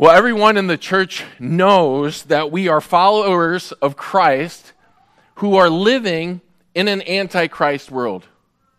Well, 0.00 0.12
everyone 0.12 0.56
in 0.56 0.68
the 0.68 0.78
church 0.78 1.24
knows 1.40 2.22
that 2.24 2.52
we 2.52 2.68
are 2.68 2.80
followers 2.80 3.72
of 3.72 3.96
Christ 3.96 4.72
who 5.36 5.56
are 5.56 5.68
living 5.68 6.40
in 6.72 6.86
an 6.86 7.02
antichrist 7.02 7.90
world. 7.90 8.24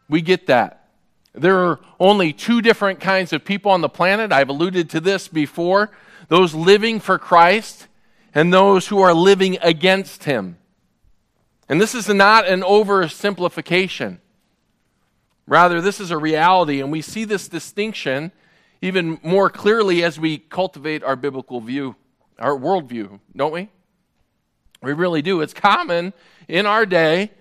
We 0.07 0.21
get 0.21 0.47
that. 0.47 0.87
There 1.33 1.59
are 1.59 1.81
only 1.99 2.31
two 2.31 2.61
different 2.61 3.01
kinds 3.01 3.33
of 3.33 3.43
people 3.43 3.69
on 3.69 3.81
the 3.81 3.89
planet. 3.89 4.31
I've 4.31 4.47
alluded 4.47 4.89
to 4.91 5.01
this 5.01 5.27
before 5.27 5.91
those 6.29 6.55
living 6.55 7.01
for 7.01 7.19
Christ 7.19 7.87
and 8.33 8.53
those 8.53 8.87
who 8.87 9.01
are 9.01 9.13
living 9.13 9.57
against 9.61 10.23
him. 10.23 10.57
And 11.67 11.81
this 11.81 11.93
is 11.93 12.07
not 12.07 12.47
an 12.47 12.61
oversimplification. 12.61 14.19
Rather, 15.45 15.81
this 15.81 15.99
is 15.99 16.11
a 16.11 16.17
reality, 16.17 16.79
and 16.79 16.93
we 16.93 17.01
see 17.01 17.25
this 17.25 17.49
distinction 17.49 18.31
even 18.81 19.19
more 19.23 19.49
clearly 19.49 20.03
as 20.03 20.19
we 20.19 20.37
cultivate 20.37 21.03
our 21.03 21.15
biblical 21.15 21.59
view, 21.59 21.95
our 22.37 22.57
worldview, 22.57 23.19
don't 23.35 23.51
we? 23.51 23.69
We 24.81 24.93
really 24.93 25.21
do. 25.21 25.41
It's 25.41 25.53
common 25.53 26.13
in 26.47 26.65
our 26.65 26.85
day 26.85 27.31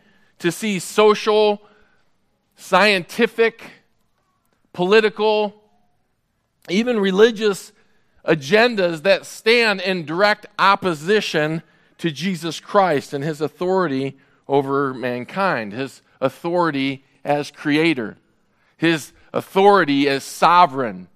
to 0.41 0.51
see 0.51 0.78
social, 0.78 1.62
scientific, 2.56 3.62
political, 4.73 5.62
even 6.69 6.98
religious 6.98 7.73
agendas 8.27 9.02
that 9.02 9.25
stand 9.25 9.80
in 9.80 10.05
direct 10.05 10.47
opposition 10.59 11.62
to 11.98 12.11
Jesus 12.11 12.61
Christ 12.61 13.12
and 13.12 13.25
his 13.25 13.41
authority 13.41 14.19
over 14.47 14.92
mankind, 14.95 15.73
his 15.73 16.02
authority 16.20 17.05
as 17.25 17.50
creator, 17.50 18.16
his 18.77 19.12
authority 19.33 20.09
as 20.09 20.25
sovereign, 20.25 21.09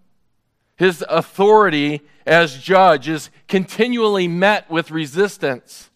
his 0.83 1.05
authority 1.09 2.01
as 2.27 2.59
judge 2.59 3.09
is 3.09 3.31
continually 3.47 4.27
met 4.27 4.69
with 4.69 4.91
resistance. 4.91 5.91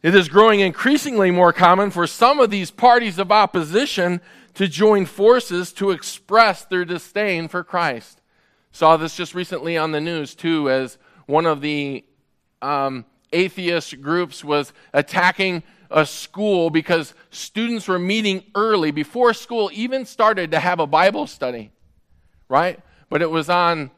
It 0.00 0.14
is 0.14 0.28
growing 0.28 0.60
increasingly 0.60 1.32
more 1.32 1.52
common 1.52 1.90
for 1.90 2.06
some 2.06 2.38
of 2.38 2.50
these 2.50 2.70
parties 2.70 3.18
of 3.18 3.32
opposition 3.32 4.20
to 4.54 4.68
join 4.68 5.06
forces 5.06 5.72
to 5.72 5.90
express 5.90 6.64
their 6.64 6.84
disdain 6.84 7.48
for 7.48 7.64
Christ. 7.64 8.20
Saw 8.70 8.96
this 8.96 9.16
just 9.16 9.34
recently 9.34 9.76
on 9.76 9.90
the 9.90 10.00
news, 10.00 10.36
too, 10.36 10.70
as 10.70 10.96
one 11.26 11.44
of 11.44 11.60
the 11.60 12.04
um, 12.62 13.04
atheist 13.32 14.00
groups 14.00 14.44
was 14.44 14.72
attacking 14.94 15.64
a 15.90 16.06
school 16.06 16.70
because 16.70 17.12
students 17.30 17.88
were 17.88 17.98
meeting 17.98 18.44
early 18.54 18.92
before 18.92 19.34
school 19.34 19.68
even 19.72 20.04
started 20.04 20.52
to 20.52 20.60
have 20.60 20.78
a 20.78 20.86
Bible 20.86 21.26
study, 21.26 21.72
right? 22.48 22.78
But 23.10 23.20
it 23.20 23.30
was 23.30 23.50
on 23.50 23.90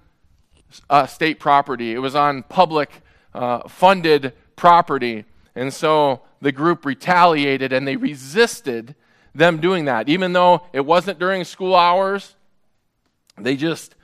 uh, 0.91 1.06
state 1.06 1.38
property, 1.38 1.92
it 1.92 1.98
was 1.98 2.16
on 2.16 2.42
public 2.42 2.91
uh, 3.34 3.69
funded 3.69 4.32
property. 4.56 5.24
And 5.54 5.72
so 5.72 6.22
the 6.41 6.52
group 6.52 6.84
retaliated 6.84 7.72
and 7.72 7.86
they 7.86 7.96
resisted 7.96 8.94
them 9.34 9.60
doing 9.60 9.84
that. 9.84 10.08
Even 10.08 10.32
though 10.32 10.62
it 10.72 10.84
wasn't 10.84 11.19
during 11.19 11.44
school 11.44 11.77
hours, 11.77 12.34
they 13.38 13.56
just 13.56 13.94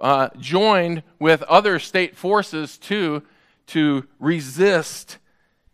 uh, 0.00 0.28
joined 0.38 1.02
with 1.18 1.42
other 1.42 1.78
state 1.78 2.16
forces 2.16 2.78
too 2.78 3.22
to 3.66 4.06
resist 4.18 5.18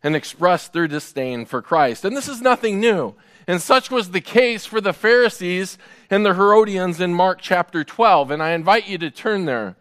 and 0.02 0.14
express 0.14 0.68
their 0.68 0.86
disdain 0.86 1.46
for 1.46 1.62
Christ. 1.62 2.04
And 2.04 2.16
this 2.16 2.28
is 2.28 2.40
nothing 2.40 2.80
new. 2.80 3.14
And 3.46 3.62
such 3.62 3.90
was 3.90 4.10
the 4.10 4.20
case 4.20 4.66
for 4.66 4.80
the 4.80 4.92
Pharisees 4.92 5.78
and 6.10 6.26
the 6.26 6.34
Herodians 6.34 7.00
in 7.00 7.14
Mark 7.14 7.38
chapter 7.40 7.84
12. 7.84 8.30
And 8.30 8.42
I 8.42 8.50
invite 8.52 8.88
you 8.88 8.98
to 8.98 9.10
turn 9.10 9.44
there. 9.44 9.76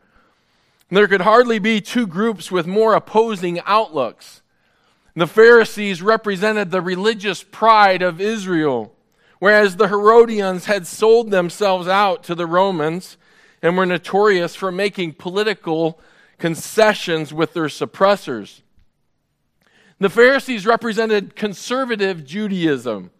There 0.91 1.07
could 1.07 1.21
hardly 1.21 1.57
be 1.57 1.81
two 1.81 2.05
groups 2.05 2.51
with 2.51 2.67
more 2.67 2.93
opposing 2.93 3.59
outlooks. 3.65 4.43
The 5.15 5.27
Pharisees 5.27 6.01
represented 6.01 6.69
the 6.69 6.81
religious 6.81 7.41
pride 7.41 8.01
of 8.01 8.21
Israel, 8.21 8.93
whereas 9.39 9.77
the 9.77 9.87
Herodians 9.87 10.65
had 10.65 10.85
sold 10.85 11.31
themselves 11.31 11.87
out 11.87 12.23
to 12.25 12.35
the 12.35 12.45
Romans 12.45 13.17
and 13.61 13.77
were 13.77 13.85
notorious 13.85 14.55
for 14.55 14.71
making 14.71 15.13
political 15.13 15.99
concessions 16.37 17.33
with 17.33 17.53
their 17.53 17.65
suppressors. 17.65 18.61
The 19.99 20.09
Pharisees 20.09 20.65
represented 20.65 21.35
conservative 21.35 22.25
Judaism, 22.25 23.11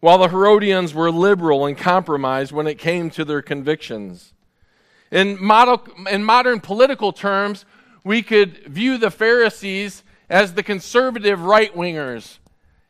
while 0.00 0.18
the 0.18 0.28
Herodians 0.28 0.94
were 0.94 1.10
liberal 1.10 1.66
and 1.66 1.76
compromised 1.76 2.52
when 2.52 2.66
it 2.66 2.78
came 2.78 3.10
to 3.10 3.24
their 3.24 3.42
convictions. 3.42 4.32
In, 5.10 5.42
model, 5.42 5.86
in 6.10 6.24
modern 6.24 6.60
political 6.60 7.12
terms, 7.12 7.64
we 8.02 8.22
could 8.22 8.66
view 8.66 8.96
the 8.96 9.10
Pharisees 9.10 10.02
as 10.28 10.54
the 10.54 10.62
conservative 10.62 11.42
right 11.42 11.74
wingers 11.74 12.38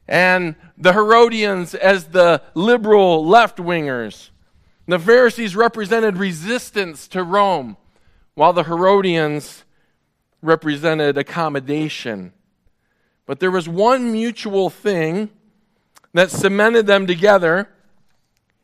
and 0.07 0.57
the 0.77 0.93
Herodians 0.93 1.75
as 1.75 2.07
the 2.07 2.43
liberal 2.55 3.27
left 3.27 3.59
wingers. 3.59 4.31
The 4.87 4.99
Pharisees 4.99 5.55
represented 5.55 6.17
resistance 6.17 7.07
to 7.09 7.23
Rome, 7.23 7.77
while 8.35 8.53
the 8.53 8.65
Herodians 8.65 9.65
represented 10.43 11.17
accommodation. 11.17 12.33
But 13.25 13.39
there 13.39 13.53
was 13.53 13.69
one 13.69 14.11
mutual 14.11 14.69
thing 14.69 15.31
that 16.13 16.31
cemented 16.31 16.87
them 16.87 17.07
together, 17.07 17.69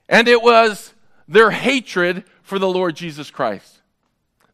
and 0.09 0.29
it 0.29 0.43
was 0.43 0.95
their 1.29 1.51
hatred 1.51 2.25
for 2.43 2.59
the 2.59 2.69
Lord 2.69 2.97
Jesus 2.97 3.31
Christ. 3.31 3.81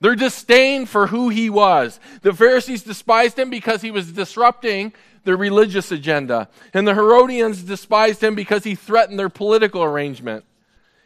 Their 0.01 0.17
disdain 0.17 0.87
for 0.87 1.07
who 1.07 1.29
he 1.29 1.49
was. 1.49 2.01
The 2.23 2.33
Pharisees 2.33 2.83
despised 2.83 3.39
him 3.39 3.51
because 3.51 3.83
he 3.83 3.93
was 3.93 4.13
disrupting 4.13 4.93
their 5.25 5.37
religious 5.37 5.93
agenda. 5.93 6.49
And 6.75 6.89
the 6.89 6.95
Herodians 6.95 7.63
despised 7.63 8.23
him 8.23 8.35
because 8.35 8.65
he 8.65 8.75
threatened 8.75 9.19
their 9.19 9.29
political 9.29 9.85
arrangement. 9.85 10.45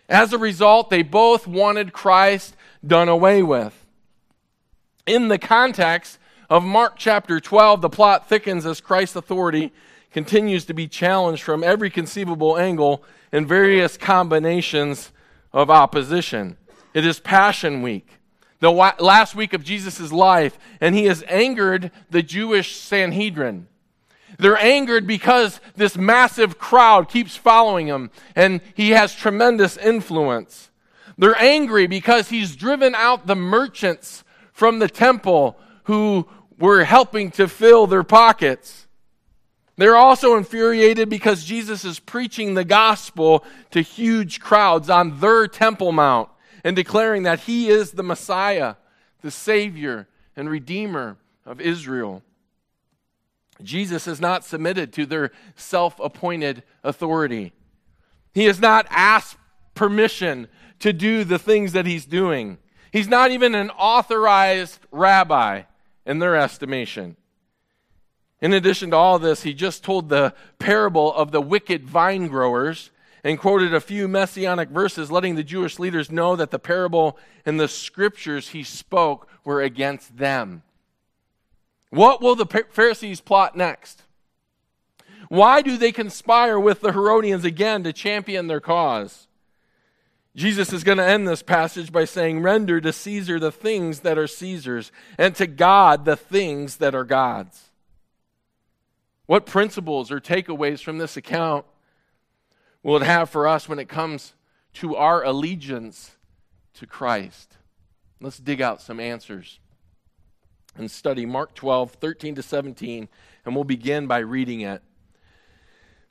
As 0.09 0.33
a 0.33 0.39
result, 0.39 0.89
they 0.89 1.03
both 1.03 1.47
wanted 1.47 1.93
Christ 1.93 2.57
done 2.87 3.09
away 3.09 3.43
with. 3.43 3.85
In 5.07 5.29
the 5.29 5.39
context 5.39 6.19
of 6.49 6.65
Mark 6.65 6.95
chapter 6.97 7.41
12, 7.41 7.83
the 7.83 7.91
plot 7.91 8.29
thickens 8.29 8.65
as 8.65 8.81
Christ's 8.81 9.17
authority 9.17 9.73
continues 10.17 10.65
to 10.65 10.73
be 10.73 10.89
challenged 10.89 11.43
from 11.43 11.63
every 11.63 11.91
conceivable 11.91 12.57
angle 12.57 13.05
in 13.33 13.45
various 13.45 13.99
combinations 13.99 15.13
of 15.53 15.69
opposition. 15.69 16.57
It 16.95 17.05
is 17.05 17.21
Passion 17.21 17.83
Week 17.83 18.09
the 18.61 18.71
last 18.71 19.35
week 19.35 19.53
of 19.53 19.63
Jesus' 19.63 20.11
life, 20.11 20.59
and 20.81 20.95
he 20.95 21.05
has 21.05 21.23
angered 21.29 21.91
the 22.09 22.23
Jewish 22.23 22.77
Sanhedrin. 22.77 23.69
They're 24.39 24.57
angered 24.57 25.07
because 25.07 25.61
this 25.75 25.99
massive 25.99 26.57
crowd 26.57 27.11
keeps 27.11 27.37
following 27.37 27.87
him, 27.87 28.11
and 28.35 28.63
he 28.75 28.93
has 28.93 29.15
tremendous 29.15 29.77
influence. 29.77 30.71
They're 31.19 31.39
angry 31.39 31.87
because 31.87 32.31
he's 32.31 32.57
driven 32.57 32.95
out 32.95 33.27
the 33.27 33.37
merchants 33.37 34.25
from 34.51 34.79
the 34.79 34.89
temple 34.89 35.59
who 35.85 36.27
were 36.59 36.85
helping 36.85 37.31
to 37.33 37.49
fill 37.49 37.87
their 37.87 38.03
pockets. 38.03 38.86
They're 39.77 39.97
also 39.97 40.37
infuriated 40.37 41.09
because 41.09 41.45
Jesus 41.45 41.85
is 41.85 41.99
preaching 41.99 42.55
the 42.55 42.65
gospel 42.65 43.45
to 43.73 43.83
huge 43.83 44.41
crowds 44.41 44.89
on 44.89 45.21
their 45.21 45.47
Temple 45.47 45.93
Mount 45.93 46.31
and 46.65 46.75
declaring 46.75 47.25
that 47.25 47.41
he 47.41 47.69
is 47.69 47.93
the 47.93 48.03
Messiah, 48.03 48.77
the 49.23 49.31
Savior 49.31 50.09
and 50.35 50.49
Redeemer 50.49 51.19
of 51.45 51.61
Israel. 51.61 52.23
Jesus 53.63 54.07
has 54.07 54.21
not 54.21 54.45
submitted 54.45 54.93
to 54.95 55.07
their 55.07 55.31
self 55.55 55.99
appointed 56.01 56.63
authority. 56.83 57.53
He 58.35 58.45
has 58.45 58.61
not 58.61 58.87
asked 58.91 59.37
permission 59.75 60.49
to 60.81 60.93
do 60.93 61.25
the 61.25 61.39
things 61.39 61.73
that 61.73 61.87
he's 61.87 62.05
doing. 62.05 62.59
He's 62.93 63.09
not 63.09 63.31
even 63.31 63.55
an 63.55 63.71
authorized 63.71 64.79
rabbi 64.91 65.63
in 66.05 66.19
their 66.19 66.37
estimation. 66.37 67.17
In 68.47 68.53
addition 68.53 68.91
to 68.91 68.97
all 68.97 69.19
this, 69.19 69.43
he 69.43 69.53
just 69.53 69.83
told 69.83 70.09
the 70.09 70.33
parable 70.61 71.13
of 71.13 71.33
the 71.33 71.41
wicked 71.41 71.85
vine 71.85 72.29
growers 72.29 72.93
and 73.25 73.41
quoted 73.41 73.75
a 73.75 73.81
few 73.81 74.07
messianic 74.07 74.69
verses, 74.69 75.11
letting 75.11 75.35
the 75.35 75.43
Jewish 75.43 75.81
leaders 75.81 76.13
know 76.13 76.37
that 76.37 76.53
the 76.53 76.61
parable 76.61 77.19
and 77.45 77.59
the 77.59 77.67
scriptures 77.67 78.51
he 78.51 78.63
spoke 78.63 79.27
were 79.45 79.63
against 79.63 80.19
them. 80.19 80.63
What 81.91 82.23
will 82.23 82.37
the 82.37 82.47
Pharisees 82.71 83.21
plot 83.21 83.57
next? 83.57 84.05
Why 85.29 85.61
do 85.61 85.77
they 85.77 85.91
conspire 85.91 86.61
with 86.61 86.83
the 86.83 86.93
Herodians 86.93 87.45
again 87.45 87.83
to 87.83 87.93
champion 87.93 88.47
their 88.47 88.61
cause? 88.61 89.27
Jesus 90.37 90.73
is 90.73 90.85
going 90.85 90.99
to 90.99 91.05
end 91.05 91.27
this 91.27 91.43
passage 91.43 91.91
by 91.91 92.05
saying, 92.05 92.43
Render 92.43 92.81
to 92.81 92.93
Caesar 92.93 93.41
the 93.41 93.51
things 93.51 94.01
that 94.03 94.17
are 94.17 94.29
Caesar's, 94.29 94.93
and 95.19 95.35
to 95.35 95.49
God 95.49 96.05
the 96.05 96.15
things 96.15 96.77
that 96.77 96.95
are 96.95 97.03
God's. 97.03 97.66
What 99.27 99.45
principles 99.45 100.11
or 100.11 100.21
takeaways 100.21 100.83
from 100.83 100.99
this 100.99 101.17
account 101.17 101.67
will 102.83 102.97
it 102.97 103.03
have 103.03 103.29
for 103.29 103.49
us 103.49 103.69
when 103.69 103.79
it 103.79 103.89
comes 103.89 104.35
to 104.75 104.95
our 104.95 105.25
allegiance 105.25 106.17
to 106.75 106.87
Christ? 106.87 107.57
Let's 108.21 108.39
dig 108.39 108.63
out 108.63 108.81
some 108.81 109.01
answers. 109.01 109.61
and 110.79 110.91
study 110.91 111.25
Mark 111.25 111.55
12, 111.55 111.93
13 111.93 112.35
to 112.35 112.43
17, 112.43 113.09
and 113.45 113.55
we'll 113.55 113.65
begin 113.65 114.07
by 114.07 114.19
reading 114.19 114.61
it. 114.61 114.83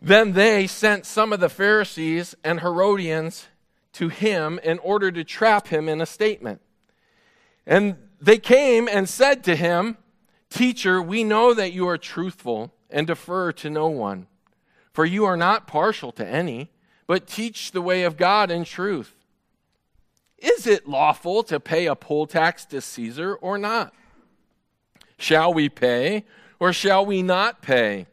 Then 0.02 0.34
they 0.34 0.66
sent 0.68 1.06
some 1.06 1.32
of 1.32 1.40
the 1.40 1.50
Pharisees 1.50 2.36
and 2.44 2.60
Herodians 2.62 3.48
to 3.94 4.10
him 4.10 4.60
in 4.64 4.80
order 4.80 5.12
to 5.12 5.24
trap 5.24 5.68
him 5.68 5.88
in 5.88 6.02
a 6.02 6.06
statement. 6.06 6.62
And 7.66 7.96
they 8.20 8.40
came 8.40 8.88
and 8.88 9.08
said 9.08 9.44
to 9.46 9.56
him, 9.56 9.98
Teacher, 10.50 11.02
we 11.02 11.24
know 11.24 11.54
that 11.54 11.74
you 11.74 11.88
are 11.88 11.98
truthful 11.98 12.75
and 12.96 13.06
defer 13.06 13.52
to 13.52 13.70
no 13.70 13.90
one, 13.90 14.26
for 14.94 15.04
you 15.04 15.26
are 15.26 15.36
not 15.36 15.68
partial 15.68 16.14
to 16.14 16.26
any, 16.26 16.72
but 17.08 17.28
teach 17.28 17.72
the 17.72 17.82
way 17.82 18.04
of 18.04 18.16
God 18.16 18.50
in 18.50 18.64
truth. 18.64 19.18
Is 20.38 20.66
it 20.66 20.88
lawful 20.88 21.44
to 21.44 21.60
pay 21.60 21.88
a 21.88 21.96
poll 21.96 22.26
tax 22.26 22.66
to 22.68 22.80
Caesar 22.80 23.36
or 23.36 23.58
not? 23.58 23.94
Shall 25.18 25.54
we 25.54 25.68
pay 25.68 26.24
or 26.58 26.72
shall 26.72 27.06
we 27.06 27.22
not 27.22 27.62
pay? 27.62 28.08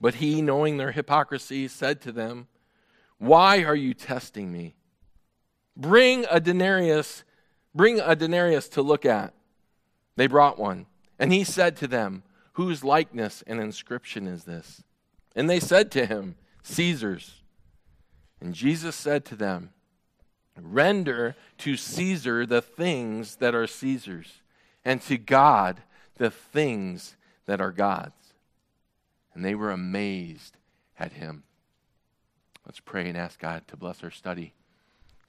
But 0.00 0.14
he, 0.16 0.40
knowing 0.40 0.78
their 0.78 0.92
hypocrisy, 0.92 1.68
said 1.68 2.00
to 2.02 2.12
them, 2.12 2.48
Why 3.18 3.64
are 3.64 3.76
you 3.76 3.92
testing 3.92 4.50
me? 4.50 4.76
Bring 5.76 6.24
a 6.30 6.40
denarius, 6.40 7.22
bring 7.74 8.00
a 8.00 8.16
denarius 8.16 8.68
to 8.70 8.82
look 8.82 9.04
at. 9.04 9.34
They 10.16 10.26
brought 10.26 10.58
one. 10.58 10.86
And 11.18 11.34
he 11.34 11.44
said 11.44 11.76
to 11.76 11.86
them, 11.86 12.22
Whose 12.54 12.84
likeness 12.84 13.42
and 13.46 13.60
inscription 13.60 14.26
is 14.26 14.44
this? 14.44 14.82
And 15.36 15.50
they 15.50 15.60
said 15.60 15.90
to 15.92 16.06
him, 16.06 16.36
Caesar's. 16.62 17.42
And 18.40 18.54
Jesus 18.54 18.94
said 18.94 19.24
to 19.26 19.36
them, 19.36 19.70
Render 20.56 21.34
to 21.58 21.76
Caesar 21.76 22.46
the 22.46 22.62
things 22.62 23.36
that 23.36 23.54
are 23.54 23.66
Caesar's, 23.66 24.40
and 24.84 25.00
to 25.02 25.18
God 25.18 25.82
the 26.16 26.30
things 26.30 27.16
that 27.46 27.60
are 27.60 27.72
God's. 27.72 28.34
And 29.34 29.44
they 29.44 29.56
were 29.56 29.72
amazed 29.72 30.56
at 30.96 31.12
him. 31.12 31.42
Let's 32.64 32.80
pray 32.80 33.08
and 33.08 33.18
ask 33.18 33.40
God 33.40 33.66
to 33.68 33.76
bless 33.76 34.04
our 34.04 34.12
study. 34.12 34.54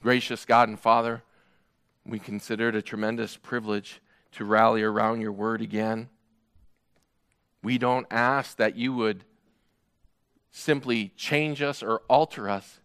Gracious 0.01 0.45
God 0.45 0.69
and 0.69 0.79
Father, 0.79 1.23
we 2.05 2.19
consider 2.19 2.69
it 2.69 2.75
a 2.75 2.81
tremendous 2.83 3.35
privilege 3.35 3.99
to 4.33 4.45
rally 4.45 4.83
around 4.83 5.21
your 5.21 5.31
word 5.31 5.61
again. 5.61 6.09
We 7.65 7.79
don't 7.79 8.05
ask 8.11 8.57
that 8.57 8.75
you 8.75 8.93
would 8.93 9.23
simply 10.51 11.11
change 11.17 11.63
us 11.63 11.81
or 11.81 12.03
alter 12.07 12.47
us. 12.47 12.79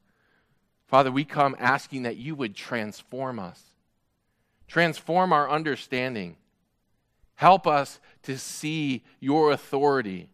Father, 0.87 1.13
we 1.13 1.27
come 1.27 1.55
asking 1.59 2.05
that 2.05 2.17
you 2.17 2.35
would 2.35 2.57
transform 2.57 3.39
us, 3.39 3.63
transform 4.67 5.35
our 5.35 5.51
understanding. 5.51 6.37
Help 7.35 7.67
us 7.67 8.01
to 8.23 8.39
see 8.39 9.05
your 9.21 9.53
authority. 9.53 10.31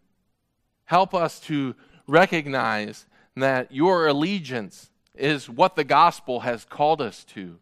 Help 0.85 1.13
us 1.13 1.41
to 1.41 1.75
recognize 2.07 3.05
that 3.35 3.73
your 3.73 4.07
allegiance 4.07 4.91
is 5.17 5.51
what 5.51 5.75
the 5.75 5.83
gospel 5.83 6.41
has 6.41 6.65
called 6.65 7.03
us 7.03 7.25
to. 7.25 7.59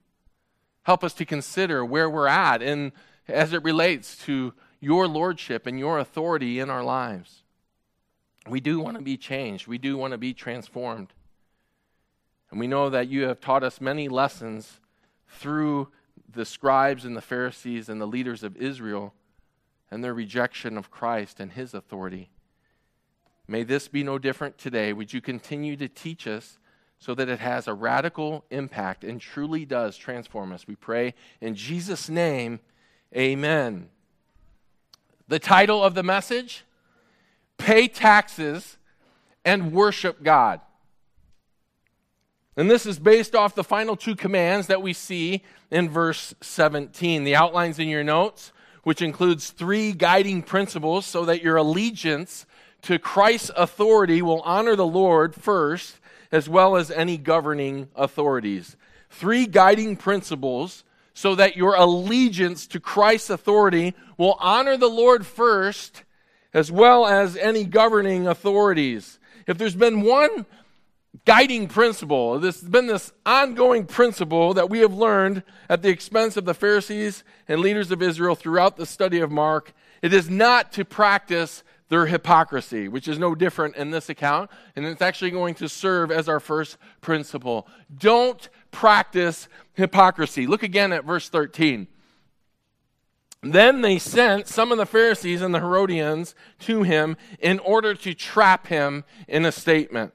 Help 0.82 1.02
us 1.02 1.14
to 1.14 1.24
consider 1.24 1.82
where 1.82 2.10
we're 2.10 2.26
at 2.26 2.60
and 2.60 2.92
as 3.26 3.54
it 3.54 3.64
relates 3.64 4.18
to 4.26 4.52
your 4.84 5.08
lordship 5.08 5.66
and 5.66 5.78
your 5.78 5.98
authority 5.98 6.60
in 6.60 6.68
our 6.70 6.84
lives. 6.84 7.42
We 8.46 8.60
do 8.60 8.78
want 8.78 8.98
to 8.98 9.02
be 9.02 9.16
changed. 9.16 9.66
We 9.66 9.78
do 9.78 9.96
want 9.96 10.12
to 10.12 10.18
be 10.18 10.34
transformed. 10.34 11.12
And 12.50 12.60
we 12.60 12.66
know 12.66 12.90
that 12.90 13.08
you 13.08 13.24
have 13.24 13.40
taught 13.40 13.64
us 13.64 13.80
many 13.80 14.08
lessons 14.08 14.80
through 15.26 15.88
the 16.30 16.44
scribes 16.44 17.04
and 17.04 17.16
the 17.16 17.22
Pharisees 17.22 17.88
and 17.88 18.00
the 18.00 18.06
leaders 18.06 18.42
of 18.42 18.56
Israel 18.56 19.14
and 19.90 20.04
their 20.04 20.14
rejection 20.14 20.76
of 20.76 20.90
Christ 20.90 21.40
and 21.40 21.52
his 21.52 21.72
authority. 21.72 22.30
May 23.48 23.62
this 23.62 23.88
be 23.88 24.02
no 24.02 24.18
different 24.18 24.58
today. 24.58 24.92
Would 24.92 25.12
you 25.12 25.20
continue 25.20 25.76
to 25.76 25.88
teach 25.88 26.26
us 26.26 26.58
so 26.98 27.14
that 27.14 27.28
it 27.28 27.40
has 27.40 27.66
a 27.66 27.74
radical 27.74 28.44
impact 28.50 29.04
and 29.04 29.20
truly 29.20 29.64
does 29.64 29.96
transform 29.96 30.52
us? 30.52 30.66
We 30.66 30.76
pray 30.76 31.14
in 31.40 31.54
Jesus' 31.54 32.08
name, 32.08 32.60
amen. 33.16 33.88
The 35.28 35.38
title 35.38 35.82
of 35.82 35.94
the 35.94 36.02
message 36.02 36.64
pay 37.58 37.88
taxes, 37.88 38.76
and 39.44 39.72
worship 39.72 40.22
God. 40.22 40.60
And 42.56 42.70
this 42.70 42.86
is 42.86 42.98
based 42.98 43.34
off 43.34 43.54
the 43.54 43.64
final 43.64 43.96
two 43.96 44.14
commands 44.14 44.68
that 44.68 44.82
we 44.82 44.92
see 44.92 45.42
in 45.70 45.88
verse 45.88 46.34
17. 46.40 47.24
The 47.24 47.34
outlines 47.34 47.78
in 47.78 47.88
your 47.88 48.04
notes, 48.04 48.52
which 48.84 49.02
includes 49.02 49.50
three 49.50 49.92
guiding 49.92 50.42
principles 50.42 51.04
so 51.04 51.24
that 51.24 51.42
your 51.42 51.56
allegiance 51.56 52.46
to 52.82 52.98
Christ's 52.98 53.50
authority 53.56 54.22
will 54.22 54.42
honor 54.42 54.76
the 54.76 54.86
Lord 54.86 55.34
first, 55.34 55.98
as 56.30 56.48
well 56.48 56.76
as 56.76 56.90
any 56.90 57.16
governing 57.16 57.88
authorities. 57.96 58.76
Three 59.10 59.46
guiding 59.46 59.96
principles 59.96 60.84
so 61.14 61.36
that 61.36 61.56
your 61.56 61.74
allegiance 61.76 62.66
to 62.66 62.80
Christ's 62.80 63.30
authority 63.30 63.94
will 64.18 64.36
honor 64.40 64.76
the 64.76 64.88
Lord 64.88 65.24
first 65.24 66.02
as 66.52 66.70
well 66.70 67.06
as 67.06 67.36
any 67.36 67.64
governing 67.64 68.26
authorities. 68.26 69.18
If 69.46 69.56
there's 69.56 69.74
been 69.74 70.02
one 70.02 70.46
guiding 71.24 71.68
principle, 71.68 72.38
this 72.38 72.60
has 72.60 72.68
been 72.68 72.88
this 72.88 73.12
ongoing 73.24 73.86
principle 73.86 74.54
that 74.54 74.68
we 74.68 74.80
have 74.80 74.92
learned 74.92 75.44
at 75.68 75.82
the 75.82 75.88
expense 75.88 76.36
of 76.36 76.44
the 76.44 76.54
Pharisees 76.54 77.22
and 77.48 77.60
leaders 77.60 77.90
of 77.90 78.02
Israel 78.02 78.34
throughout 78.34 78.76
the 78.76 78.86
study 78.86 79.20
of 79.20 79.30
Mark, 79.30 79.72
it 80.02 80.12
is 80.12 80.28
not 80.28 80.72
to 80.72 80.84
practice 80.84 81.62
their 81.94 82.06
hypocrisy, 82.06 82.88
which 82.88 83.06
is 83.06 83.20
no 83.20 83.36
different 83.36 83.76
in 83.76 83.92
this 83.92 84.08
account, 84.08 84.50
and 84.74 84.84
it's 84.84 85.00
actually 85.00 85.30
going 85.30 85.54
to 85.54 85.68
serve 85.68 86.10
as 86.10 86.28
our 86.28 86.40
first 86.40 86.76
principle. 87.00 87.68
Don't 87.96 88.48
practice 88.72 89.46
hypocrisy. 89.74 90.48
Look 90.48 90.64
again 90.64 90.92
at 90.92 91.04
verse 91.04 91.28
13. 91.28 91.86
Then 93.42 93.82
they 93.82 94.00
sent 94.00 94.48
some 94.48 94.72
of 94.72 94.78
the 94.78 94.86
Pharisees 94.86 95.40
and 95.40 95.54
the 95.54 95.60
Herodians 95.60 96.34
to 96.60 96.82
him 96.82 97.16
in 97.38 97.60
order 97.60 97.94
to 97.94 98.12
trap 98.12 98.66
him 98.66 99.04
in 99.28 99.44
a 99.44 99.52
statement. 99.52 100.12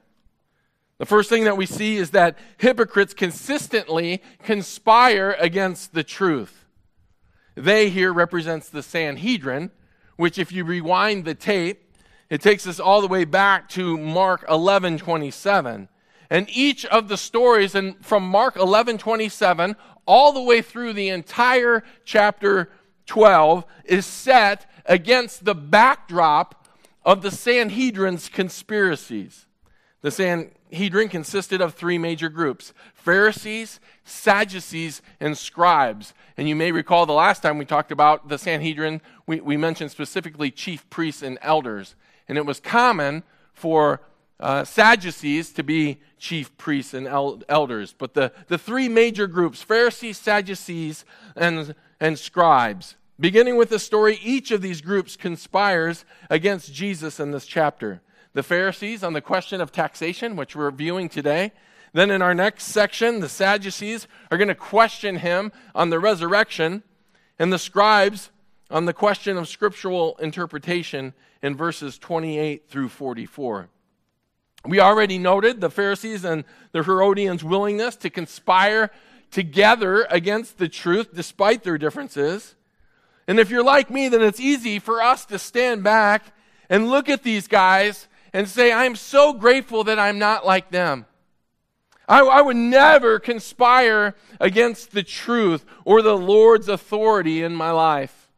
The 0.98 1.06
first 1.06 1.30
thing 1.30 1.44
that 1.44 1.56
we 1.56 1.64
see 1.64 1.96
is 1.96 2.10
that 2.10 2.36
hypocrites 2.58 3.14
consistently 3.14 4.22
conspire 4.42 5.34
against 5.40 5.94
the 5.94 6.04
truth. 6.04 6.66
They 7.54 7.88
here 7.88 8.12
represents 8.12 8.68
the 8.68 8.82
Sanhedrin, 8.82 9.70
which 10.20 10.38
if 10.38 10.52
you 10.52 10.64
rewind 10.64 11.24
the 11.24 11.34
tape, 11.34 11.96
it 12.28 12.42
takes 12.42 12.66
us 12.66 12.78
all 12.78 13.00
the 13.00 13.08
way 13.08 13.24
back 13.24 13.70
to 13.70 13.96
Mark 13.96 14.44
11, 14.50 14.98
27. 14.98 15.88
And 16.28 16.46
each 16.50 16.84
of 16.84 17.08
the 17.08 17.16
stories 17.16 17.74
and 17.74 18.04
from 18.04 18.28
Mark 18.28 18.56
11, 18.56 18.98
27 18.98 19.76
all 20.04 20.32
the 20.32 20.42
way 20.42 20.60
through 20.60 20.92
the 20.92 21.08
entire 21.08 21.82
chapter 22.04 22.70
12 23.06 23.64
is 23.86 24.04
set 24.04 24.70
against 24.84 25.46
the 25.46 25.54
backdrop 25.54 26.68
of 27.02 27.22
the 27.22 27.30
Sanhedrin's 27.30 28.28
conspiracies. 28.28 29.46
The 30.02 30.10
Sanhedrin 30.70 31.08
consisted 31.08 31.60
of 31.60 31.74
three 31.74 31.98
major 31.98 32.28
groups 32.28 32.72
Pharisees, 32.94 33.80
Sadducees, 34.04 35.02
and 35.18 35.36
scribes. 35.36 36.14
And 36.36 36.48
you 36.48 36.56
may 36.56 36.72
recall 36.72 37.06
the 37.06 37.12
last 37.12 37.42
time 37.42 37.58
we 37.58 37.64
talked 37.64 37.92
about 37.92 38.28
the 38.28 38.38
Sanhedrin, 38.38 39.00
we, 39.26 39.40
we 39.40 39.56
mentioned 39.56 39.90
specifically 39.90 40.50
chief 40.50 40.88
priests 40.90 41.22
and 41.22 41.38
elders. 41.42 41.94
And 42.28 42.38
it 42.38 42.46
was 42.46 42.60
common 42.60 43.24
for 43.52 44.00
uh, 44.38 44.64
Sadducees 44.64 45.52
to 45.52 45.62
be 45.62 46.00
chief 46.18 46.56
priests 46.56 46.94
and 46.94 47.06
el- 47.06 47.42
elders. 47.48 47.94
But 47.96 48.14
the, 48.14 48.32
the 48.46 48.58
three 48.58 48.88
major 48.88 49.26
groups 49.26 49.62
Pharisees, 49.62 50.18
Sadducees, 50.18 51.04
and, 51.36 51.74
and 51.98 52.18
scribes 52.18 52.96
Beginning 53.20 53.58
with 53.58 53.68
the 53.68 53.78
story, 53.78 54.18
each 54.22 54.50
of 54.50 54.62
these 54.62 54.80
groups 54.80 55.14
conspires 55.14 56.06
against 56.30 56.72
Jesus 56.72 57.20
in 57.20 57.32
this 57.32 57.44
chapter. 57.44 58.00
The 58.32 58.42
Pharisees 58.42 59.02
on 59.02 59.12
the 59.12 59.20
question 59.20 59.60
of 59.60 59.72
taxation, 59.72 60.36
which 60.36 60.54
we're 60.54 60.70
viewing 60.70 61.08
today. 61.08 61.52
Then 61.92 62.10
in 62.10 62.22
our 62.22 62.34
next 62.34 62.64
section, 62.64 63.20
the 63.20 63.28
Sadducees 63.28 64.06
are 64.30 64.38
going 64.38 64.48
to 64.48 64.54
question 64.54 65.16
him 65.16 65.50
on 65.74 65.90
the 65.90 65.98
resurrection, 65.98 66.84
and 67.38 67.52
the 67.52 67.58
scribes 67.58 68.30
on 68.70 68.84
the 68.84 68.92
question 68.92 69.36
of 69.36 69.48
scriptural 69.48 70.16
interpretation 70.20 71.12
in 71.42 71.56
verses 71.56 71.98
28 71.98 72.68
through 72.68 72.88
44. 72.88 73.68
We 74.64 74.78
already 74.78 75.18
noted 75.18 75.60
the 75.60 75.70
Pharisees 75.70 76.24
and 76.24 76.44
the 76.72 76.84
Herodians' 76.84 77.42
willingness 77.42 77.96
to 77.96 78.10
conspire 78.10 78.90
together 79.30 80.06
against 80.10 80.58
the 80.58 80.68
truth 80.68 81.14
despite 81.14 81.64
their 81.64 81.78
differences. 81.78 82.54
And 83.26 83.40
if 83.40 83.50
you're 83.50 83.64
like 83.64 83.90
me, 83.90 84.08
then 84.08 84.22
it's 84.22 84.40
easy 84.40 84.78
for 84.78 85.02
us 85.02 85.24
to 85.26 85.38
stand 85.38 85.82
back 85.82 86.32
and 86.68 86.90
look 86.90 87.08
at 87.08 87.22
these 87.22 87.48
guys 87.48 88.06
and 88.32 88.48
say, 88.48 88.72
I'm 88.72 88.96
so 88.96 89.32
grateful 89.32 89.84
that 89.84 89.98
I'm 89.98 90.18
not 90.18 90.46
like 90.46 90.70
them. 90.70 91.06
I, 92.08 92.20
I, 92.22 92.40
would 92.40 92.56
never 92.56 93.20
conspire 93.20 94.16
against 94.40 94.90
the 94.90 95.04
truth 95.04 95.64
or 95.84 96.02
the 96.02 96.16
Lord's 96.16 96.68
authority 96.68 97.42
in 97.42 97.54
my 97.54 97.70
life. 97.70 98.28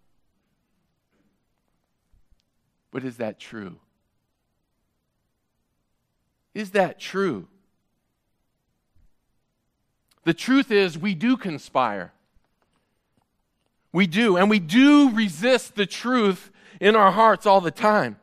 But 2.91 3.03
is 3.05 3.17
that 3.17 3.41
true? 3.41 3.77
Is 6.55 6.73
that 6.73 7.01
true? 7.01 7.49
The 10.25 10.35
truth 10.35 10.71
is, 10.71 10.99
we 10.99 11.15
do 11.15 11.39
conspire. 11.39 12.13
We 13.93 14.07
do, 14.07 14.37
and 14.37 14.49
we 14.49 14.59
do 14.59 15.11
resist 15.11 15.75
the 15.75 15.87
truth 15.87 16.51
in 16.81 16.95
our 16.95 17.11
hearts 17.11 17.47
all 17.47 17.61
the 17.61 17.71
time. 17.71 18.17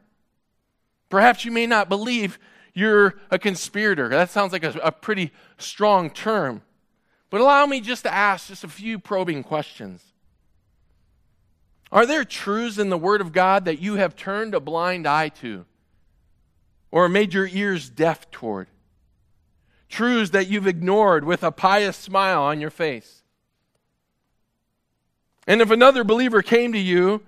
Perhaps 1.09 1.43
you 1.43 1.51
may 1.51 1.65
not 1.65 1.89
believe 1.89 2.39
you're 2.73 3.15
a 3.31 3.39
conspirator. 3.39 4.07
That 4.09 4.29
sounds 4.29 4.53
like 4.53 4.63
a, 4.63 4.71
a 4.83 4.91
pretty 4.91 5.31
strong 5.57 6.09
term. 6.09 6.61
But 7.29 7.41
allow 7.41 7.65
me 7.65 7.81
just 7.81 8.03
to 8.03 8.13
ask 8.13 8.47
just 8.47 8.63
a 8.63 8.67
few 8.67 8.99
probing 8.99 9.43
questions. 9.43 10.03
Are 11.91 12.05
there 12.05 12.23
truths 12.23 12.77
in 12.77 12.89
the 12.89 12.97
Word 12.97 13.21
of 13.21 13.33
God 13.33 13.65
that 13.65 13.79
you 13.79 13.95
have 13.95 14.15
turned 14.15 14.53
a 14.53 14.59
blind 14.59 15.07
eye 15.07 15.29
to 15.29 15.65
or 16.91 17.09
made 17.09 17.33
your 17.33 17.47
ears 17.47 17.89
deaf 17.89 18.29
toward? 18.29 18.67
Truths 19.89 20.31
that 20.31 20.47
you've 20.47 20.67
ignored 20.67 21.23
with 21.23 21.43
a 21.43 21.51
pious 21.51 21.97
smile 21.97 22.43
on 22.43 22.61
your 22.61 22.69
face? 22.69 23.23
And 25.47 25.61
if 25.61 25.71
another 25.71 26.03
believer 26.03 26.43
came 26.43 26.73
to 26.73 26.79
you 26.79 27.21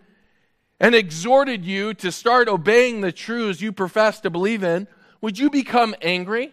and 0.81 0.95
exhorted 0.95 1.63
you 1.63 1.93
to 1.93 2.11
start 2.11 2.49
obeying 2.49 3.01
the 3.01 3.11
truths 3.11 3.61
you 3.61 3.71
profess 3.71 4.19
to 4.19 4.31
believe 4.31 4.63
in, 4.63 4.87
would 5.21 5.37
you 5.37 5.51
become 5.51 5.93
angry? 6.01 6.51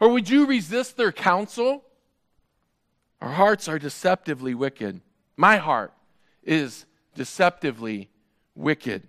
Or 0.00 0.08
would 0.08 0.28
you 0.28 0.46
resist 0.46 0.96
their 0.96 1.12
counsel? 1.12 1.84
Our 3.20 3.30
hearts 3.30 3.68
are 3.68 3.78
deceptively 3.78 4.52
wicked. 4.52 5.00
My 5.36 5.58
heart 5.58 5.92
is 6.42 6.86
deceptively 7.14 8.10
wicked. 8.56 9.06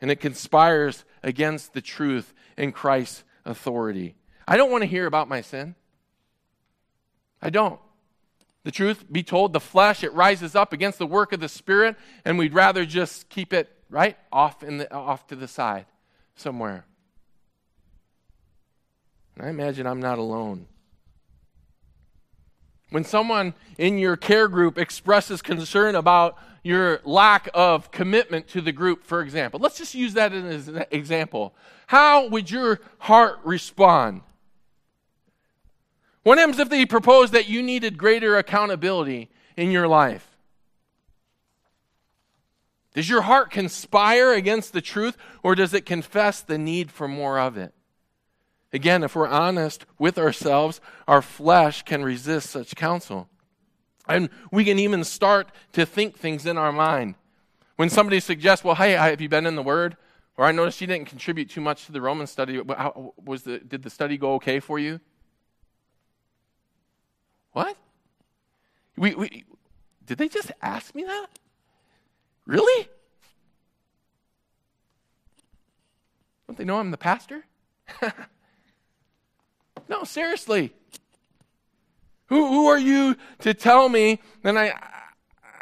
And 0.00 0.10
it 0.10 0.18
conspires 0.18 1.04
against 1.22 1.74
the 1.74 1.82
truth 1.82 2.32
and 2.56 2.72
Christ's 2.72 3.22
authority. 3.44 4.14
I 4.48 4.56
don't 4.56 4.70
want 4.70 4.80
to 4.80 4.88
hear 4.88 5.04
about 5.04 5.28
my 5.28 5.42
sin. 5.42 5.74
I 7.42 7.50
don't. 7.50 7.78
The 8.64 8.72
truth 8.72 9.04
be 9.12 9.22
told, 9.22 9.52
the 9.52 9.60
flesh, 9.60 10.02
it 10.02 10.12
rises 10.14 10.56
up 10.56 10.72
against 10.72 10.98
the 10.98 11.06
work 11.06 11.32
of 11.32 11.40
the 11.40 11.48
Spirit, 11.48 11.96
and 12.24 12.38
we'd 12.38 12.54
rather 12.54 12.86
just 12.86 13.28
keep 13.28 13.52
it 13.52 13.70
right 13.90 14.16
off, 14.32 14.62
in 14.62 14.78
the, 14.78 14.92
off 14.92 15.26
to 15.28 15.36
the 15.36 15.46
side 15.46 15.84
somewhere. 16.34 16.86
And 19.36 19.46
I 19.46 19.50
imagine 19.50 19.86
I'm 19.86 20.00
not 20.00 20.18
alone. 20.18 20.66
When 22.90 23.04
someone 23.04 23.54
in 23.76 23.98
your 23.98 24.16
care 24.16 24.48
group 24.48 24.78
expresses 24.78 25.42
concern 25.42 25.94
about 25.94 26.38
your 26.62 27.00
lack 27.04 27.50
of 27.52 27.90
commitment 27.90 28.48
to 28.48 28.62
the 28.62 28.72
group, 28.72 29.04
for 29.04 29.20
example, 29.20 29.60
let's 29.60 29.76
just 29.76 29.94
use 29.94 30.14
that 30.14 30.32
as 30.32 30.68
an 30.68 30.84
example. 30.90 31.54
How 31.88 32.28
would 32.28 32.50
your 32.50 32.80
heart 32.98 33.40
respond? 33.44 34.22
What 36.24 36.38
happens 36.38 36.58
if 36.58 36.70
they 36.70 36.84
propose 36.86 37.30
that 37.30 37.48
you 37.48 37.62
needed 37.62 37.96
greater 37.96 38.36
accountability 38.36 39.30
in 39.56 39.70
your 39.70 39.86
life? 39.86 40.36
Does 42.94 43.08
your 43.08 43.22
heart 43.22 43.50
conspire 43.50 44.32
against 44.32 44.72
the 44.72 44.80
truth, 44.80 45.16
or 45.42 45.54
does 45.54 45.74
it 45.74 45.84
confess 45.84 46.40
the 46.40 46.58
need 46.58 46.90
for 46.90 47.06
more 47.06 47.38
of 47.38 47.56
it? 47.56 47.74
Again, 48.72 49.04
if 49.04 49.14
we're 49.14 49.28
honest 49.28 49.84
with 49.98 50.18
ourselves, 50.18 50.80
our 51.06 51.20
flesh 51.20 51.82
can 51.82 52.02
resist 52.02 52.50
such 52.50 52.74
counsel. 52.74 53.28
And 54.08 54.30
we 54.50 54.64
can 54.64 54.78
even 54.78 55.04
start 55.04 55.52
to 55.72 55.84
think 55.84 56.16
things 56.16 56.46
in 56.46 56.56
our 56.56 56.72
mind. 56.72 57.16
When 57.76 57.90
somebody 57.90 58.20
suggests, 58.20 58.64
well, 58.64 58.76
hey, 58.76 58.92
have 58.92 59.20
you 59.20 59.28
been 59.28 59.46
in 59.46 59.56
the 59.56 59.62
Word? 59.62 59.96
Or 60.36 60.46
I 60.46 60.52
noticed 60.52 60.80
you 60.80 60.86
didn't 60.86 61.08
contribute 61.08 61.50
too 61.50 61.60
much 61.60 61.86
to 61.86 61.92
the 61.92 62.00
Roman 62.00 62.26
study. 62.26 62.60
Was 63.24 63.42
the, 63.42 63.58
did 63.58 63.82
the 63.82 63.90
study 63.90 64.16
go 64.16 64.34
okay 64.34 64.58
for 64.58 64.78
you? 64.78 65.00
What? 67.54 67.76
We, 68.96 69.14
we, 69.14 69.44
did 70.04 70.18
they 70.18 70.28
just 70.28 70.52
ask 70.60 70.94
me 70.94 71.04
that? 71.04 71.28
Really? 72.46 72.88
Don't 76.46 76.58
they 76.58 76.64
know 76.64 76.78
I'm 76.78 76.90
the 76.90 76.98
pastor? 76.98 77.44
no, 79.88 80.04
seriously. 80.04 80.72
Who, 82.26 82.48
who 82.48 82.66
are 82.66 82.78
you 82.78 83.16
to 83.40 83.54
tell 83.54 83.88
me 83.88 84.20
that 84.42 84.56
I, 84.56 84.74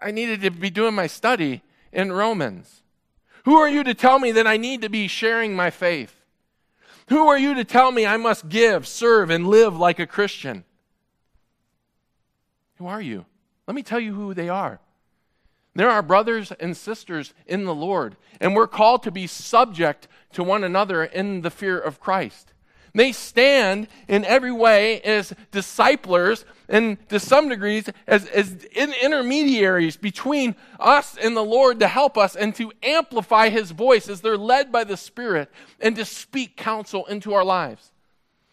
I 0.00 0.10
needed 0.12 0.40
to 0.40 0.50
be 0.50 0.70
doing 0.70 0.94
my 0.94 1.06
study 1.06 1.62
in 1.92 2.10
Romans? 2.10 2.82
Who 3.44 3.56
are 3.56 3.68
you 3.68 3.84
to 3.84 3.92
tell 3.92 4.18
me 4.18 4.32
that 4.32 4.46
I 4.46 4.56
need 4.56 4.80
to 4.80 4.88
be 4.88 5.08
sharing 5.08 5.54
my 5.54 5.68
faith? 5.68 6.24
Who 7.08 7.28
are 7.28 7.38
you 7.38 7.52
to 7.54 7.64
tell 7.64 7.92
me 7.92 8.06
I 8.06 8.16
must 8.16 8.48
give, 8.48 8.88
serve, 8.88 9.28
and 9.28 9.46
live 9.46 9.76
like 9.76 9.98
a 9.98 10.06
Christian? 10.06 10.64
Who 12.82 12.88
are 12.88 13.00
you? 13.00 13.26
Let 13.68 13.76
me 13.76 13.84
tell 13.84 14.00
you 14.00 14.12
who 14.12 14.34
they 14.34 14.48
are. 14.48 14.80
They're 15.76 15.88
our 15.88 16.02
brothers 16.02 16.50
and 16.50 16.76
sisters 16.76 17.32
in 17.46 17.64
the 17.64 17.74
Lord, 17.74 18.16
and 18.40 18.56
we're 18.56 18.66
called 18.66 19.04
to 19.04 19.12
be 19.12 19.28
subject 19.28 20.08
to 20.32 20.42
one 20.42 20.64
another 20.64 21.04
in 21.04 21.42
the 21.42 21.50
fear 21.50 21.78
of 21.78 22.00
Christ. 22.00 22.52
They 22.92 23.12
stand 23.12 23.86
in 24.08 24.24
every 24.24 24.50
way 24.50 25.00
as 25.02 25.32
disciplers 25.52 26.44
and 26.68 26.98
to 27.08 27.20
some 27.20 27.48
degrees 27.48 27.88
as, 28.08 28.26
as 28.26 28.64
in 28.72 28.92
intermediaries 29.00 29.96
between 29.96 30.56
us 30.80 31.16
and 31.16 31.36
the 31.36 31.44
Lord 31.44 31.78
to 31.78 31.86
help 31.86 32.18
us 32.18 32.34
and 32.34 32.52
to 32.56 32.72
amplify 32.82 33.48
his 33.48 33.70
voice 33.70 34.08
as 34.08 34.22
they're 34.22 34.36
led 34.36 34.72
by 34.72 34.82
the 34.82 34.96
Spirit 34.96 35.52
and 35.78 35.94
to 35.94 36.04
speak 36.04 36.56
counsel 36.56 37.06
into 37.06 37.32
our 37.32 37.44
lives. 37.44 37.92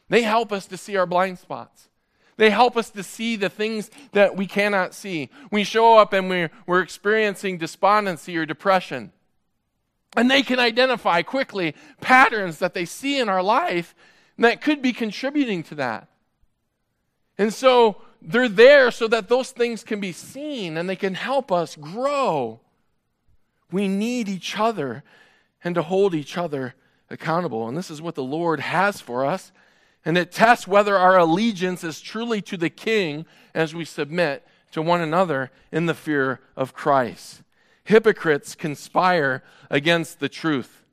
They 0.07 0.21
help 0.21 0.53
us 0.53 0.67
to 0.67 0.77
see 0.77 0.97
our 0.97 1.07
blind 1.07 1.39
spots. 1.39 1.88
They 2.39 2.51
help 2.51 2.77
us 2.77 2.89
to 2.91 3.03
see 3.03 3.35
the 3.35 3.49
things 3.49 3.91
that 4.13 4.37
we 4.37 4.47
cannot 4.47 4.93
see. 4.93 5.29
We 5.51 5.65
show 5.65 5.97
up 5.97 6.13
and 6.13 6.29
we're, 6.29 6.49
we're 6.65 6.79
experiencing 6.79 7.57
despondency 7.57 8.37
or 8.37 8.45
depression. 8.45 9.11
And 10.15 10.31
they 10.31 10.41
can 10.41 10.57
identify 10.57 11.21
quickly 11.21 11.75
patterns 11.99 12.59
that 12.59 12.73
they 12.73 12.85
see 12.85 13.19
in 13.19 13.27
our 13.27 13.43
life 13.43 13.93
that 14.37 14.61
could 14.61 14.81
be 14.81 14.93
contributing 14.93 15.63
to 15.63 15.75
that. 15.75 16.07
And 17.37 17.53
so 17.53 18.03
they're 18.21 18.47
there 18.47 18.89
so 18.89 19.09
that 19.09 19.27
those 19.27 19.51
things 19.51 19.83
can 19.83 19.99
be 19.99 20.13
seen 20.13 20.77
and 20.77 20.89
they 20.89 20.95
can 20.95 21.15
help 21.15 21.51
us 21.51 21.75
grow. 21.75 22.61
We 23.69 23.89
need 23.89 24.29
each 24.29 24.57
other 24.57 25.03
and 25.61 25.75
to 25.75 25.81
hold 25.81 26.15
each 26.15 26.37
other 26.37 26.75
accountable. 27.09 27.67
And 27.67 27.75
this 27.75 27.91
is 27.91 28.01
what 28.01 28.15
the 28.15 28.23
Lord 28.23 28.61
has 28.61 29.01
for 29.01 29.25
us 29.25 29.51
and 30.05 30.17
it 30.17 30.31
tests 30.31 30.67
whether 30.67 30.97
our 30.97 31.17
allegiance 31.17 31.83
is 31.83 32.01
truly 32.01 32.41
to 32.43 32.57
the 32.57 32.69
king 32.69 33.25
as 33.53 33.75
we 33.75 33.85
submit 33.85 34.45
to 34.71 34.81
one 34.81 35.01
another 35.01 35.51
in 35.71 35.85
the 35.85 35.93
fear 35.93 36.39
of 36.55 36.73
Christ. 36.73 37.41
Hypocrites 37.83 38.55
conspire 38.55 39.43
against 39.69 40.19
the 40.19 40.29
truth. 40.29 40.83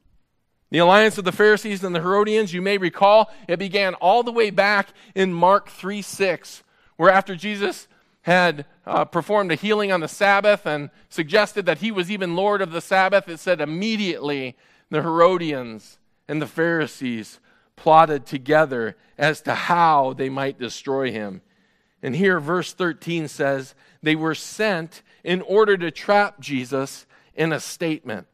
The 0.71 0.79
alliance 0.79 1.19
of 1.19 1.25
the 1.25 1.33
Pharisees 1.33 1.85
and 1.85 1.95
the 1.95 2.01
Herodians, 2.01 2.53
you 2.53 2.61
may 2.61 2.79
recall, 2.79 3.31
it 3.47 3.59
began 3.59 3.95
all 3.95 4.23
the 4.23 4.33
way 4.33 4.51
back 4.51 4.89
in 5.15 5.33
Mark 5.33 5.69
3 5.69 6.03
6, 6.03 6.65
where 6.97 7.11
after 7.11 7.37
Jesus 7.37 7.87
had 8.23 8.67
uh, 8.85 9.05
performed 9.05 9.53
a 9.53 9.55
healing 9.55 9.93
on 9.93 10.01
the 10.01 10.09
Sabbath 10.09 10.67
and 10.67 10.91
suggested 11.09 11.65
that 11.67 11.79
he 11.79 11.93
was 11.93 12.11
even 12.11 12.35
Lord 12.35 12.61
of 12.61 12.73
the 12.73 12.81
Sabbath, 12.81 13.29
it 13.29 13.39
said 13.39 13.61
immediately 13.61 14.57
the 14.91 15.03
Herodians 15.03 15.99
and 16.27 16.43
the 16.43 16.47
Pharisees 16.47 17.39
plotted 17.77 18.27
together 18.27 18.97
as 19.17 19.41
to 19.43 19.55
how 19.55 20.13
they 20.13 20.29
might 20.29 20.59
destroy 20.59 21.13
him. 21.13 21.43
And 22.03 22.17
here, 22.17 22.41
verse 22.41 22.73
13 22.73 23.29
says, 23.29 23.75
they 24.03 24.17
were 24.17 24.35
sent 24.35 25.03
in 25.25 25.43
order 25.43 25.77
to 25.77 25.91
trap 25.91 26.41
Jesus 26.41 27.07
in 27.35 27.53
a 27.53 27.61
statement. 27.61 28.27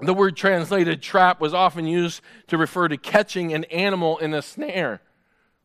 The 0.00 0.14
word 0.14 0.36
translated 0.36 1.02
trap 1.02 1.40
was 1.40 1.54
often 1.54 1.86
used 1.86 2.22
to 2.48 2.58
refer 2.58 2.88
to 2.88 2.96
catching 2.96 3.52
an 3.52 3.64
animal 3.64 4.18
in 4.18 4.34
a 4.34 4.42
snare 4.42 5.00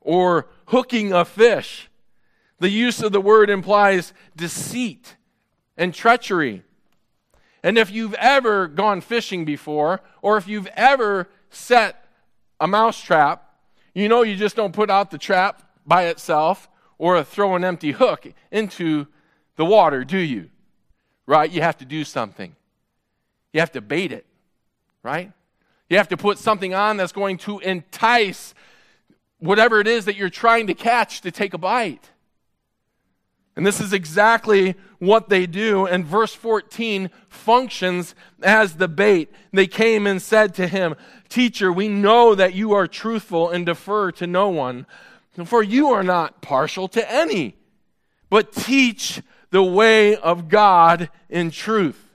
or 0.02 0.48
hooking 0.68 1.12
a 1.12 1.26
fish. 1.26 1.90
The 2.60 2.70
use 2.70 3.02
of 3.02 3.12
the 3.12 3.22
word 3.22 3.50
implies 3.50 4.14
deceit 4.36 5.16
and 5.76 5.94
treachery. 5.94 6.64
And 7.64 7.78
if 7.78 7.92
you've 7.92 8.14
ever 8.16 8.68
gone 8.68 9.02
fishing 9.02 9.46
before, 9.46 10.02
or 10.22 10.38
if 10.38 10.48
you've 10.48 10.70
ever 10.76 11.30
set 11.50 12.07
a 12.60 12.68
mouse 12.68 13.02
trap, 13.02 13.44
you 13.94 14.08
know 14.08 14.24
you 14.24 14.36
just 14.36 14.56
don't 14.56 14.74
put 14.74 14.90
out 14.90 15.12
the 15.12 15.18
trap 15.18 15.64
by 15.86 16.06
itself 16.06 16.70
or 16.98 17.24
throw 17.24 17.56
an 17.56 17.64
empty 17.64 17.92
hook 17.92 18.28
into 18.52 19.08
the 19.56 19.66
water, 19.66 20.04
do 20.04 20.18
you? 20.18 20.50
Right? 21.26 21.50
You 21.50 21.62
have 21.62 21.78
to 21.78 21.86
do 21.86 22.04
something. 22.04 22.56
You 23.54 23.60
have 23.60 23.72
to 23.74 23.82
bait 23.82 24.12
it, 24.12 24.26
right? 25.04 25.32
You 25.90 25.98
have 25.98 26.10
to 26.10 26.18
put 26.18 26.38
something 26.38 26.74
on 26.74 26.98
that's 26.98 27.12
going 27.12 27.38
to 27.40 27.60
entice 27.60 28.54
whatever 29.40 29.80
it 29.80 29.88
is 29.88 30.06
that 30.06 30.16
you're 30.16 30.30
trying 30.30 30.68
to 30.68 30.74
catch 30.74 31.22
to 31.22 31.32
take 31.32 31.54
a 31.54 31.58
bite. 31.58 32.12
And 33.58 33.66
this 33.66 33.82
is 33.82 33.92
exactly 33.92 34.76
what 35.00 35.30
they 35.30 35.48
do. 35.48 35.88
And 35.88 36.06
verse 36.06 36.36
14 36.36 37.10
functions 37.28 38.14
as 38.44 38.76
the 38.76 38.88
bait. 38.88 39.32
They 39.52 39.66
came 39.66 40.06
and 40.06 40.22
said 40.22 40.54
to 40.56 40.68
him, 40.68 40.96
Teacher, 41.28 41.74
we 41.74 41.88
know 41.88 42.36
that 42.36 42.54
you 42.54 42.74
are 42.74 42.86
truthful 42.86 43.50
and 43.50 43.66
defer 43.66 44.12
to 44.12 44.28
no 44.28 44.50
one, 44.50 44.86
for 45.44 45.64
you 45.64 45.90
are 45.90 46.04
not 46.04 46.40
partial 46.40 46.88
to 46.90 47.12
any, 47.12 47.56
but 48.30 48.54
teach 48.54 49.24
the 49.50 49.64
way 49.64 50.16
of 50.16 50.50
God 50.50 51.10
in 51.28 51.50
truth. 51.50 52.08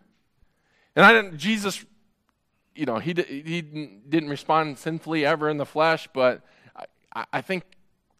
And 0.94 1.04
I 1.04 1.12
didn't, 1.12 1.38
Jesus, 1.38 1.84
you 2.76 2.86
know, 2.86 3.00
he, 3.00 3.14
he 3.14 3.62
didn't 3.62 4.28
respond 4.28 4.78
sinfully 4.78 5.26
ever 5.26 5.50
in 5.50 5.56
the 5.56 5.66
flesh, 5.66 6.08
but 6.14 6.42
I, 7.12 7.24
I 7.32 7.40
think 7.40 7.64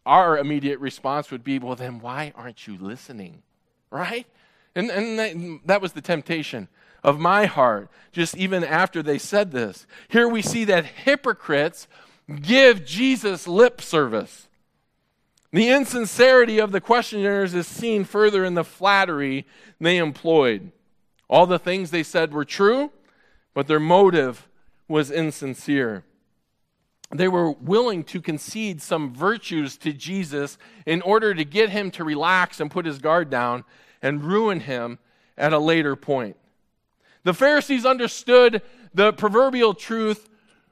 our 0.05 0.39
immediate 0.39 0.81
response 0.81 1.31
would 1.31 1.45
be, 1.45 1.59
well, 1.59 1.77
then 1.77 2.01
why 2.01 2.33
aren't 2.35 2.67
you 2.67 2.77
listening? 2.79 3.43
Right? 3.91 4.27
And, 4.75 4.91
and 4.91 5.19
that, 5.19 5.61
that 5.67 5.83
was 5.83 5.93
the 5.93 6.01
temptation 6.01 6.69
of 7.05 7.19
my 7.19 7.47
heart, 7.47 7.89
just 8.13 8.37
even 8.37 8.65
after 8.65 9.03
they 9.03 9.19
said 9.19 9.51
this. 9.51 9.87
Here 10.09 10.29
we 10.29 10.43
see 10.43 10.65
that 10.65 10.85
hypocrites 10.85 11.89
give 12.41 12.85
Jesus 12.85 13.47
lip 13.47 13.81
service. 13.81 14.49
The 15.53 15.69
insincerity 15.69 16.59
of 16.59 16.73
the 16.73 16.81
questioners 16.81 17.55
is 17.55 17.67
seen 17.67 18.05
further 18.05 18.45
in 18.45 18.55
the 18.55 18.65
flattery 18.65 19.47
they 19.81 19.99
employed. 19.99 20.73
All 21.29 21.47
the 21.47 21.59
things 21.59 21.91
they 21.91 22.03
said 22.03 22.33
were 22.33 22.45
true, 22.45 22.91
but 23.53 23.67
their 23.67 23.81
motive 23.81 24.49
was 24.89 25.11
insincere. 25.11 26.05
They 27.15 27.29
were 27.29 27.51
willing 27.53 28.05
to 28.05 28.23
concede 28.23 28.81
some 28.81 29.15
virtues 29.15 29.77
to 29.79 29.93
Jesus 29.93 30.57
in 30.87 31.03
order 31.03 31.35
to 31.35 31.45
get 31.45 31.69
him 31.71 31.91
to 31.93 32.05
relax 32.05 32.59
and 32.59 32.71
put 32.71 32.87
his 32.87 32.99
guard 32.99 33.29
down 33.29 33.65
and 34.01 34.25
ruin 34.25 34.61
him 34.61 34.99
at 35.37 35.53
a 35.53 35.59
later 35.59 35.95
point. 35.95 36.37
The 37.25 37.35
Pharisees 37.35 37.85
understood 37.85 38.63
the 38.95 39.13
proverbial 39.13 39.75
truth 39.75 40.29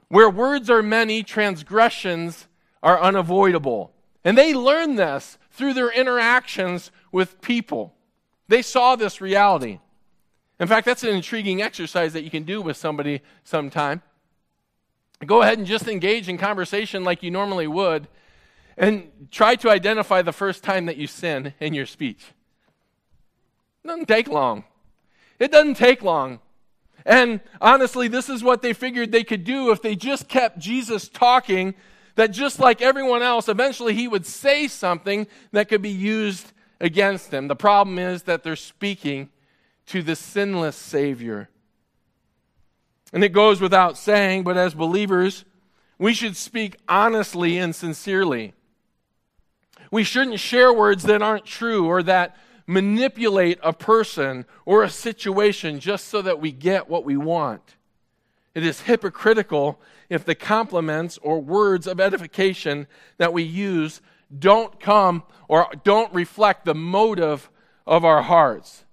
where 0.09 0.31
words 0.31 0.71
are 0.71 0.83
many, 0.83 1.23
transgressions 1.23 2.49
are 2.83 3.01
unavoidable. 3.01 3.93
And 4.25 4.37
they 4.37 4.55
learned 4.55 4.99
this 4.99 5.39
through 5.51 5.75
their 5.75 5.91
interactions 5.91 6.91
with 7.13 7.41
people. 7.41 7.95
They 8.49 8.63
saw 8.63 8.97
this 8.97 9.21
reality. 9.21 9.79
In 10.59 10.67
fact, 10.67 10.87
that's 10.87 11.05
an 11.05 11.11
intriguing 11.11 11.63
exercise 11.63 12.13
that 12.15 12.25
you 12.25 12.31
can 12.31 12.43
do 12.43 12.61
with 12.61 12.77
somebody 12.77 13.23
sometime. 13.45 14.03
Go 15.27 15.43
ahead 15.43 15.59
and 15.59 15.67
just 15.67 15.87
engage 15.87 16.29
in 16.29 16.39
conversation 16.39 17.05
like 17.05 17.23
you 17.23 17.31
normally 17.31 17.67
would 17.67 18.09
and 18.77 19.11
try 19.31 19.55
to 19.57 19.69
identify 19.69 20.23
the 20.23 20.33
first 20.33 20.65
time 20.65 20.87
that 20.87 20.97
you 20.97 21.07
sin 21.07 21.53
in 21.61 21.75
your 21.75 21.87
speech. 21.87 22.33
It 23.85 23.89
doesn't 23.89 24.09
take 24.09 24.29
long. 24.29 24.65
It 25.39 25.53
doesn't 25.53 25.77
take 25.77 26.03
long. 26.03 26.41
And 27.05 27.41
honestly, 27.61 28.09
this 28.09 28.29
is 28.29 28.43
what 28.43 28.63
they 28.63 28.73
figured 28.73 29.13
they 29.13 29.25
could 29.25 29.45
do 29.45 29.71
if 29.71 29.83
they 29.83 29.97
just 29.97 30.29
kept 30.29 30.59
Jesus 30.59 31.09
talking 31.09 31.75
that 32.17 32.31
just 32.31 32.59
like 32.59 32.83
everyone 32.83 33.23
else, 33.23 33.49
eventually 33.49 33.95
he 33.95 34.09
would 34.09 34.27
say 34.27 34.69
something 34.69 35.27
that 35.53 35.69
could 35.69 35.83
be 35.83 35.91
used 35.91 36.53
against 36.81 37.31
them. 37.31 37.49
The 37.49 37.57
problem 37.57 37.99
is 37.99 38.25
that 38.25 38.43
they're 38.43 38.57
speaking 38.57 39.31
to 39.87 40.03
the 40.03 40.17
sinless 40.17 40.77
Savior. 40.77 41.49
And 43.13 43.25
it 43.25 43.31
goes 43.31 43.61
without 43.61 43.99
saying, 43.99 44.45
but 44.45 44.57
as 44.57 44.75
believers, 44.75 45.45
we 45.99 46.15
should 46.15 46.37
speak 46.37 46.77
honestly 46.89 47.59
and 47.59 47.75
sincerely. 47.75 48.55
We 49.91 50.05
shouldn't 50.05 50.39
share 50.39 50.73
words 50.73 51.03
that 51.05 51.23
aren't 51.23 51.45
true 51.45 51.87
or 51.87 52.03
that 52.05 52.37
manipulate 52.67 53.59
a 53.63 53.73
person 53.73 54.47
or 54.65 54.85
a 54.85 54.91
situation 54.91 55.81
just 55.81 56.07
so 56.09 56.23
that 56.23 56.41
we 56.41 56.53
get 56.53 56.89
what 56.89 57.05
we 57.05 57.17
want. 57.17 57.75
It 58.55 58.65
is 58.65 58.83
hypocritical 58.83 59.81
if 60.09 60.25
the 60.25 60.35
compliments 60.35 61.19
or 61.23 61.41
words 61.41 61.87
of 61.87 62.01
edification 62.01 62.87
that 63.19 63.33
we 63.33 63.43
use 63.43 64.01
don't 64.37 64.79
come 64.79 65.25
or 65.49 65.67
don't 65.83 66.13
reflect 66.15 66.65
the 66.65 66.75
motive 66.75 67.51
of 67.87 68.05
our 68.05 68.23
hearts. 68.23 68.85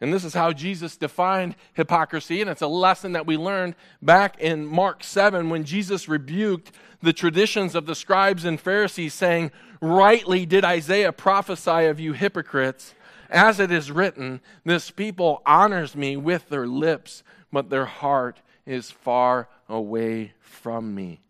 And 0.00 0.12
this 0.12 0.24
is 0.24 0.34
how 0.34 0.52
Jesus 0.52 0.96
defined 0.96 1.56
hypocrisy, 1.74 2.40
and 2.40 2.48
it's 2.48 2.62
a 2.62 2.68
lesson 2.68 3.12
that 3.12 3.26
we 3.26 3.36
learned 3.36 3.74
back 4.00 4.38
in 4.38 4.64
Mark 4.64 5.02
7 5.02 5.50
when 5.50 5.64
Jesus 5.64 6.08
rebuked 6.08 6.70
the 7.02 7.12
traditions 7.12 7.74
of 7.74 7.86
the 7.86 7.96
scribes 7.96 8.44
and 8.44 8.60
Pharisees, 8.60 9.14
saying, 9.14 9.50
Rightly 9.80 10.46
did 10.46 10.64
Isaiah 10.64 11.12
prophesy 11.12 11.86
of 11.86 11.98
you 11.98 12.12
hypocrites, 12.12 12.94
as 13.28 13.58
it 13.58 13.72
is 13.72 13.90
written, 13.90 14.40
This 14.64 14.90
people 14.90 15.42
honors 15.44 15.96
me 15.96 16.16
with 16.16 16.48
their 16.48 16.66
lips, 16.66 17.24
but 17.52 17.68
their 17.68 17.86
heart 17.86 18.40
is 18.66 18.90
far 18.90 19.48
away 19.68 20.32
from 20.40 20.94
me. 20.94 21.20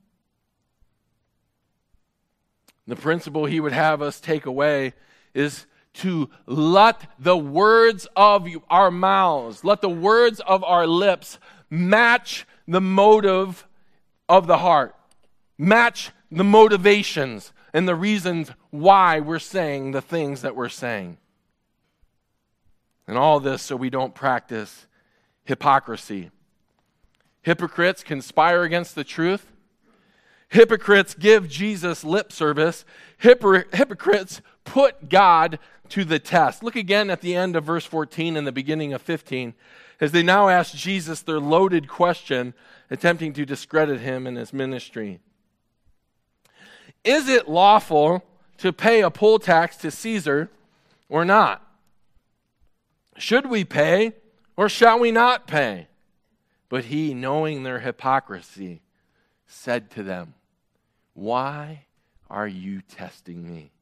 The 2.87 2.97
principle 2.97 3.47
he 3.47 3.61
would 3.61 3.73
have 3.73 4.01
us 4.01 4.21
take 4.21 4.47
away 4.47 4.95
is 5.35 5.67
to 5.95 6.31
let 6.47 7.07
the 7.19 7.37
words 7.37 8.07
of 8.15 8.47
our 8.71 8.91
mouths, 8.91 9.65
let 9.65 9.81
the 9.81 9.89
words 9.89 10.41
of 10.41 10.63
our 10.65 10.87
lips 10.87 11.39
match 11.71 12.47
the 12.67 12.81
motive 12.81 13.67
of 14.29 14.47
the 14.47 14.59
heart, 14.59 14.95
match 15.57 16.11
the 16.31 16.45
motivations 16.45 17.53
and 17.73 17.89
the 17.89 17.95
reasons 17.95 18.53
why 18.71 19.21
we're 19.21 19.39
saying 19.39 19.93
the 19.93 20.03
things 20.03 20.43
that 20.43 20.55
we're 20.55 20.69
saying. 20.69 21.17
And 23.07 23.17
all 23.17 23.41
this 23.41 23.63
so 23.63 23.77
we 23.77 23.91
don't 23.91 24.15
practice 24.15 24.87
hypocrisy. 25.45 26.31
Hypocrites 27.43 28.03
conspire 28.03 28.63
against 28.63 28.95
the 28.95 29.05
truth. 29.05 29.51
Hypocrites 30.51 31.15
give 31.15 31.49
Jesus 31.49 32.05
lip 32.05 32.33
service. 32.33 32.85
hypocrites 33.19 34.41
put 34.65 35.09
God 35.09 35.59
to 35.91 36.05
the 36.05 36.19
test. 36.19 36.63
Look 36.63 36.77
again 36.77 37.11
at 37.11 37.21
the 37.21 37.35
end 37.35 37.57
of 37.57 37.65
verse 37.65 37.85
14 37.85 38.37
and 38.37 38.47
the 38.47 38.53
beginning 38.53 38.93
of 38.93 39.03
15 39.03 39.55
as 40.01 40.13
they 40.13 40.23
now 40.23 40.49
ask 40.49 40.75
Jesus 40.75 41.23
their 41.23 41.41
loaded 41.41 41.89
question, 41.89 42.55
attempting 42.91 43.33
to 43.33 43.45
discredit 43.45 44.01
him 44.01 44.27
and 44.27 44.37
his 44.37 44.53
ministry. 44.53 45.21
Is 47.05 47.29
it 47.29 47.49
lawful 47.49 48.25
to 48.59 48.73
pay 48.73 49.03
a 49.03 49.11
poll 49.11 49.39
tax 49.39 49.77
to 49.79 49.91
Caesar 49.91 50.51
or 51.09 51.25
not? 51.25 51.65
Should 53.17 53.47
we 53.47 53.65
pay 53.65 54.13
or 54.57 54.69
shall 54.69 54.99
we 54.99 55.11
not 55.11 55.47
pay? 55.47 55.89
But 56.69 56.87
he, 56.87 57.15
knowing 57.15 57.63
their 57.63 57.81
hypocrisy, 57.81 58.83
said 59.47 59.91
to 59.93 60.03
them, 60.03 60.35
Why 61.19 61.87
are 62.31 62.47
you 62.47 62.81
testing 62.81 63.53
me? 63.53 63.73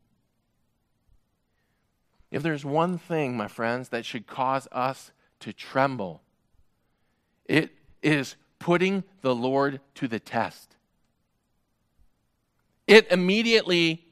If 2.31 2.43
there's 2.43 2.65
one 2.65 2.97
thing, 2.97 3.37
my 3.37 3.47
friends, 3.47 3.91
that 3.91 4.07
should 4.07 4.27
cause 4.27 4.67
us 4.73 5.13
to 5.41 5.53
tremble, 5.53 6.23
it 7.45 7.73
is 8.03 8.37
putting 8.59 9.05
the 9.21 9.35
Lord 9.35 9.81
to 9.97 10.09
the 10.09 10.19
test. 10.19 10.77
It 12.87 13.13
immediately 13.13 14.07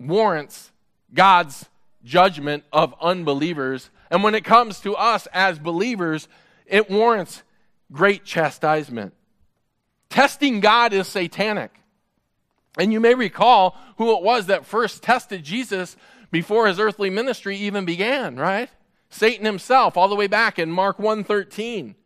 warrants 0.00 0.72
God's 1.14 1.66
judgment 2.02 2.64
of 2.72 2.96
unbelievers. 3.00 3.90
And 4.10 4.24
when 4.24 4.34
it 4.34 4.42
comes 4.42 4.80
to 4.80 4.96
us 4.96 5.28
as 5.32 5.60
believers, 5.60 6.26
it 6.66 6.90
warrants 6.90 7.44
great 7.92 8.24
chastisement. 8.24 9.14
Testing 10.08 10.58
God 10.58 10.92
is 10.92 11.06
satanic. 11.06 11.80
And 12.78 12.92
you 12.92 13.00
may 13.00 13.14
recall 13.14 13.76
who 13.96 14.16
it 14.16 14.22
was 14.22 14.46
that 14.46 14.66
first 14.66 15.02
tested 15.02 15.44
Jesus 15.44 15.96
before 16.30 16.66
his 16.66 16.78
earthly 16.78 17.10
ministry 17.10 17.56
even 17.56 17.84
began, 17.84 18.36
right? 18.36 18.70
Satan 19.08 19.44
himself, 19.44 19.96
all 19.96 20.08
the 20.08 20.14
way 20.14 20.28
back 20.28 20.58
in 20.58 20.70
Mark 20.70 20.98
1:13. 20.98 21.96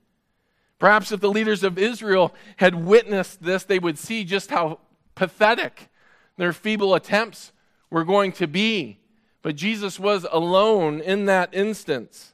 Perhaps 0.78 1.12
if 1.12 1.20
the 1.20 1.30
leaders 1.30 1.62
of 1.62 1.78
Israel 1.78 2.34
had 2.56 2.74
witnessed 2.74 3.42
this, 3.42 3.64
they 3.64 3.78
would 3.78 3.98
see 3.98 4.24
just 4.24 4.50
how 4.50 4.80
pathetic 5.14 5.88
their 6.36 6.52
feeble 6.52 6.94
attempts 6.94 7.52
were 7.90 8.04
going 8.04 8.32
to 8.32 8.46
be. 8.46 8.98
But 9.42 9.56
Jesus 9.56 10.00
was 10.00 10.26
alone 10.32 11.00
in 11.00 11.26
that 11.26 11.54
instance. 11.54 12.32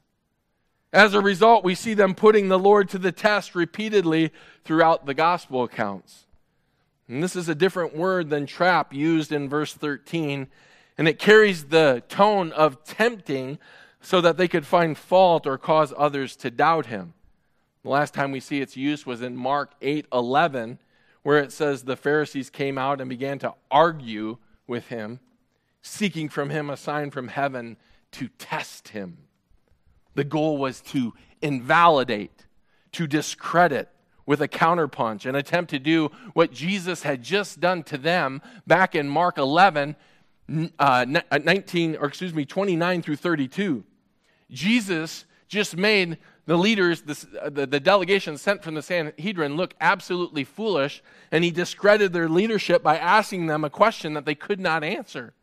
As 0.92 1.14
a 1.14 1.20
result, 1.20 1.64
we 1.64 1.74
see 1.74 1.94
them 1.94 2.14
putting 2.14 2.48
the 2.48 2.58
Lord 2.58 2.88
to 2.90 2.98
the 2.98 3.12
test 3.12 3.54
repeatedly 3.54 4.32
throughout 4.64 5.06
the 5.06 5.14
gospel 5.14 5.64
accounts. 5.64 6.26
And 7.10 7.22
this 7.22 7.36
is 7.36 7.48
a 7.48 7.54
different 7.54 7.94
word 7.94 8.30
than 8.30 8.46
trap 8.46 8.94
used 8.94 9.32
in 9.32 9.48
verse 9.48 9.74
13 9.74 10.46
and 11.00 11.08
it 11.08 11.18
carries 11.18 11.64
the 11.64 12.02
tone 12.10 12.52
of 12.52 12.84
tempting 12.84 13.58
so 14.02 14.20
that 14.20 14.36
they 14.36 14.46
could 14.46 14.66
find 14.66 14.98
fault 14.98 15.46
or 15.46 15.56
cause 15.56 15.94
others 15.96 16.36
to 16.36 16.50
doubt 16.50 16.86
him. 16.86 17.14
The 17.84 17.88
last 17.88 18.12
time 18.12 18.32
we 18.32 18.40
see 18.40 18.60
its 18.60 18.76
use 18.76 19.06
was 19.06 19.22
in 19.22 19.34
Mark 19.34 19.72
8 19.80 20.04
11, 20.12 20.78
where 21.22 21.38
it 21.38 21.52
says 21.52 21.84
the 21.84 21.96
Pharisees 21.96 22.50
came 22.50 22.76
out 22.76 23.00
and 23.00 23.08
began 23.08 23.38
to 23.38 23.54
argue 23.70 24.36
with 24.66 24.88
him, 24.88 25.20
seeking 25.80 26.28
from 26.28 26.50
him 26.50 26.68
a 26.68 26.76
sign 26.76 27.10
from 27.10 27.28
heaven 27.28 27.78
to 28.12 28.28
test 28.36 28.88
him. 28.88 29.16
The 30.16 30.24
goal 30.24 30.58
was 30.58 30.82
to 30.82 31.14
invalidate, 31.40 32.44
to 32.92 33.06
discredit 33.06 33.88
with 34.30 34.40
a 34.40 34.46
counterpunch, 34.46 35.26
and 35.26 35.36
attempt 35.36 35.70
to 35.70 35.78
do 35.80 36.08
what 36.34 36.52
Jesus 36.52 37.02
had 37.02 37.20
just 37.20 37.58
done 37.58 37.82
to 37.82 37.98
them 37.98 38.40
back 38.64 38.94
in 38.94 39.08
Mark 39.08 39.38
11, 39.38 39.96
uh, 40.78 41.04
19, 41.42 41.96
or 41.96 42.06
excuse 42.06 42.32
me, 42.32 42.44
29 42.44 43.02
through 43.02 43.16
32. 43.16 43.82
Jesus 44.48 45.24
just 45.48 45.76
made 45.76 46.16
the 46.46 46.56
leaders, 46.56 47.02
the, 47.02 47.50
the, 47.50 47.66
the, 47.66 47.80
delegation 47.80 48.38
sent 48.38 48.62
from 48.62 48.74
the 48.76 48.82
Sanhedrin, 48.82 49.56
look 49.56 49.74
absolutely 49.80 50.44
foolish, 50.44 51.02
and 51.32 51.42
he 51.42 51.50
discredited 51.50 52.12
their 52.12 52.28
leadership 52.28 52.84
by 52.84 52.98
asking 52.98 53.48
them 53.48 53.64
a 53.64 53.70
question 53.70 54.14
that 54.14 54.26
they 54.26 54.36
could 54.36 54.60
not 54.60 54.84
answer. 54.84 55.34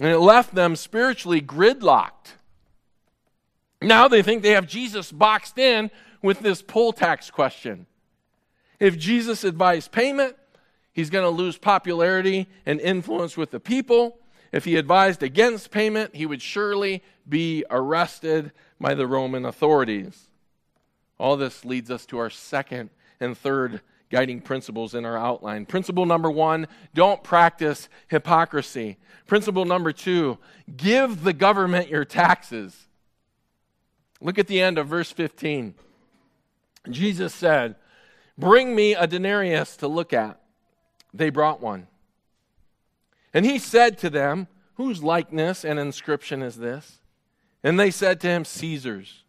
And 0.00 0.08
it 0.08 0.18
left 0.18 0.54
them 0.54 0.76
spiritually 0.76 1.42
gridlocked. 1.42 2.36
Now 3.82 4.08
they 4.08 4.22
think 4.22 4.42
they 4.42 4.52
have 4.52 4.66
Jesus 4.66 5.12
boxed 5.12 5.58
in 5.58 5.90
with 6.22 6.40
this 6.40 6.62
poll 6.62 6.92
tax 6.92 7.30
question. 7.30 7.86
If 8.78 8.98
Jesus 8.98 9.44
advised 9.44 9.92
payment, 9.92 10.36
he's 10.92 11.10
going 11.10 11.24
to 11.24 11.30
lose 11.30 11.58
popularity 11.58 12.46
and 12.64 12.80
influence 12.80 13.36
with 13.36 13.50
the 13.50 13.60
people. 13.60 14.18
If 14.52 14.64
he 14.64 14.76
advised 14.76 15.22
against 15.22 15.70
payment, 15.70 16.14
he 16.14 16.26
would 16.26 16.42
surely 16.42 17.02
be 17.28 17.64
arrested 17.70 18.52
by 18.80 18.94
the 18.94 19.06
Roman 19.06 19.44
authorities. 19.44 20.28
All 21.18 21.36
this 21.36 21.64
leads 21.64 21.90
us 21.90 22.06
to 22.06 22.18
our 22.18 22.30
second 22.30 22.90
and 23.20 23.36
third 23.36 23.80
guiding 24.10 24.40
principles 24.40 24.94
in 24.94 25.04
our 25.04 25.18
outline. 25.18 25.66
Principle 25.66 26.06
number 26.06 26.30
one 26.30 26.66
don't 26.94 27.22
practice 27.22 27.88
hypocrisy. 28.06 28.96
Principle 29.26 29.64
number 29.64 29.92
two 29.92 30.38
give 30.76 31.24
the 31.24 31.32
government 31.32 31.88
your 31.88 32.04
taxes. 32.04 32.86
Look 34.20 34.38
at 34.38 34.46
the 34.46 34.60
end 34.60 34.78
of 34.78 34.88
verse 34.88 35.12
15. 35.12 35.74
Jesus 36.90 37.34
said, 37.34 37.76
Bring 38.36 38.74
me 38.74 38.94
a 38.94 39.06
denarius 39.06 39.76
to 39.78 39.88
look 39.88 40.12
at. 40.12 40.40
They 41.12 41.30
brought 41.30 41.60
one. 41.60 41.88
And 43.34 43.44
he 43.44 43.58
said 43.58 43.98
to 43.98 44.10
them, 44.10 44.48
Whose 44.74 45.02
likeness 45.02 45.64
and 45.64 45.78
inscription 45.78 46.42
is 46.42 46.56
this? 46.56 46.98
And 47.64 47.78
they 47.78 47.90
said 47.90 48.20
to 48.20 48.28
him, 48.28 48.44
Caesar's. 48.44 49.24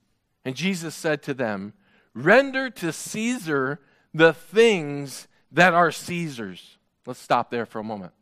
And 0.46 0.56
Jesus 0.56 0.96
said 0.96 1.24
to 1.24 1.34
them, 1.34 1.74
Render 2.14 2.70
to 2.70 2.92
Caesar 2.92 3.80
the 4.14 4.34
things 4.34 5.28
that 5.52 5.74
are 5.74 5.92
Caesar's. 5.92 6.78
Let's 7.06 7.20
stop 7.20 7.50
there 7.50 7.66
for 7.66 7.80
a 7.80 7.84
moment. 7.84 8.14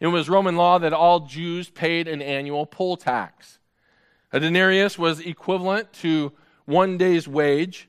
It 0.00 0.08
was 0.08 0.28
Roman 0.28 0.56
law 0.56 0.78
that 0.78 0.92
all 0.92 1.20
Jews 1.20 1.70
paid 1.70 2.08
an 2.08 2.22
annual 2.22 2.66
poll 2.66 2.96
tax. 2.96 3.58
A 4.32 4.40
denarius 4.40 4.98
was 4.98 5.20
equivalent 5.20 5.92
to 5.94 6.32
one 6.68 6.98
day's 6.98 7.26
wage. 7.26 7.88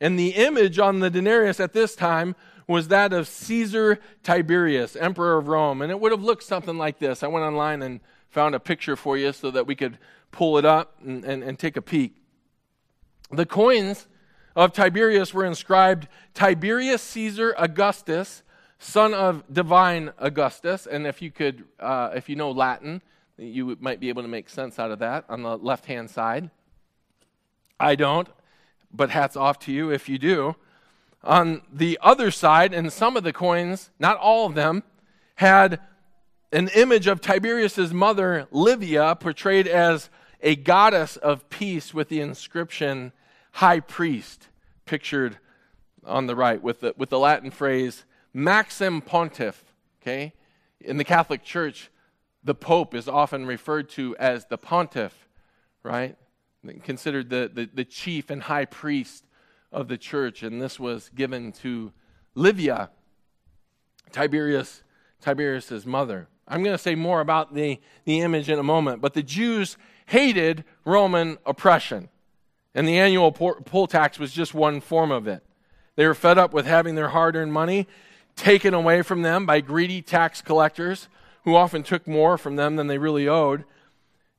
And 0.00 0.18
the 0.18 0.34
image 0.34 0.78
on 0.78 1.00
the 1.00 1.08
denarius 1.08 1.58
at 1.58 1.72
this 1.72 1.96
time 1.96 2.36
was 2.68 2.88
that 2.88 3.12
of 3.14 3.26
Caesar 3.26 3.98
Tiberius, 4.22 4.96
emperor 4.96 5.38
of 5.38 5.48
Rome. 5.48 5.80
And 5.80 5.90
it 5.90 5.98
would 5.98 6.12
have 6.12 6.22
looked 6.22 6.42
something 6.42 6.76
like 6.76 6.98
this. 6.98 7.22
I 7.22 7.28
went 7.28 7.46
online 7.46 7.80
and 7.80 8.00
found 8.28 8.54
a 8.54 8.60
picture 8.60 8.96
for 8.96 9.16
you 9.16 9.32
so 9.32 9.50
that 9.50 9.66
we 9.66 9.74
could 9.74 9.96
pull 10.30 10.58
it 10.58 10.66
up 10.66 10.96
and, 11.02 11.24
and, 11.24 11.42
and 11.42 11.58
take 11.58 11.78
a 11.78 11.82
peek. 11.82 12.16
The 13.30 13.46
coins 13.46 14.08
of 14.54 14.74
Tiberius 14.74 15.32
were 15.32 15.46
inscribed 15.46 16.06
Tiberius 16.34 17.00
Caesar 17.02 17.54
Augustus, 17.56 18.42
son 18.78 19.14
of 19.14 19.42
divine 19.50 20.12
Augustus. 20.18 20.86
And 20.86 21.06
if 21.06 21.22
you 21.22 21.30
could, 21.30 21.64
uh, 21.80 22.10
if 22.14 22.28
you 22.28 22.36
know 22.36 22.50
Latin, 22.50 23.00
you 23.38 23.78
might 23.80 24.00
be 24.00 24.10
able 24.10 24.22
to 24.22 24.28
make 24.28 24.50
sense 24.50 24.78
out 24.78 24.90
of 24.90 24.98
that 24.98 25.24
on 25.30 25.42
the 25.42 25.56
left 25.56 25.86
hand 25.86 26.10
side. 26.10 26.50
I 27.78 27.94
don't, 27.94 28.28
but 28.92 29.10
hats 29.10 29.36
off 29.36 29.58
to 29.60 29.72
you 29.72 29.90
if 29.90 30.08
you 30.08 30.18
do. 30.18 30.56
On 31.22 31.62
the 31.72 31.98
other 32.02 32.30
side, 32.30 32.72
and 32.72 32.92
some 32.92 33.16
of 33.16 33.24
the 33.24 33.32
coins, 33.32 33.90
not 33.98 34.16
all 34.18 34.46
of 34.46 34.54
them, 34.54 34.82
had 35.36 35.80
an 36.52 36.68
image 36.68 37.06
of 37.06 37.20
Tiberius's 37.20 37.92
mother, 37.92 38.46
Livia, 38.50 39.16
portrayed 39.16 39.66
as 39.66 40.08
a 40.40 40.54
goddess 40.54 41.16
of 41.16 41.48
peace 41.50 41.92
with 41.92 42.08
the 42.08 42.20
inscription 42.20 43.12
high 43.52 43.80
priest, 43.80 44.48
pictured 44.84 45.38
on 46.04 46.26
the 46.26 46.36
right 46.36 46.62
with 46.62 46.80
the, 46.80 46.94
with 46.96 47.10
the 47.10 47.18
Latin 47.18 47.50
phrase 47.50 48.04
Maxim 48.32 49.00
Pontiff. 49.00 49.64
Okay? 50.00 50.32
In 50.80 50.98
the 50.98 51.04
Catholic 51.04 51.42
Church, 51.42 51.90
the 52.44 52.54
Pope 52.54 52.94
is 52.94 53.08
often 53.08 53.44
referred 53.44 53.88
to 53.90 54.14
as 54.18 54.46
the 54.46 54.56
pontiff, 54.56 55.28
right? 55.82 56.16
Considered 56.82 57.30
the, 57.30 57.50
the, 57.52 57.68
the 57.72 57.84
chief 57.84 58.30
and 58.30 58.42
high 58.42 58.64
priest 58.64 59.24
of 59.72 59.88
the 59.88 59.98
church, 59.98 60.42
and 60.42 60.60
this 60.60 60.78
was 60.80 61.10
given 61.14 61.52
to 61.52 61.92
Livia, 62.34 62.90
Tiberius, 64.12 64.82
Tiberius's 65.20 65.86
mother. 65.86 66.28
I'm 66.48 66.62
going 66.62 66.74
to 66.74 66.82
say 66.82 66.94
more 66.94 67.20
about 67.20 67.54
the, 67.54 67.80
the 68.04 68.20
image 68.20 68.48
in 68.48 68.58
a 68.58 68.62
moment, 68.62 69.00
but 69.00 69.14
the 69.14 69.22
Jews 69.22 69.76
hated 70.06 70.64
Roman 70.84 71.38
oppression, 71.44 72.08
and 72.74 72.86
the 72.86 72.98
annual 72.98 73.32
poll 73.32 73.86
tax 73.86 74.18
was 74.18 74.32
just 74.32 74.54
one 74.54 74.80
form 74.80 75.10
of 75.10 75.26
it. 75.26 75.42
They 75.96 76.06
were 76.06 76.14
fed 76.14 76.38
up 76.38 76.52
with 76.52 76.66
having 76.66 76.94
their 76.94 77.08
hard 77.08 77.36
earned 77.36 77.52
money 77.52 77.88
taken 78.36 78.74
away 78.74 79.02
from 79.02 79.22
them 79.22 79.46
by 79.46 79.60
greedy 79.60 80.02
tax 80.02 80.42
collectors 80.42 81.08
who 81.44 81.56
often 81.56 81.82
took 81.82 82.06
more 82.06 82.36
from 82.36 82.56
them 82.56 82.76
than 82.76 82.86
they 82.86 82.98
really 82.98 83.26
owed. 83.26 83.64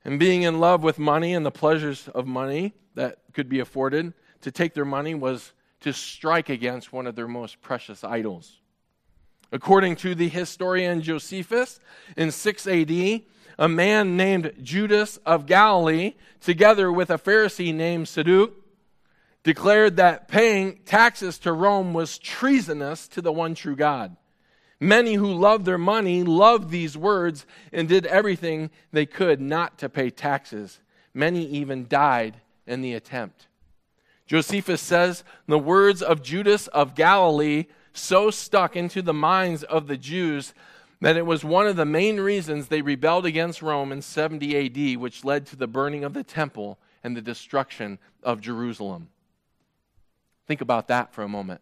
And 0.08 0.18
being 0.18 0.44
in 0.44 0.62
love 0.62 0.84
with 0.84 0.98
money 0.98 1.34
and 1.34 1.46
the 1.46 1.52
pleasures 1.52 2.08
of 2.16 2.26
money 2.26 2.74
that 2.96 3.20
could 3.34 3.50
be 3.50 3.60
afforded, 3.60 4.14
to 4.40 4.52
take 4.52 4.74
their 4.74 4.86
money 4.86 5.14
was 5.14 5.52
to 5.82 5.92
strike 5.92 6.48
against 6.48 6.94
one 6.94 7.08
of 7.08 7.16
their 7.16 7.28
most 7.28 7.60
precious 7.60 8.06
idols. 8.06 8.62
According 9.52 9.98
to 9.98 10.16
the 10.16 10.30
historian 10.30 11.02
Josephus, 11.02 11.82
in 12.16 12.32
6 12.32 12.68
AD, 12.68 13.22
a 13.60 13.68
man 13.68 14.16
named 14.16 14.54
Judas 14.64 15.18
of 15.26 15.46
Galilee, 15.46 16.14
together 16.40 16.90
with 16.90 17.10
a 17.10 17.18
Pharisee 17.18 17.76
named 17.76 18.08
Sadduc, 18.08 18.54
declared 19.44 19.98
that 19.98 20.30
paying 20.30 20.80
taxes 20.86 21.38
to 21.40 21.52
Rome 21.52 21.94
was 21.94 22.18
treasonous 22.18 23.10
to 23.10 23.22
the 23.22 23.34
one 23.34 23.56
true 23.56 23.76
God. 23.76 24.16
Many 24.80 25.16
who 25.16 25.34
loved 25.34 25.66
their 25.66 25.78
money 25.78 26.24
loved 26.24 26.70
these 26.70 26.96
words 26.96 27.46
and 27.74 27.88
did 27.88 28.06
everything 28.06 28.70
they 28.92 29.06
could 29.06 29.42
not 29.42 29.78
to 29.80 29.90
pay 29.90 30.10
taxes. 30.10 30.80
Many 31.14 31.46
even 31.48 31.88
died 31.88 32.42
in 32.68 32.82
the 32.82 32.94
attempt. 32.94 33.48
Josephus 34.28 34.82
says 34.82 35.24
the 35.48 35.58
words 35.58 36.02
of 36.02 36.22
Judas 36.22 36.68
of 36.68 36.96
Galilee 36.96 37.66
so 37.94 38.30
stuck 38.30 38.76
into 38.76 39.02
the 39.02 39.14
minds 39.14 39.64
of 39.64 39.88
the 39.88 39.98
Jews 39.98 40.54
that 41.02 41.18
it 41.18 41.26
was 41.26 41.44
one 41.44 41.68
of 41.68 41.76
the 41.76 41.86
main 41.86 42.20
reasons 42.20 42.68
they 42.68 42.82
rebelled 42.82 43.26
against 43.26 43.62
Rome 43.62 43.92
in 43.92 44.02
70 44.02 44.94
AD, 44.94 45.00
which 45.00 45.24
led 45.24 45.46
to 45.48 45.56
the 45.56 45.68
burning 45.68 46.04
of 46.04 46.14
the 46.14 46.24
temple 46.24 46.78
and 47.04 47.16
the 47.16 47.22
destruction 47.22 48.00
of 48.24 48.42
Jerusalem. 48.42 49.10
Think 50.48 50.62
about 50.62 50.88
that 50.88 51.14
for 51.14 51.24
a 51.24 51.28
moment. 51.28 51.62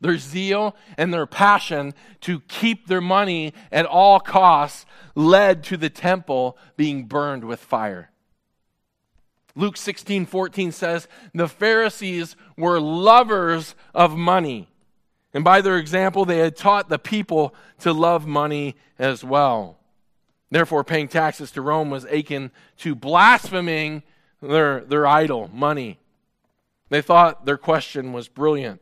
Their 0.00 0.18
zeal 0.18 0.76
and 0.96 1.12
their 1.12 1.26
passion 1.26 1.92
to 2.22 2.40
keep 2.40 2.86
their 2.86 3.00
money 3.00 3.52
at 3.72 3.86
all 3.86 4.20
costs 4.20 4.86
led 5.14 5.64
to 5.64 5.76
the 5.76 5.90
temple 5.90 6.56
being 6.76 7.04
burned 7.04 7.44
with 7.44 7.60
fire. 7.60 8.10
Luke 9.56 9.76
16 9.76 10.26
14 10.26 10.70
says, 10.70 11.08
The 11.34 11.48
Pharisees 11.48 12.36
were 12.56 12.80
lovers 12.80 13.74
of 13.92 14.16
money. 14.16 14.68
And 15.34 15.42
by 15.42 15.60
their 15.60 15.76
example, 15.76 16.24
they 16.24 16.38
had 16.38 16.56
taught 16.56 16.88
the 16.88 16.98
people 16.98 17.54
to 17.80 17.92
love 17.92 18.26
money 18.26 18.76
as 18.98 19.24
well. 19.24 19.78
Therefore, 20.50 20.84
paying 20.84 21.08
taxes 21.08 21.50
to 21.52 21.62
Rome 21.62 21.90
was 21.90 22.04
akin 22.04 22.50
to 22.78 22.94
blaspheming 22.94 24.02
their, 24.40 24.80
their 24.80 25.06
idol, 25.06 25.50
money. 25.52 25.98
They 26.88 27.02
thought 27.02 27.44
their 27.44 27.58
question 27.58 28.12
was 28.12 28.28
brilliant. 28.28 28.80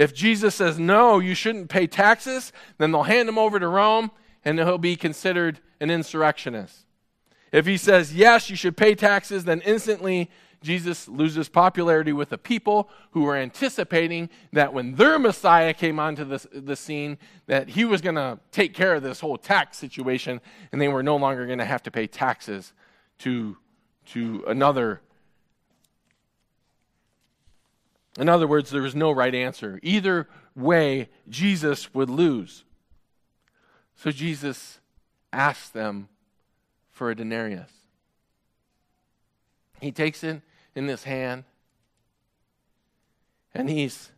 If 0.00 0.14
Jesus 0.14 0.54
says, 0.54 0.78
no, 0.78 1.18
you 1.18 1.34
shouldn't 1.34 1.68
pay 1.68 1.86
taxes, 1.86 2.54
then 2.78 2.90
they'll 2.90 3.02
hand 3.02 3.28
him 3.28 3.36
over 3.36 3.60
to 3.60 3.68
Rome 3.68 4.10
and 4.46 4.58
he'll 4.58 4.78
be 4.78 4.96
considered 4.96 5.60
an 5.78 5.90
insurrectionist. 5.90 6.86
If 7.52 7.66
he 7.66 7.76
says, 7.76 8.14
yes, 8.14 8.48
you 8.48 8.56
should 8.56 8.78
pay 8.78 8.94
taxes, 8.94 9.44
then 9.44 9.60
instantly 9.60 10.30
Jesus 10.62 11.06
loses 11.06 11.50
popularity 11.50 12.14
with 12.14 12.30
the 12.30 12.38
people 12.38 12.88
who 13.10 13.24
were 13.24 13.36
anticipating 13.36 14.30
that 14.54 14.72
when 14.72 14.94
their 14.94 15.18
Messiah 15.18 15.74
came 15.74 16.00
onto 16.00 16.24
the, 16.24 16.48
the 16.50 16.76
scene, 16.76 17.18
that 17.46 17.68
he 17.68 17.84
was 17.84 18.00
going 18.00 18.14
to 18.14 18.38
take 18.52 18.72
care 18.72 18.94
of 18.94 19.02
this 19.02 19.20
whole 19.20 19.36
tax 19.36 19.76
situation, 19.76 20.40
and 20.72 20.80
they 20.80 20.88
were 20.88 21.02
no 21.02 21.16
longer 21.16 21.44
going 21.44 21.58
to 21.58 21.66
have 21.66 21.82
to 21.82 21.90
pay 21.90 22.06
taxes 22.06 22.72
to, 23.18 23.54
to 24.06 24.44
another. 24.48 25.02
In 28.20 28.28
other 28.28 28.46
words, 28.46 28.68
there 28.68 28.82
was 28.82 28.94
no 28.94 29.10
right 29.10 29.34
answer. 29.34 29.80
Either 29.82 30.28
way, 30.54 31.08
Jesus 31.30 31.94
would 31.94 32.10
lose. 32.10 32.64
So 33.96 34.10
Jesus 34.10 34.78
asks 35.32 35.70
them 35.70 36.10
for 36.90 37.10
a 37.10 37.14
denarius. 37.16 37.70
He 39.80 39.90
takes 39.90 40.22
it 40.22 40.42
in 40.74 40.86
his 40.86 41.04
hand 41.04 41.44
and 43.54 43.70
he's 43.70 44.10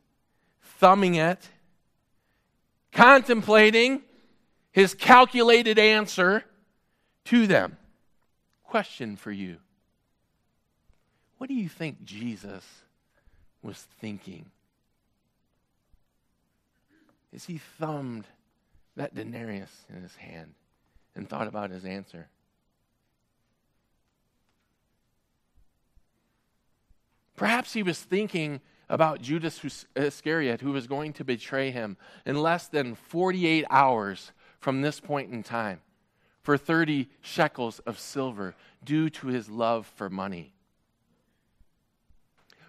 thumbing 0.60 1.14
it, 1.14 1.38
contemplating 2.90 4.02
his 4.72 4.94
calculated 4.94 5.78
answer 5.78 6.44
to 7.26 7.46
them. 7.46 7.76
Question 8.64 9.14
for 9.14 9.30
you 9.30 9.58
What 11.38 11.46
do 11.46 11.54
you 11.54 11.68
think 11.68 12.02
Jesus 12.02 12.64
was 13.62 13.86
thinking? 14.00 14.46
As 17.34 17.44
he 17.44 17.58
thumbed 17.58 18.26
that 18.96 19.14
denarius 19.14 19.84
in 19.88 20.02
his 20.02 20.16
hand 20.16 20.54
and 21.14 21.28
thought 21.28 21.46
about 21.46 21.70
his 21.70 21.84
answer. 21.84 22.28
Perhaps 27.36 27.72
he 27.72 27.82
was 27.82 27.98
thinking 27.98 28.60
about 28.88 29.22
Judas 29.22 29.86
Iscariot, 29.96 30.60
who 30.60 30.72
was 30.72 30.86
going 30.86 31.14
to 31.14 31.24
betray 31.24 31.70
him 31.70 31.96
in 32.26 32.36
less 32.36 32.68
than 32.68 32.94
48 32.94 33.64
hours 33.70 34.32
from 34.60 34.82
this 34.82 35.00
point 35.00 35.32
in 35.32 35.42
time 35.42 35.80
for 36.42 36.58
30 36.58 37.08
shekels 37.20 37.78
of 37.80 37.98
silver 37.98 38.54
due 38.84 39.08
to 39.08 39.28
his 39.28 39.48
love 39.48 39.86
for 39.86 40.10
money. 40.10 40.52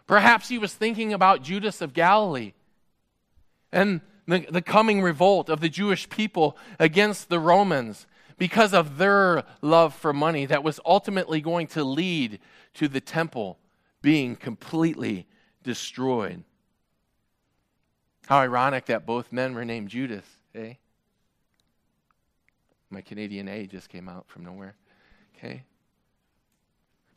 Perhaps 0.08 0.50
he 0.50 0.58
was 0.58 0.74
thinking 0.74 1.14
about 1.14 1.44
Judas 1.44 1.82
of 1.82 1.94
Galilee 1.94 2.54
and 3.72 4.02
the, 4.28 4.46
the 4.50 4.62
coming 4.62 5.02
revolt 5.02 5.50
of 5.50 5.60
the 5.60 5.70
Jewish 5.70 6.10
people 6.10 6.58
against 6.80 7.30
the 7.30 7.40
Romans 7.40 8.06
because 8.38 8.74
of 8.74 8.98
their 8.98 9.44
love 9.62 9.94
for 9.94 10.14
money 10.14 10.46
that 10.46 10.64
was 10.64 10.80
ultimately 10.86 11.42
going 11.42 11.68
to 11.68 11.84
lead 11.84 12.40
to 12.76 12.88
the 12.88 13.02
temple 13.02 13.58
being 14.02 14.36
completely 14.36 15.28
destroyed. 15.64 16.44
How 18.28 18.40
ironic 18.40 18.86
that 18.86 19.06
both 19.06 19.32
men 19.32 19.54
were 19.54 19.66
named 19.66 19.90
Judas, 19.90 20.26
eh? 20.56 20.74
My 22.90 23.02
Canadian 23.02 23.48
A 23.48 23.66
just 23.66 23.90
came 23.90 24.08
out 24.08 24.28
from 24.28 24.46
nowhere. 24.46 24.76
Okay. 25.36 25.64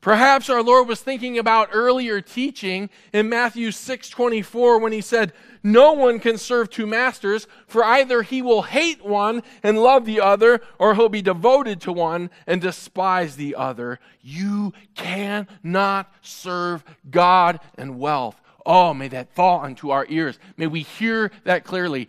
Perhaps 0.00 0.48
our 0.48 0.62
Lord 0.62 0.86
was 0.86 1.00
thinking 1.00 1.36
about 1.36 1.70
earlier 1.72 2.20
teaching 2.20 2.90
in 3.12 3.28
Matthew 3.28 3.70
6:24 3.70 4.78
when 4.78 4.92
he 4.92 5.00
said, 5.00 5.32
"No 5.64 5.92
one 5.92 6.20
can 6.20 6.38
serve 6.38 6.70
two 6.70 6.86
masters, 6.86 7.48
for 7.66 7.82
either 7.82 8.22
he 8.22 8.40
will 8.40 8.62
hate 8.62 9.04
one 9.04 9.42
and 9.64 9.82
love 9.82 10.04
the 10.04 10.20
other, 10.20 10.60
or 10.78 10.94
he'll 10.94 11.08
be 11.08 11.22
devoted 11.22 11.80
to 11.80 11.92
one 11.92 12.30
and 12.46 12.60
despise 12.60 13.34
the 13.34 13.56
other. 13.56 13.98
You 14.22 14.72
cannot 14.94 16.12
serve 16.22 16.84
God 17.10 17.58
and 17.76 17.98
wealth." 17.98 18.40
Oh, 18.64 18.92
may 18.92 19.08
that 19.08 19.32
fall 19.32 19.60
onto 19.60 19.90
our 19.90 20.06
ears. 20.08 20.38
May 20.56 20.66
we 20.66 20.82
hear 20.82 21.30
that 21.44 21.64
clearly. 21.64 22.08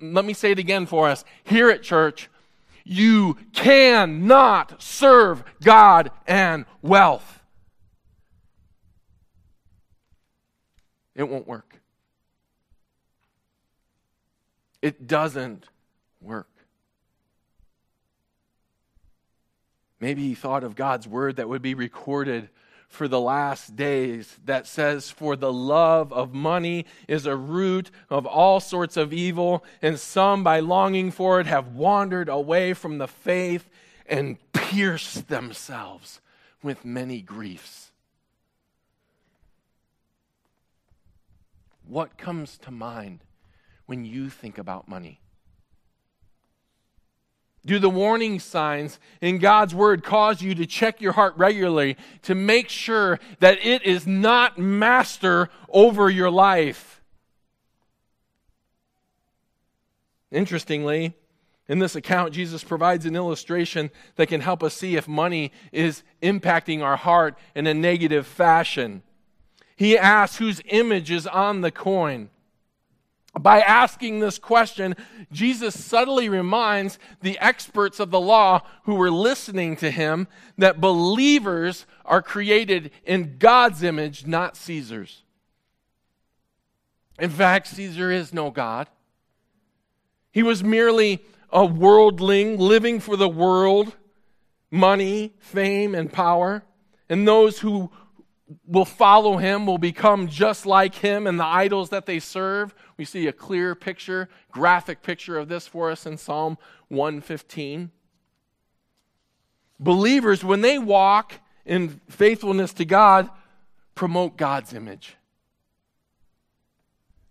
Let 0.00 0.24
me 0.24 0.34
say 0.34 0.52
it 0.52 0.58
again 0.58 0.86
for 0.86 1.08
us. 1.08 1.24
Hear 1.44 1.68
it, 1.68 1.82
church. 1.82 2.28
You 2.88 3.36
cannot 3.52 4.80
serve 4.80 5.42
God 5.60 6.12
and 6.24 6.66
wealth. 6.82 7.42
It 11.16 11.24
won't 11.24 11.48
work. 11.48 11.80
It 14.82 15.08
doesn't 15.08 15.66
work. 16.20 16.46
Maybe 19.98 20.22
he 20.22 20.36
thought 20.36 20.62
of 20.62 20.76
God's 20.76 21.08
word 21.08 21.36
that 21.36 21.48
would 21.48 21.62
be 21.62 21.74
recorded 21.74 22.50
for 22.96 23.06
the 23.06 23.20
last 23.20 23.76
days 23.76 24.38
that 24.46 24.66
says, 24.66 25.10
For 25.10 25.36
the 25.36 25.52
love 25.52 26.12
of 26.12 26.34
money 26.34 26.86
is 27.06 27.26
a 27.26 27.36
root 27.36 27.90
of 28.10 28.26
all 28.26 28.58
sorts 28.58 28.96
of 28.96 29.12
evil, 29.12 29.64
and 29.82 30.00
some, 30.00 30.42
by 30.42 30.60
longing 30.60 31.10
for 31.10 31.38
it, 31.38 31.46
have 31.46 31.68
wandered 31.68 32.28
away 32.28 32.72
from 32.72 32.98
the 32.98 33.06
faith 33.06 33.68
and 34.06 34.38
pierced 34.52 35.28
themselves 35.28 36.20
with 36.62 36.84
many 36.84 37.20
griefs. 37.20 37.92
What 41.86 42.18
comes 42.18 42.58
to 42.58 42.70
mind 42.70 43.20
when 43.84 44.04
you 44.04 44.30
think 44.30 44.58
about 44.58 44.88
money? 44.88 45.20
Do 47.66 47.80
the 47.80 47.90
warning 47.90 48.38
signs 48.38 49.00
in 49.20 49.38
God's 49.38 49.74
word 49.74 50.04
cause 50.04 50.40
you 50.40 50.54
to 50.54 50.66
check 50.66 51.00
your 51.00 51.12
heart 51.12 51.34
regularly 51.36 51.96
to 52.22 52.34
make 52.34 52.68
sure 52.68 53.18
that 53.40 53.58
it 53.64 53.82
is 53.82 54.06
not 54.06 54.56
master 54.56 55.50
over 55.68 56.08
your 56.08 56.30
life? 56.30 57.02
Interestingly, 60.30 61.14
in 61.68 61.80
this 61.80 61.96
account, 61.96 62.32
Jesus 62.32 62.62
provides 62.62 63.04
an 63.04 63.16
illustration 63.16 63.90
that 64.14 64.28
can 64.28 64.42
help 64.42 64.62
us 64.62 64.74
see 64.74 64.94
if 64.94 65.08
money 65.08 65.50
is 65.72 66.04
impacting 66.22 66.82
our 66.82 66.96
heart 66.96 67.36
in 67.56 67.66
a 67.66 67.74
negative 67.74 68.28
fashion. 68.28 69.02
He 69.74 69.98
asks 69.98 70.36
whose 70.36 70.60
image 70.66 71.10
is 71.10 71.26
on 71.26 71.62
the 71.62 71.72
coin. 71.72 72.30
By 73.38 73.60
asking 73.60 74.20
this 74.20 74.38
question, 74.38 74.96
Jesus 75.30 75.82
subtly 75.82 76.28
reminds 76.28 76.98
the 77.20 77.38
experts 77.38 78.00
of 78.00 78.10
the 78.10 78.20
law 78.20 78.62
who 78.84 78.94
were 78.94 79.10
listening 79.10 79.76
to 79.76 79.90
him 79.90 80.26
that 80.56 80.80
believers 80.80 81.84
are 82.06 82.22
created 82.22 82.90
in 83.04 83.36
God's 83.38 83.82
image, 83.82 84.26
not 84.26 84.56
Caesar's. 84.56 85.22
In 87.18 87.30
fact, 87.30 87.66
Caesar 87.68 88.10
is 88.10 88.32
no 88.32 88.50
God. 88.50 88.88
He 90.32 90.42
was 90.42 90.64
merely 90.64 91.22
a 91.50 91.64
worldling 91.64 92.58
living 92.58 93.00
for 93.00 93.16
the 93.16 93.28
world, 93.28 93.94
money, 94.70 95.34
fame, 95.38 95.94
and 95.94 96.12
power. 96.12 96.62
And 97.08 97.26
those 97.26 97.60
who 97.60 97.90
will 98.66 98.84
follow 98.84 99.38
him, 99.38 99.66
will 99.66 99.78
become 99.78 100.28
just 100.28 100.66
like 100.66 100.94
him 100.94 101.26
and 101.26 101.38
the 101.38 101.44
idols 101.44 101.90
that 101.90 102.06
they 102.06 102.20
serve. 102.20 102.74
We 102.96 103.04
see 103.04 103.26
a 103.26 103.32
clear 103.32 103.74
picture, 103.74 104.28
graphic 104.50 105.02
picture 105.02 105.38
of 105.38 105.48
this 105.48 105.66
for 105.66 105.90
us 105.90 106.06
in 106.06 106.16
Psalm 106.16 106.56
115. 106.88 107.90
Believers, 109.78 110.42
when 110.42 110.62
they 110.62 110.78
walk 110.78 111.34
in 111.66 112.00
faithfulness 112.08 112.72
to 112.74 112.84
God, 112.84 113.28
promote 113.94 114.36
God's 114.36 114.72
image. 114.72 115.16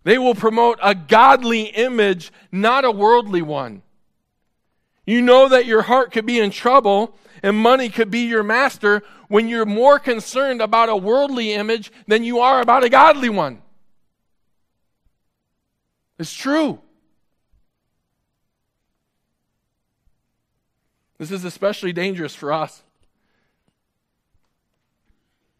They 0.04 0.18
will 0.18 0.36
promote 0.36 0.78
a 0.82 0.94
godly 0.94 1.62
image, 1.62 2.30
not 2.52 2.84
a 2.84 2.92
worldly 2.92 3.42
one. 3.42 3.82
You 5.04 5.20
know 5.20 5.48
that 5.48 5.66
your 5.66 5.82
heart 5.82 6.12
could 6.12 6.26
be 6.26 6.38
in 6.38 6.50
trouble 6.50 7.16
and 7.42 7.56
money 7.56 7.88
could 7.88 8.10
be 8.10 8.20
your 8.20 8.44
master 8.44 9.02
when 9.28 9.48
you're 9.48 9.66
more 9.66 9.98
concerned 9.98 10.62
about 10.62 10.88
a 10.88 10.96
worldly 10.96 11.52
image 11.52 11.90
than 12.06 12.22
you 12.22 12.38
are 12.38 12.60
about 12.60 12.84
a 12.84 12.88
godly 12.88 13.28
one. 13.28 13.62
It's 16.18 16.32
true. 16.32 16.80
This 21.18 21.30
is 21.30 21.44
especially 21.44 21.92
dangerous 21.92 22.34
for 22.34 22.52
us 22.52 22.82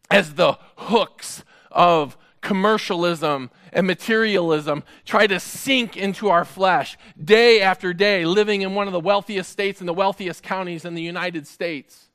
as 0.09 0.35
the 0.35 0.57
hooks 0.77 1.43
of 1.71 2.17
commercialism 2.41 3.49
and 3.73 3.85
materialism 3.85 4.83
try 5.05 5.27
to 5.27 5.39
sink 5.39 5.97
into 5.97 6.29
our 6.29 6.45
flesh 6.45 6.97
day 7.21 7.61
after 7.61 7.93
day, 7.93 8.25
living 8.25 8.61
in 8.61 8.73
one 8.73 8.87
of 8.87 8.93
the 8.93 8.99
wealthiest 8.99 9.51
states 9.51 9.79
and 9.79 9.87
the 9.87 9.93
wealthiest 9.93 10.43
counties 10.43 10.85
in 10.85 10.95
the 10.95 11.01
United 11.01 11.45
States. 11.45 12.07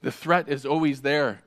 The 0.00 0.10
threat 0.10 0.48
is 0.48 0.66
always 0.66 1.02
there. 1.02 1.42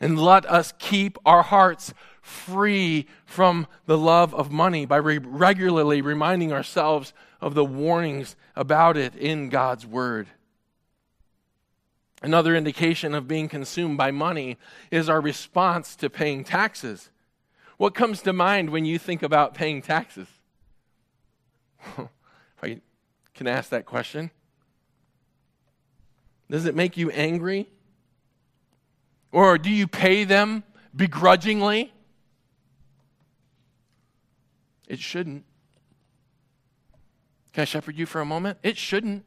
And 0.00 0.20
let 0.20 0.44
us 0.46 0.72
keep 0.78 1.18
our 1.24 1.42
hearts 1.42 1.94
free 2.20 3.06
from 3.24 3.66
the 3.86 3.96
love 3.96 4.34
of 4.34 4.50
money 4.50 4.84
by 4.84 4.96
re- 4.96 5.18
regularly 5.18 6.02
reminding 6.02 6.52
ourselves 6.52 7.12
of 7.40 7.54
the 7.54 7.64
warnings 7.64 8.36
about 8.54 8.96
it 8.96 9.14
in 9.14 9.48
God's 9.48 9.86
Word. 9.86 10.28
Another 12.22 12.56
indication 12.56 13.14
of 13.14 13.28
being 13.28 13.48
consumed 13.48 13.96
by 13.96 14.10
money 14.10 14.56
is 14.90 15.08
our 15.08 15.20
response 15.20 15.94
to 15.96 16.10
paying 16.10 16.44
taxes. 16.44 17.10
What 17.76 17.94
comes 17.94 18.22
to 18.22 18.32
mind 18.32 18.70
when 18.70 18.84
you 18.84 18.98
think 18.98 19.22
about 19.22 19.54
paying 19.54 19.82
taxes? 19.82 20.28
if 21.98 22.08
I 22.62 22.80
can 23.34 23.46
ask 23.46 23.70
that 23.70 23.86
question. 23.86 24.30
Does 26.50 26.64
it 26.64 26.74
make 26.74 26.96
you 26.96 27.10
angry? 27.10 27.68
Or 29.36 29.58
do 29.58 29.68
you 29.68 29.86
pay 29.86 30.24
them 30.24 30.64
begrudgingly? 30.96 31.92
It 34.88 34.98
shouldn't. 34.98 35.44
Can 37.52 37.60
I 37.60 37.64
shepherd 37.66 37.98
you 37.98 38.06
for 38.06 38.22
a 38.22 38.24
moment? 38.24 38.56
It 38.62 38.78
shouldn't. 38.78 39.25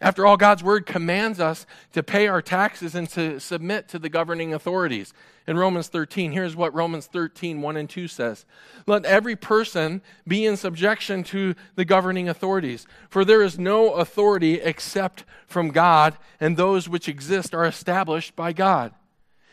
After 0.00 0.26
all, 0.26 0.36
God's 0.36 0.62
word 0.62 0.84
commands 0.84 1.40
us 1.40 1.64
to 1.92 2.02
pay 2.02 2.28
our 2.28 2.42
taxes 2.42 2.94
and 2.94 3.08
to 3.10 3.40
submit 3.40 3.88
to 3.88 3.98
the 3.98 4.10
governing 4.10 4.52
authorities. 4.52 5.14
In 5.46 5.56
Romans 5.56 5.88
13, 5.88 6.32
here's 6.32 6.54
what 6.54 6.74
Romans 6.74 7.06
13, 7.06 7.62
1 7.62 7.76
and 7.76 7.88
2 7.88 8.06
says 8.06 8.44
Let 8.86 9.06
every 9.06 9.36
person 9.36 10.02
be 10.28 10.44
in 10.44 10.58
subjection 10.58 11.22
to 11.24 11.54
the 11.76 11.86
governing 11.86 12.28
authorities, 12.28 12.86
for 13.08 13.24
there 13.24 13.42
is 13.42 13.58
no 13.58 13.94
authority 13.94 14.54
except 14.54 15.24
from 15.46 15.70
God, 15.70 16.18
and 16.40 16.56
those 16.56 16.90
which 16.90 17.08
exist 17.08 17.54
are 17.54 17.64
established 17.64 18.36
by 18.36 18.52
God. 18.52 18.92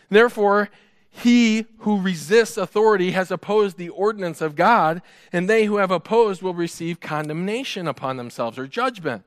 Therefore, 0.09 0.69
he 1.09 1.67
who 1.79 2.01
resists 2.01 2.57
authority 2.57 3.11
has 3.11 3.31
opposed 3.31 3.77
the 3.77 3.89
ordinance 3.89 4.41
of 4.41 4.55
God, 4.55 5.01
and 5.31 5.47
they 5.47 5.65
who 5.65 5.77
have 5.77 5.91
opposed 5.91 6.41
will 6.41 6.55
receive 6.55 6.99
condemnation 6.99 7.87
upon 7.87 8.17
themselves 8.17 8.57
or 8.57 8.67
judgment. 8.67 9.23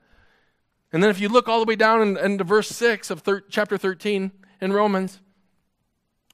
And 0.91 1.03
then 1.03 1.09
if 1.09 1.19
you 1.19 1.29
look 1.29 1.47
all 1.47 1.59
the 1.59 1.65
way 1.65 1.75
down 1.75 2.01
in, 2.01 2.17
into 2.17 2.43
verse 2.43 2.69
6 2.69 3.09
of 3.09 3.21
thir- 3.21 3.43
chapter 3.49 3.77
13 3.77 4.31
in 4.61 4.73
Romans, 4.73 5.19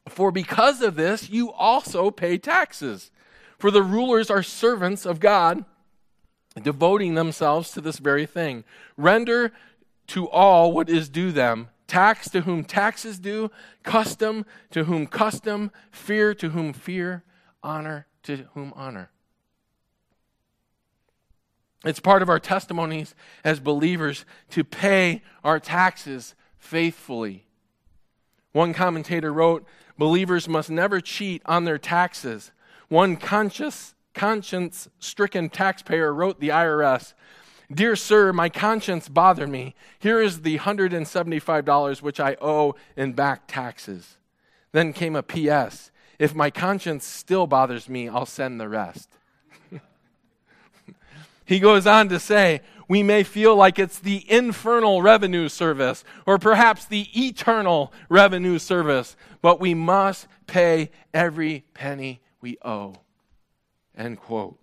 for 0.07 0.31
because 0.31 0.81
of 0.81 0.95
this 0.95 1.29
you 1.29 1.51
also 1.51 2.11
pay 2.11 2.37
taxes. 2.37 3.11
For 3.57 3.71
the 3.71 3.83
rulers 3.83 4.29
are 4.29 4.43
servants 4.43 5.05
of 5.05 5.19
God, 5.19 5.65
devoting 6.61 7.15
themselves 7.15 7.71
to 7.71 7.81
this 7.81 7.97
very 7.97 8.25
thing. 8.25 8.63
Render 8.97 9.51
to 10.07 10.29
all 10.29 10.71
what 10.71 10.89
is 10.89 11.09
due 11.09 11.31
them 11.31 11.69
tax 11.87 12.27
to 12.27 12.41
whom 12.41 12.63
tax 12.63 13.05
is 13.05 13.19
due, 13.19 13.51
custom 13.83 14.45
to 14.71 14.85
whom 14.85 15.05
custom, 15.05 15.71
fear 15.91 16.33
to 16.33 16.49
whom 16.49 16.73
fear, 16.73 17.23
honor 17.61 18.07
to 18.23 18.47
whom 18.55 18.73
honor. 18.75 19.11
It's 21.83 21.99
part 21.99 22.21
of 22.21 22.29
our 22.29 22.39
testimonies 22.39 23.13
as 23.43 23.59
believers 23.59 24.25
to 24.51 24.63
pay 24.63 25.21
our 25.43 25.59
taxes 25.59 26.35
faithfully. 26.57 27.45
One 28.53 28.73
commentator 28.73 29.33
wrote, 29.33 29.65
Believers 29.97 30.47
must 30.47 30.69
never 30.69 31.01
cheat 31.01 31.41
on 31.45 31.65
their 31.65 31.77
taxes. 31.77 32.51
One 32.89 33.15
conscious, 33.15 33.93
conscience 34.13 34.89
stricken 34.99 35.49
taxpayer 35.49 36.13
wrote 36.13 36.39
the 36.39 36.49
IRS, 36.49 37.13
Dear 37.71 37.95
sir, 37.95 38.33
my 38.33 38.49
conscience 38.49 39.09
bothered 39.09 39.49
me. 39.49 39.73
Here 39.97 40.21
is 40.21 40.41
the 40.41 40.59
$175 40.59 42.01
which 42.01 42.19
I 42.19 42.35
owe 42.41 42.75
in 42.95 43.13
back 43.13 43.43
taxes. 43.47 44.17
Then 44.73 44.93
came 44.93 45.15
a 45.15 45.23
P.S. 45.23 45.91
If 46.19 46.35
my 46.35 46.51
conscience 46.51 47.05
still 47.05 47.47
bothers 47.47 47.89
me, 47.89 48.09
I'll 48.09 48.25
send 48.25 48.59
the 48.59 48.69
rest. 48.69 49.09
He 51.45 51.59
goes 51.59 51.85
on 51.85 52.09
to 52.09 52.19
say, 52.19 52.61
we 52.87 53.03
may 53.03 53.23
feel 53.23 53.55
like 53.55 53.79
it's 53.79 53.99
the 53.99 54.29
infernal 54.31 55.01
revenue 55.01 55.49
service 55.49 56.03
or 56.25 56.37
perhaps 56.37 56.85
the 56.85 57.07
eternal 57.13 57.93
revenue 58.09 58.59
service, 58.59 59.15
but 59.41 59.59
we 59.59 59.73
must 59.73 60.27
pay 60.47 60.91
every 61.13 61.63
penny 61.73 62.21
we 62.41 62.57
owe. 62.63 62.95
End 63.97 64.19
quote. 64.19 64.59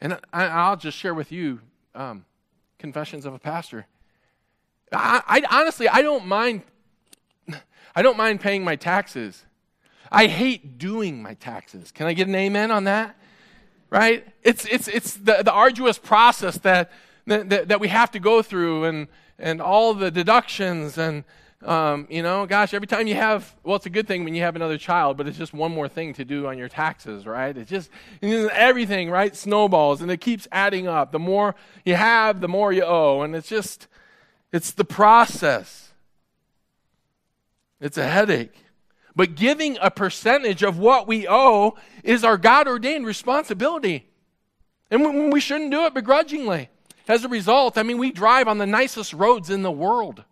And 0.00 0.18
I, 0.32 0.70
will 0.70 0.76
just 0.76 0.98
share 0.98 1.14
with 1.14 1.32
you 1.32 1.60
um, 1.94 2.24
confessions 2.78 3.24
of 3.24 3.32
a 3.32 3.38
pastor. 3.38 3.86
I, 4.92 5.22
I 5.26 5.60
honestly, 5.60 5.88
I 5.88 6.02
don't 6.02 6.26
mind. 6.26 6.62
I 7.96 8.02
don't 8.02 8.16
mind 8.16 8.40
paying 8.40 8.64
my 8.64 8.76
taxes. 8.76 9.44
I 10.10 10.26
hate 10.26 10.78
doing 10.78 11.22
my 11.22 11.34
taxes. 11.34 11.90
Can 11.90 12.06
I 12.06 12.12
get 12.12 12.28
an 12.28 12.34
amen 12.34 12.70
on 12.70 12.84
that? 12.84 13.16
Right? 13.94 14.26
It's, 14.42 14.64
it's, 14.66 14.88
it's 14.88 15.14
the, 15.14 15.44
the 15.44 15.52
arduous 15.52 15.98
process 15.98 16.58
that, 16.58 16.90
that, 17.26 17.68
that 17.68 17.78
we 17.78 17.86
have 17.86 18.10
to 18.10 18.18
go 18.18 18.42
through 18.42 18.84
and, 18.86 19.06
and 19.38 19.62
all 19.62 19.94
the 19.94 20.10
deductions 20.10 20.98
and, 20.98 21.22
um, 21.64 22.08
you 22.10 22.20
know, 22.20 22.44
gosh, 22.44 22.74
every 22.74 22.88
time 22.88 23.06
you 23.06 23.14
have, 23.14 23.54
well, 23.62 23.76
it's 23.76 23.86
a 23.86 23.90
good 23.90 24.08
thing 24.08 24.24
when 24.24 24.34
you 24.34 24.42
have 24.42 24.56
another 24.56 24.78
child, 24.78 25.16
but 25.16 25.28
it's 25.28 25.38
just 25.38 25.54
one 25.54 25.72
more 25.72 25.88
thing 25.88 26.12
to 26.14 26.24
do 26.24 26.48
on 26.48 26.58
your 26.58 26.68
taxes, 26.68 27.24
right? 27.24 27.56
It's 27.56 27.70
just 27.70 27.88
everything, 28.20 29.10
right? 29.10 29.34
Snowballs, 29.34 30.02
and 30.02 30.10
it 30.10 30.20
keeps 30.20 30.48
adding 30.50 30.88
up. 30.88 31.12
The 31.12 31.20
more 31.20 31.54
you 31.84 31.94
have, 31.94 32.40
the 32.40 32.48
more 32.48 32.72
you 32.72 32.82
owe, 32.82 33.22
and 33.22 33.36
it's 33.36 33.48
just, 33.48 33.86
it's 34.52 34.72
the 34.72 34.84
process. 34.84 35.92
It's 37.80 37.96
a 37.96 38.08
headache. 38.08 38.63
But 39.16 39.36
giving 39.36 39.78
a 39.80 39.90
percentage 39.90 40.62
of 40.62 40.78
what 40.78 41.06
we 41.06 41.28
owe 41.28 41.76
is 42.02 42.24
our 42.24 42.36
God 42.36 42.66
ordained 42.66 43.06
responsibility. 43.06 44.08
And 44.90 45.32
we 45.32 45.40
shouldn't 45.40 45.70
do 45.70 45.84
it 45.86 45.94
begrudgingly. 45.94 46.68
As 47.06 47.24
a 47.24 47.28
result, 47.28 47.78
I 47.78 47.82
mean, 47.82 47.98
we 47.98 48.10
drive 48.10 48.48
on 48.48 48.58
the 48.58 48.66
nicest 48.66 49.12
roads 49.12 49.50
in 49.50 49.62
the 49.62 49.70
world. 49.70 50.24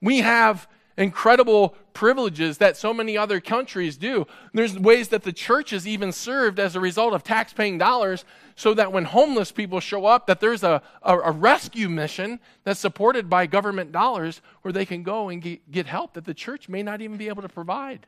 We 0.00 0.18
have 0.18 0.68
incredible 0.96 1.74
privileges 1.92 2.58
that 2.58 2.76
so 2.76 2.92
many 2.92 3.16
other 3.16 3.40
countries 3.40 3.96
do. 3.96 4.26
There's 4.52 4.78
ways 4.78 5.08
that 5.08 5.22
the 5.22 5.32
church 5.32 5.72
is 5.72 5.86
even 5.86 6.12
served 6.12 6.58
as 6.58 6.74
a 6.74 6.80
result 6.80 7.14
of 7.14 7.22
tax-paying 7.22 7.78
dollars 7.78 8.24
so 8.54 8.72
that 8.74 8.92
when 8.92 9.04
homeless 9.04 9.52
people 9.52 9.80
show 9.80 10.06
up 10.06 10.26
that 10.26 10.40
there's 10.40 10.62
a, 10.62 10.82
a, 11.02 11.18
a, 11.18 11.30
rescue 11.30 11.88
mission 11.88 12.40
that's 12.64 12.80
supported 12.80 13.28
by 13.28 13.46
government 13.46 13.92
dollars 13.92 14.40
where 14.62 14.72
they 14.72 14.86
can 14.86 15.02
go 15.02 15.28
and 15.28 15.42
get, 15.42 15.70
get 15.70 15.86
help 15.86 16.14
that 16.14 16.24
the 16.24 16.34
church 16.34 16.68
may 16.68 16.82
not 16.82 17.02
even 17.02 17.18
be 17.18 17.28
able 17.28 17.42
to 17.42 17.48
provide. 17.48 18.06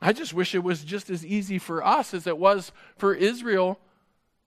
I 0.00 0.12
just 0.12 0.32
wish 0.32 0.54
it 0.54 0.62
was 0.62 0.84
just 0.84 1.10
as 1.10 1.26
easy 1.26 1.58
for 1.58 1.84
us 1.84 2.14
as 2.14 2.26
it 2.26 2.38
was 2.38 2.70
for 2.96 3.14
Israel 3.14 3.80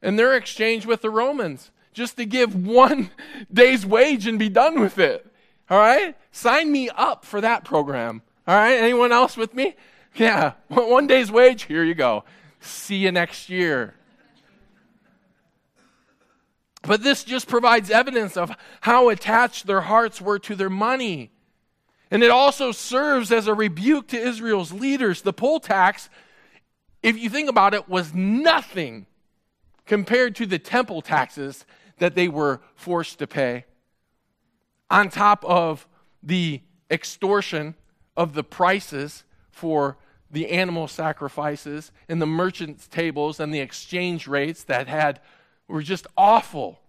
and 0.02 0.18
their 0.18 0.36
exchange 0.36 0.86
with 0.86 1.02
the 1.02 1.10
Romans. 1.10 1.72
Just 1.94 2.16
to 2.16 2.26
give 2.26 2.56
one 2.56 3.10
day's 3.54 3.86
wage 3.86 4.28
and 4.28 4.40
be 4.40 4.48
done 4.50 4.80
with 4.80 4.98
it. 4.98 5.31
All 5.72 5.80
right? 5.80 6.18
Sign 6.34 6.70
me 6.70 6.90
up 6.90 7.24
for 7.24 7.40
that 7.40 7.64
program. 7.64 8.22
All 8.46 8.56
right? 8.56 8.76
Anyone 8.76 9.14
else 9.14 9.38
with 9.38 9.54
me? 9.54 9.78
Yeah. 10.16 10.52
One 10.68 11.08
day's 11.08 11.32
wage, 11.32 11.64
here 11.64 11.86
you 11.86 11.96
go. 11.96 12.26
See 12.60 12.98
you 12.98 13.12
next 13.14 13.50
year. 13.50 13.96
But 16.82 17.04
this 17.04 17.24
just 17.24 17.48
provides 17.48 17.90
evidence 17.90 18.36
of 18.36 18.52
how 18.82 19.08
attached 19.08 19.66
their 19.66 19.80
hearts 19.80 20.20
were 20.20 20.40
to 20.40 20.56
their 20.56 20.70
money. 20.70 21.32
And 22.10 22.22
it 22.22 22.32
also 22.32 22.74
serves 22.74 23.32
as 23.32 23.48
a 23.48 23.54
rebuke 23.54 24.10
to 24.10 24.20
Israel's 24.20 24.74
leaders. 24.74 25.22
The 25.22 25.32
poll 25.32 25.62
tax, 25.62 26.10
if 27.02 27.18
you 27.18 27.30
think 27.30 27.50
about 27.50 27.74
it, 27.74 27.88
was 27.88 28.14
nothing 28.14 29.06
compared 29.86 30.36
to 30.36 30.46
the 30.46 30.60
temple 30.60 31.02
taxes 31.02 31.66
that 32.00 32.14
they 32.14 32.28
were 32.28 32.60
forced 32.76 33.20
to 33.20 33.28
pay 33.28 33.64
on 34.92 35.10
top 35.10 35.44
of 35.46 35.88
the 36.22 36.62
extortion 36.92 37.74
of 38.16 38.34
the 38.34 38.44
prices 38.44 39.24
for 39.50 39.98
the 40.30 40.50
animal 40.50 40.88
sacrifices 40.88 41.92
and 42.08 42.22
the 42.22 42.26
merchants' 42.26 42.88
tables 42.88 43.40
and 43.40 43.54
the 43.54 43.60
exchange 43.60 44.28
rates 44.28 44.64
that 44.66 44.88
had 44.88 45.20
were 45.68 45.82
just 45.82 46.06
awful. 46.18 46.80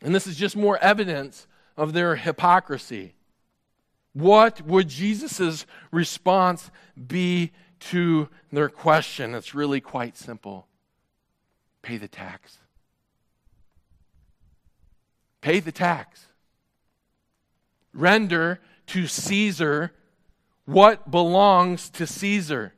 And 0.00 0.14
this 0.14 0.26
is 0.26 0.36
just 0.36 0.56
more 0.56 0.78
evidence 0.78 1.46
of 1.76 1.92
their 1.92 2.16
hypocrisy. 2.16 3.14
What 4.12 4.62
would 4.62 4.88
Jesus' 4.88 5.66
response 5.90 6.70
be 7.06 7.52
to 7.80 8.28
their 8.52 8.68
question? 8.68 9.34
It's 9.34 9.54
really 9.54 9.80
quite 9.80 10.16
simple 10.16 10.68
pay 11.82 11.96
the 11.98 12.08
tax. 12.08 12.58
Pay 15.40 15.60
the 15.60 15.72
tax. 15.72 16.26
Render 17.92 18.60
to 18.88 19.06
Caesar 19.06 19.92
what 20.64 21.10
belongs 21.10 21.88
to 21.90 22.06
Caesar. 22.06 22.74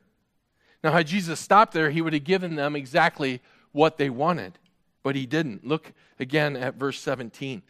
Now, 0.83 0.91
had 0.91 1.07
Jesus 1.07 1.39
stopped 1.39 1.73
there, 1.73 1.89
he 1.89 2.01
would 2.01 2.13
have 2.13 2.23
given 2.23 2.55
them 2.55 2.75
exactly 2.75 3.41
what 3.71 3.97
they 3.97 4.09
wanted, 4.09 4.57
but 5.03 5.15
he 5.15 5.25
didn't. 5.25 5.65
Look 5.65 5.93
again 6.19 6.55
at 6.55 6.75
verse 6.75 6.99
17. 6.99 7.61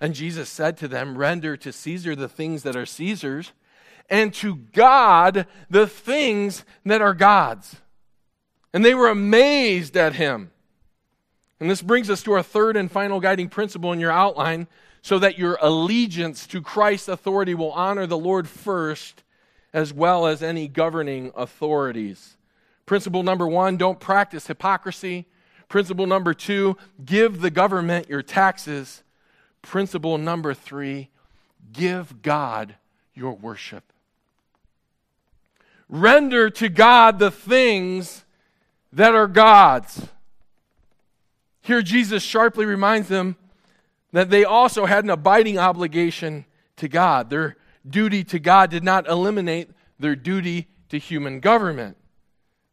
And 0.00 0.14
Jesus 0.14 0.48
said 0.48 0.76
to 0.78 0.88
them, 0.88 1.18
Render 1.18 1.56
to 1.58 1.72
Caesar 1.72 2.16
the 2.16 2.28
things 2.28 2.62
that 2.62 2.76
are 2.76 2.86
Caesar's, 2.86 3.52
and 4.08 4.32
to 4.34 4.56
God 4.56 5.46
the 5.68 5.86
things 5.86 6.64
that 6.84 7.02
are 7.02 7.14
God's. 7.14 7.76
And 8.72 8.84
they 8.84 8.94
were 8.94 9.08
amazed 9.08 9.96
at 9.96 10.14
him. 10.14 10.50
And 11.60 11.70
this 11.70 11.82
brings 11.82 12.10
us 12.10 12.22
to 12.24 12.32
our 12.32 12.42
third 12.42 12.76
and 12.76 12.90
final 12.90 13.20
guiding 13.20 13.48
principle 13.48 13.92
in 13.92 14.00
your 14.00 14.12
outline 14.12 14.66
so 15.02 15.18
that 15.18 15.38
your 15.38 15.58
allegiance 15.60 16.46
to 16.48 16.60
Christ's 16.62 17.08
authority 17.08 17.54
will 17.54 17.72
honor 17.72 18.06
the 18.06 18.18
Lord 18.18 18.48
first 18.48 19.22
as 19.72 19.92
well 19.92 20.26
as 20.26 20.42
any 20.42 20.68
governing 20.68 21.32
authorities. 21.36 22.36
Principle 22.86 23.22
number 23.22 23.46
one 23.46 23.76
don't 23.76 24.00
practice 24.00 24.46
hypocrisy. 24.46 25.26
Principle 25.68 26.06
number 26.06 26.34
two 26.34 26.76
give 27.04 27.40
the 27.40 27.50
government 27.50 28.08
your 28.08 28.22
taxes. 28.22 29.02
Principle 29.62 30.18
number 30.18 30.54
three 30.54 31.08
give 31.72 32.22
God 32.22 32.76
your 33.14 33.32
worship. 33.32 33.92
render 35.88 36.50
to 36.50 36.68
God 36.68 37.18
the 37.18 37.30
things 37.30 38.24
that 38.92 39.14
are 39.14 39.26
God's. 39.28 40.08
Here, 41.64 41.80
Jesus 41.80 42.22
sharply 42.22 42.66
reminds 42.66 43.08
them 43.08 43.36
that 44.12 44.28
they 44.28 44.44
also 44.44 44.84
had 44.84 45.02
an 45.02 45.08
abiding 45.08 45.56
obligation 45.56 46.44
to 46.76 46.88
God. 46.88 47.30
Their 47.30 47.56
duty 47.88 48.22
to 48.24 48.38
God 48.38 48.68
did 48.68 48.84
not 48.84 49.08
eliminate 49.08 49.70
their 49.98 50.14
duty 50.14 50.68
to 50.90 50.98
human 50.98 51.40
government. 51.40 51.96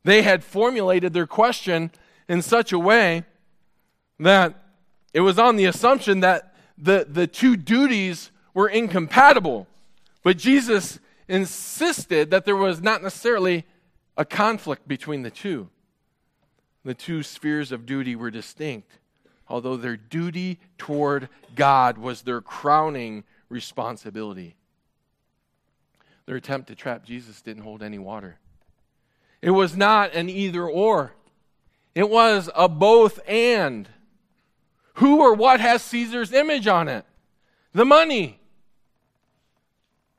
They 0.03 0.23
had 0.23 0.43
formulated 0.43 1.13
their 1.13 1.25
question 1.25 1.91
in 2.27 2.41
such 2.41 2.73
a 2.73 2.79
way 2.79 3.23
that 4.19 4.61
it 5.13 5.21
was 5.21 5.39
on 5.39 5.55
the 5.55 5.65
assumption 5.65 6.19
that 6.19 6.53
the, 6.77 7.07
the 7.09 7.27
two 7.27 7.55
duties 7.55 8.29
were 8.53 8.67
incompatible. 8.67 9.67
But 10.21 10.37
Jesus 10.37 10.99
insisted 11.29 12.29
that 12.31 12.43
there 12.43 12.57
was 12.57 12.81
not 12.81 13.01
necessarily 13.01 13.65
a 14.17 14.25
conflict 14.25 14.85
between 14.85 15.21
the 15.21 15.31
two. 15.31 15.69
The 16.83 16.93
two 16.93 17.23
spheres 17.23 17.71
of 17.71 17.85
duty 17.85 18.15
were 18.15 18.31
distinct, 18.31 18.99
although 19.47 19.77
their 19.77 19.97
duty 19.97 20.59
toward 20.77 21.29
God 21.55 21.97
was 21.97 22.23
their 22.23 22.41
crowning 22.41 23.23
responsibility. 23.49 24.55
Their 26.25 26.37
attempt 26.37 26.67
to 26.69 26.75
trap 26.75 27.05
Jesus 27.05 27.41
didn't 27.41 27.63
hold 27.63 27.83
any 27.83 27.99
water. 27.99 28.39
It 29.41 29.51
was 29.51 29.75
not 29.75 30.13
an 30.13 30.29
either 30.29 30.67
or, 30.67 31.13
it 31.93 32.09
was 32.09 32.49
a 32.55 32.69
both 32.69 33.19
and. 33.27 33.89
Who 34.95 35.21
or 35.21 35.33
what 35.33 35.59
has 35.59 35.81
Caesar's 35.83 36.31
image 36.31 36.67
on 36.67 36.87
it? 36.87 37.05
The 37.73 37.85
money. 37.85 38.39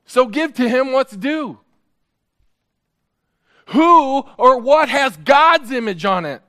So 0.05 0.27
give 0.27 0.53
to 0.55 0.67
him 0.67 0.91
what's 0.91 1.15
due. 1.15 1.59
Who 3.67 4.23
or 4.37 4.59
what 4.59 4.89
has 4.89 5.15
God's 5.17 5.71
image 5.71 6.05
on 6.05 6.25
it? 6.25 6.41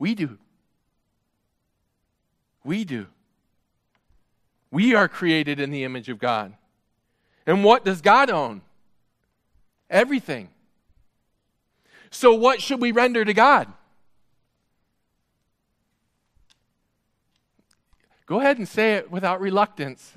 We 0.00 0.14
do. 0.14 0.38
We 2.64 2.84
do. 2.84 3.06
We 4.70 4.94
are 4.94 5.08
created 5.08 5.60
in 5.60 5.70
the 5.70 5.84
image 5.84 6.08
of 6.08 6.18
God. 6.18 6.54
And 7.46 7.62
what 7.62 7.84
does 7.84 8.00
God 8.00 8.30
own? 8.30 8.62
Everything. 9.90 10.48
So, 12.10 12.32
what 12.32 12.62
should 12.62 12.80
we 12.80 12.92
render 12.92 13.24
to 13.24 13.34
God? 13.34 13.68
Go 18.26 18.40
ahead 18.40 18.58
and 18.58 18.68
say 18.68 18.94
it 18.94 19.10
without 19.10 19.40
reluctance, 19.40 20.12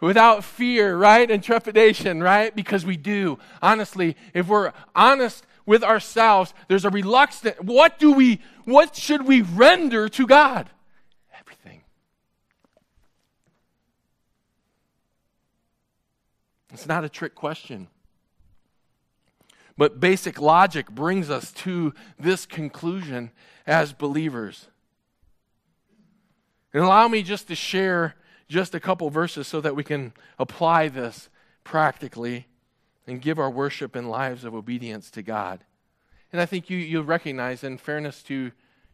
without 0.00 0.44
fear, 0.44 0.96
right? 0.96 1.30
And 1.30 1.42
trepidation, 1.42 2.22
right? 2.22 2.54
Because 2.54 2.86
we 2.86 2.96
do. 2.96 3.38
Honestly, 3.60 4.16
if 4.32 4.48
we're 4.48 4.72
honest 4.94 5.44
with 5.68 5.84
ourselves, 5.84 6.54
there's 6.66 6.86
a 6.86 6.90
reluctance. 6.90 7.56
What 7.60 7.98
do 7.98 8.10
we, 8.10 8.40
what 8.64 8.96
should 8.96 9.26
we 9.26 9.42
render 9.42 10.08
to 10.08 10.26
God? 10.26 10.70
Everything. 11.38 11.82
It's 16.72 16.86
not 16.86 17.04
a 17.04 17.08
trick 17.10 17.34
question. 17.34 17.88
But 19.76 20.00
basic 20.00 20.40
logic 20.40 20.90
brings 20.90 21.28
us 21.28 21.52
to 21.52 21.92
this 22.18 22.46
conclusion 22.46 23.30
as 23.66 23.92
believers. 23.92 24.68
And 26.72 26.82
allow 26.82 27.08
me 27.08 27.22
just 27.22 27.46
to 27.48 27.54
share 27.54 28.14
just 28.48 28.74
a 28.74 28.80
couple 28.80 29.10
verses 29.10 29.46
so 29.46 29.60
that 29.60 29.76
we 29.76 29.84
can 29.84 30.14
apply 30.38 30.88
this 30.88 31.28
practically 31.62 32.46
and 33.08 33.22
give 33.22 33.38
our 33.38 33.50
worship 33.50 33.96
and 33.96 34.10
lives 34.10 34.44
of 34.44 34.54
obedience 34.54 35.10
to 35.12 35.22
God. 35.22 35.64
And 36.30 36.40
I 36.40 36.46
think 36.46 36.68
you, 36.68 36.76
you'll 36.76 37.04
recognize, 37.04 37.64
in 37.64 37.78
fairness 37.78 38.22
to, 38.24 38.52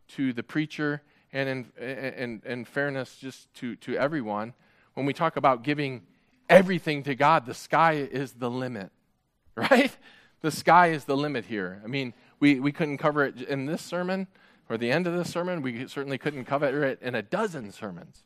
to 0.09 0.33
the 0.33 0.45
preacher 0.45 1.03
and 1.33 1.49
in, 1.77 1.85
in, 1.85 2.43
in 2.47 2.65
fairness 2.65 3.17
just 3.17 3.53
to, 3.55 3.75
to 3.77 3.97
everyone, 3.97 4.55
when 4.95 5.05
we 5.05 5.13
talk 5.13 5.37
about 5.37 5.65
giving 5.65 6.03
everything 6.49 7.03
to 7.03 7.17
God, 7.17 7.45
the 7.45 7.55
sky 7.55 7.95
is 7.95 8.35
the 8.35 8.49
limit, 8.49 8.93
right? 9.57 9.95
the 10.43 10.51
sky 10.53 10.89
is 10.89 11.07
the 11.07 11.17
limit 11.17 11.47
here. 11.47 11.81
I 11.83 11.89
mean, 11.89 12.15
we, 12.39 12.61
we 12.61 12.71
couldn't 12.71 12.99
cover 12.99 13.25
it 13.25 13.41
in 13.41 13.67
this 13.67 13.83
sermon 13.83 14.29
or 14.69 14.79
the 14.79 14.93
end 14.93 15.07
of 15.09 15.15
this 15.15 15.31
sermon. 15.31 15.61
We 15.61 15.89
certainly 15.89 16.19
couldn't 16.19 16.45
cover 16.45 16.85
it 16.85 17.01
in 17.03 17.15
a 17.15 17.23
dozen 17.23 17.73
sermons. 17.73 18.23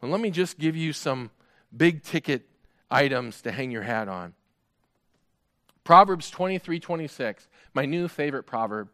Well, 0.00 0.10
let 0.10 0.20
me 0.20 0.30
just 0.30 0.58
give 0.58 0.76
you 0.76 0.94
some 0.94 1.30
big 1.76 2.02
ticket 2.02 2.49
items 2.90 3.42
to 3.42 3.52
hang 3.52 3.70
your 3.70 3.82
hat 3.82 4.08
on. 4.08 4.34
Proverbs 5.84 6.30
23 6.30 6.80
26, 6.80 7.48
my 7.74 7.86
new 7.86 8.08
favorite 8.08 8.44
proverb. 8.44 8.88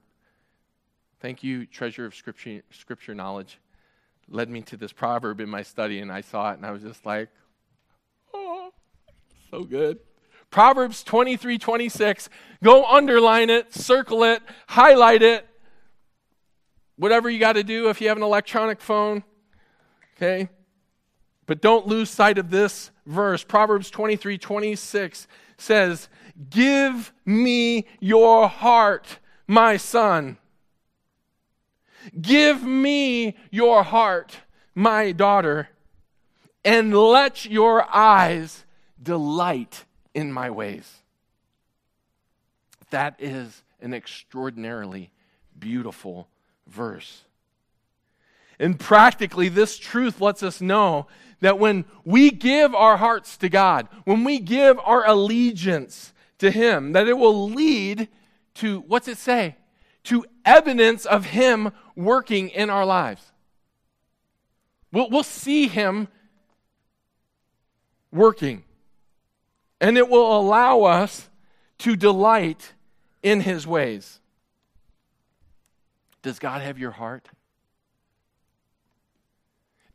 Thank 1.20 1.42
you, 1.42 1.66
Treasury 1.66 2.06
of 2.06 2.14
Scripture, 2.14 2.62
scripture 2.70 3.14
knowledge. 3.14 3.58
Led 4.28 4.50
me 4.50 4.60
to 4.62 4.76
this 4.76 4.92
proverb 4.92 5.40
in 5.40 5.48
my 5.48 5.62
study, 5.62 6.00
and 6.00 6.10
I 6.10 6.20
saw 6.20 6.50
it, 6.52 6.56
and 6.56 6.66
I 6.66 6.72
was 6.72 6.82
just 6.82 7.06
like, 7.06 7.28
oh, 8.34 8.72
so 9.50 9.62
good. 9.64 9.98
Proverbs 10.50 11.02
23 11.02 11.58
26. 11.58 12.28
Go 12.62 12.84
underline 12.84 13.50
it, 13.50 13.74
circle 13.74 14.24
it, 14.24 14.42
highlight 14.68 15.22
it. 15.22 15.46
Whatever 16.96 17.28
you 17.28 17.38
got 17.38 17.54
to 17.54 17.62
do 17.62 17.88
if 17.88 18.00
you 18.00 18.08
have 18.08 18.16
an 18.16 18.22
electronic 18.22 18.80
phone. 18.80 19.22
Okay? 20.16 20.48
But 21.46 21.60
don't 21.60 21.86
lose 21.86 22.10
sight 22.10 22.38
of 22.38 22.50
this 22.50 22.90
verse. 23.06 23.44
Proverbs 23.44 23.90
23 23.90 24.38
26 24.38 25.26
says, 25.56 26.08
Give 26.50 27.12
me 27.24 27.86
your 28.00 28.48
heart, 28.48 29.18
my 29.46 29.76
son. 29.76 30.36
Give 32.20 32.62
me 32.62 33.36
your 33.50 33.82
heart, 33.82 34.38
my 34.74 35.12
daughter, 35.12 35.68
and 36.64 36.96
let 36.96 37.44
your 37.44 37.86
eyes 37.94 38.64
delight 39.02 39.84
in 40.14 40.32
my 40.32 40.50
ways. 40.50 41.02
That 42.90 43.16
is 43.18 43.62
an 43.80 43.92
extraordinarily 43.92 45.10
beautiful 45.58 46.28
verse. 46.66 47.22
And 48.58 48.78
practically, 48.78 49.48
this 49.48 49.78
truth 49.78 50.20
lets 50.20 50.42
us 50.42 50.60
know 50.60 51.06
that 51.40 51.58
when 51.58 51.84
we 52.04 52.30
give 52.30 52.74
our 52.74 52.96
hearts 52.96 53.36
to 53.38 53.48
God, 53.48 53.88
when 54.04 54.24
we 54.24 54.38
give 54.38 54.78
our 54.80 55.06
allegiance 55.06 56.14
to 56.38 56.50
Him, 56.50 56.92
that 56.92 57.08
it 57.08 57.18
will 57.18 57.50
lead 57.50 58.08
to, 58.54 58.80
what's 58.80 59.08
it 59.08 59.18
say? 59.18 59.56
To 60.04 60.24
evidence 60.44 61.04
of 61.04 61.26
Him 61.26 61.72
working 61.94 62.48
in 62.48 62.70
our 62.70 62.86
lives. 62.86 63.22
We'll, 64.92 65.10
we'll 65.10 65.22
see 65.22 65.68
Him 65.68 66.08
working 68.10 68.64
and 69.80 69.98
it 69.98 70.08
will 70.08 70.38
allow 70.38 70.82
us 70.82 71.28
to 71.78 71.96
delight 71.96 72.72
in 73.22 73.40
his 73.40 73.66
ways. 73.66 74.20
Does 76.22 76.38
God 76.38 76.62
have 76.62 76.78
your 76.78 76.92
heart? 76.92 77.28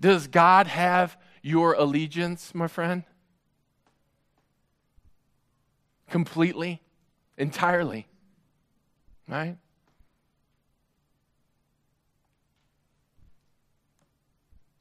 Does 0.02 0.28
God 0.28 0.68
have 0.68 1.18
your 1.42 1.74
allegiance, 1.74 2.54
my 2.54 2.68
friend? 2.68 3.04
Completely, 6.10 6.82
entirely, 7.38 8.08
right? 9.30 9.56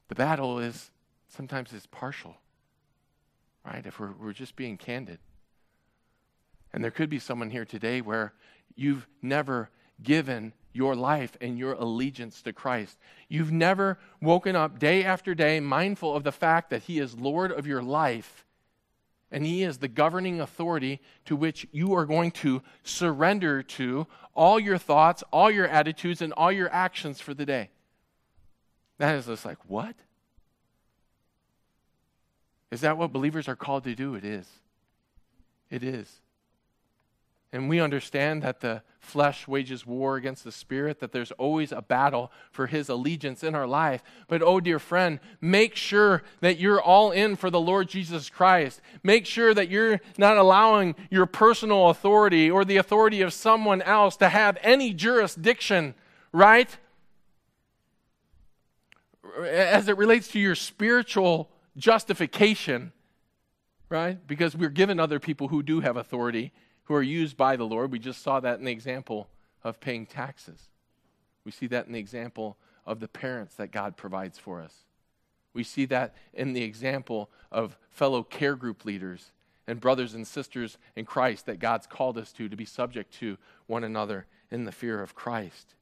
The 0.09 0.15
battle 0.15 0.59
is 0.59 0.91
sometimes 1.29 1.71
it's 1.71 1.85
partial 1.85 2.35
right? 3.65 3.85
If 3.85 3.99
we're, 3.99 4.11
we're 4.11 4.33
just 4.33 4.55
being 4.55 4.77
candid. 4.77 5.19
And 6.73 6.83
there 6.83 6.91
could 6.91 7.09
be 7.09 7.19
someone 7.19 7.49
here 7.49 7.65
today 7.65 8.01
where 8.01 8.33
you've 8.75 9.07
never 9.21 9.69
given 10.01 10.53
your 10.73 10.95
life 10.95 11.37
and 11.41 11.57
your 11.57 11.73
allegiance 11.73 12.41
to 12.43 12.53
Christ. 12.53 12.97
You've 13.27 13.51
never 13.51 13.99
woken 14.21 14.55
up 14.55 14.79
day 14.79 15.03
after 15.03 15.35
day 15.35 15.59
mindful 15.59 16.15
of 16.15 16.23
the 16.23 16.31
fact 16.31 16.69
that 16.69 16.83
He 16.83 16.99
is 16.99 17.15
Lord 17.17 17.51
of 17.51 17.67
your 17.67 17.81
life 17.81 18.45
and 19.31 19.45
He 19.45 19.63
is 19.63 19.77
the 19.77 19.87
governing 19.87 20.41
authority 20.41 20.99
to 21.25 21.35
which 21.35 21.65
you 21.71 21.93
are 21.93 22.05
going 22.05 22.31
to 22.31 22.61
surrender 22.83 23.63
to 23.63 24.05
all 24.35 24.59
your 24.59 24.77
thoughts, 24.77 25.23
all 25.31 25.49
your 25.49 25.67
attitudes, 25.67 26.21
and 26.21 26.33
all 26.33 26.51
your 26.51 26.71
actions 26.71 27.21
for 27.21 27.33
the 27.33 27.45
day. 27.45 27.69
That 28.97 29.15
is 29.15 29.25
just 29.25 29.45
like, 29.45 29.57
what? 29.67 29.95
Is 32.71 32.81
that 32.81 32.97
what 32.97 33.11
believers 33.11 33.47
are 33.47 33.55
called 33.55 33.83
to 33.85 33.95
do? 33.95 34.15
It 34.15 34.23
is. 34.23 34.47
It 35.69 35.83
is. 35.83 36.21
And 37.53 37.67
we 37.67 37.81
understand 37.81 38.43
that 38.43 38.61
the 38.61 38.81
flesh 38.99 39.45
wages 39.45 39.85
war 39.85 40.15
against 40.15 40.45
the 40.45 40.53
spirit, 40.53 40.99
that 40.99 41.11
there's 41.11 41.31
always 41.33 41.73
a 41.73 41.81
battle 41.81 42.31
for 42.49 42.67
his 42.67 42.87
allegiance 42.87 43.43
in 43.43 43.55
our 43.55 43.67
life. 43.67 44.01
But, 44.29 44.41
oh, 44.41 44.61
dear 44.61 44.79
friend, 44.79 45.19
make 45.41 45.75
sure 45.75 46.23
that 46.39 46.59
you're 46.59 46.81
all 46.81 47.11
in 47.11 47.35
for 47.35 47.49
the 47.49 47.59
Lord 47.59 47.89
Jesus 47.89 48.29
Christ. 48.29 48.79
Make 49.03 49.25
sure 49.25 49.53
that 49.53 49.69
you're 49.69 49.99
not 50.17 50.37
allowing 50.37 50.95
your 51.09 51.25
personal 51.25 51.89
authority 51.89 52.49
or 52.49 52.63
the 52.63 52.77
authority 52.77 53.21
of 53.21 53.33
someone 53.33 53.81
else 53.81 54.15
to 54.17 54.29
have 54.29 54.57
any 54.61 54.93
jurisdiction, 54.93 55.93
right? 56.31 56.77
As 59.45 59.89
it 59.89 59.97
relates 59.97 60.29
to 60.29 60.39
your 60.39 60.55
spiritual 60.55 61.49
justification, 61.75 62.93
right? 63.89 64.25
Because 64.25 64.55
we're 64.55 64.69
given 64.69 65.01
other 65.01 65.19
people 65.19 65.49
who 65.49 65.61
do 65.63 65.81
have 65.81 65.97
authority 65.97 66.53
who 66.91 66.97
are 66.97 67.01
used 67.01 67.37
by 67.37 67.55
the 67.55 67.63
Lord. 67.63 67.89
We 67.89 67.99
just 67.99 68.21
saw 68.21 68.41
that 68.41 68.59
in 68.59 68.65
the 68.65 68.71
example 68.73 69.29
of 69.63 69.79
paying 69.79 70.05
taxes. 70.05 70.67
We 71.45 71.51
see 71.53 71.67
that 71.67 71.87
in 71.87 71.93
the 71.93 71.99
example 71.99 72.57
of 72.85 72.99
the 72.99 73.07
parents 73.07 73.55
that 73.55 73.71
God 73.71 73.95
provides 73.95 74.37
for 74.37 74.59
us. 74.59 74.73
We 75.53 75.63
see 75.63 75.85
that 75.85 76.13
in 76.33 76.51
the 76.51 76.63
example 76.63 77.29
of 77.49 77.77
fellow 77.91 78.23
care 78.23 78.57
group 78.57 78.83
leaders 78.83 79.31
and 79.67 79.79
brothers 79.79 80.15
and 80.15 80.27
sisters 80.27 80.77
in 80.97 81.05
Christ 81.05 81.45
that 81.45 81.59
God's 81.59 81.87
called 81.87 82.17
us 82.17 82.33
to, 82.33 82.49
to 82.49 82.57
be 82.57 82.65
subject 82.65 83.13
to 83.19 83.37
one 83.67 83.85
another 83.85 84.25
in 84.49 84.65
the 84.65 84.73
fear 84.73 85.01
of 85.01 85.15
Christ. 85.15 85.75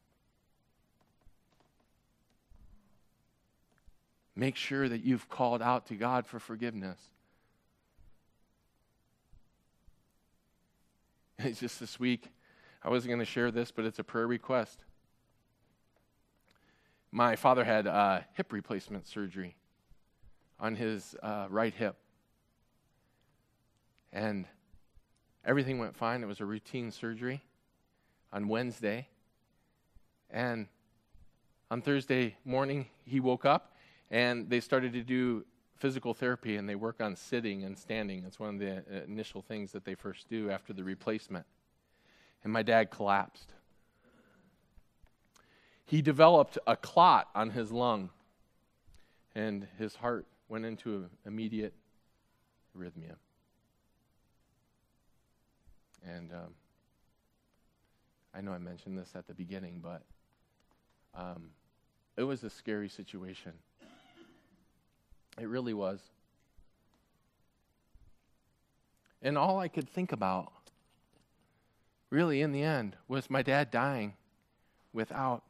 Make 4.36 4.58
sure 4.58 4.88
that 4.88 5.04
you've 5.04 5.28
called 5.28 5.64
out 5.64 5.88
to 5.88 5.96
God 5.96 6.28
for 6.28 6.40
forgiveness. 6.40 7.00
It's 11.44 11.62
just 11.62 11.80
this 11.80 11.98
week. 12.00 12.26
I 12.84 12.90
wasn't 12.90 13.12
going 13.12 13.20
to 13.20 13.26
share 13.26 13.50
this, 13.50 13.72
but 13.72 13.86
it's 13.86 13.98
a 13.98 14.04
prayer 14.04 14.28
request. 14.28 14.80
My 17.12 17.38
father 17.38 17.64
had 17.64 17.88
uh, 17.88 18.22
hip 18.34 18.52
replacement 18.52 19.08
surgery 19.08 19.56
on 20.60 20.76
his 20.76 21.16
uh, 21.24 21.48
right 21.50 21.74
hip. 21.74 21.96
And 24.12 24.46
everything 25.46 25.80
went 25.80 25.96
fine. 25.96 26.24
It 26.24 26.26
was 26.26 26.42
a 26.42 26.46
routine 26.46 26.92
surgery 26.92 27.42
on 28.34 28.50
Wednesday. 28.50 29.08
And 30.30 30.68
on 31.72 31.82
Thursday 31.82 32.36
morning, 32.44 32.88
he 33.06 33.22
woke 33.22 33.46
up 33.46 33.78
and 34.12 34.50
they 34.50 34.60
started 34.60 34.92
to 34.92 35.04
do 35.04 35.46
physical 35.80 36.14
therapy 36.14 36.58
and 36.58 36.68
they 36.68 36.76
work 36.76 37.02
on 37.02 37.16
sitting 37.16 37.64
and 37.64 37.78
standing. 37.78 38.24
It's 38.28 38.40
one 38.40 38.56
of 38.56 38.60
the 38.60 38.78
uh, 38.78 39.04
initial 39.08 39.42
things 39.42 39.72
that 39.72 39.86
they 39.86 39.96
first 39.96 40.30
do 40.30 40.52
after 40.52 40.74
the 40.74 40.84
replacement. 40.84 41.46
And 42.44 42.54
my 42.54 42.64
dad 42.64 42.92
collapsed. 42.92 43.54
He 45.86 46.02
developed 46.02 46.58
a 46.68 46.76
clot 46.76 47.30
on 47.34 47.50
his 47.50 47.72
lung, 47.72 48.12
and 49.34 49.68
his 49.80 49.96
heart 49.96 50.28
went 50.48 50.66
into 50.66 51.10
immediate 51.26 51.74
arrhythmia. 52.78 53.16
And 56.08 56.32
um, 56.32 56.54
I 58.36 58.42
know 58.42 58.52
I 58.52 58.60
mentioned 58.60 58.98
this 58.98 59.10
at 59.16 59.28
the 59.28 59.34
beginning, 59.34 59.82
but 59.84 60.04
um, 61.16 61.50
it 62.18 62.24
was 62.24 62.44
a 62.44 62.50
scary 62.50 62.90
situation. 62.90 63.54
It 65.38 65.48
really 65.48 65.74
was. 65.74 66.00
And 69.22 69.38
all 69.38 69.60
I 69.60 69.68
could 69.68 69.90
think 69.90 70.12
about, 70.12 70.52
really, 72.10 72.42
in 72.42 72.52
the 72.52 72.64
end, 72.64 72.96
was 73.08 73.30
my 73.30 73.42
dad 73.42 73.70
dying 73.70 74.14
without 74.94 75.44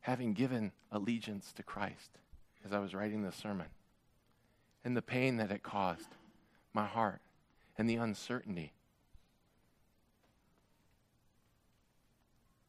having 0.00 0.32
given 0.32 0.72
allegiance 0.92 1.52
to 1.52 1.62
Christ 1.62 2.10
as 2.64 2.72
I 2.72 2.78
was 2.78 2.94
writing 2.94 3.22
this 3.22 3.36
sermon. 3.36 3.66
And 4.84 4.96
the 4.96 5.02
pain 5.02 5.38
that 5.38 5.50
it 5.50 5.62
caused 5.62 6.08
my 6.72 6.86
heart 6.86 7.20
and 7.76 7.88
the 7.88 7.96
uncertainty. 7.96 8.72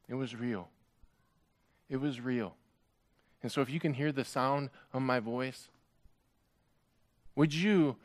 It 0.07 0.15
was 0.15 0.35
real. 0.35 0.69
It 1.89 1.97
was 1.97 2.19
real. 2.19 2.55
And 3.41 3.51
so, 3.51 3.61
if 3.61 3.69
you 3.69 3.79
can 3.79 3.93
hear 3.93 4.11
the 4.11 4.25
sound 4.25 4.69
of 4.91 5.01
my 5.01 5.19
voice, 5.19 5.69
would 7.35 7.53
you 7.53 7.95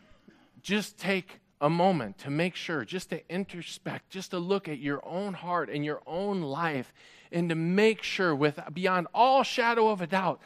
just 0.63 0.99
take 0.99 1.41
a 1.61 1.71
moment 1.71 2.19
to 2.19 2.31
make 2.31 2.55
sure, 2.55 2.85
just 2.85 3.11
to 3.11 3.27
introspect, 3.29 4.11
just 4.11 4.33
to 4.33 4.39
look 4.39 4.69
at 4.69 4.79
your 4.79 5.07
own 5.07 5.35
heart 5.35 5.71
and 5.71 5.85
your 5.85 6.03
own 6.07 6.43
life, 6.43 6.93
and 7.33 7.49
to 7.49 7.55
make 7.55 8.03
sure, 8.03 8.35
with 8.35 8.61
beyond 8.73 9.07
all 9.15 9.43
shadow 9.43 9.89
of 9.89 10.01
a 10.01 10.07
doubt, 10.07 10.41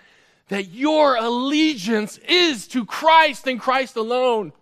that 0.49 0.69
your 0.69 1.17
allegiance 1.17 2.19
is 2.19 2.67
to 2.69 2.85
Christ 2.85 3.47
and 3.47 3.61
Christ 3.61 3.97
alone. 3.97 4.53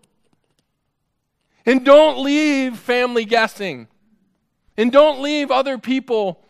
And 1.64 1.85
don't 1.85 2.23
leave 2.23 2.77
family 2.77 3.25
guessing. 3.25 3.89
And 4.77 4.93
don't 4.93 5.23
leave 5.23 5.51
other 5.51 5.79
people 5.79 6.43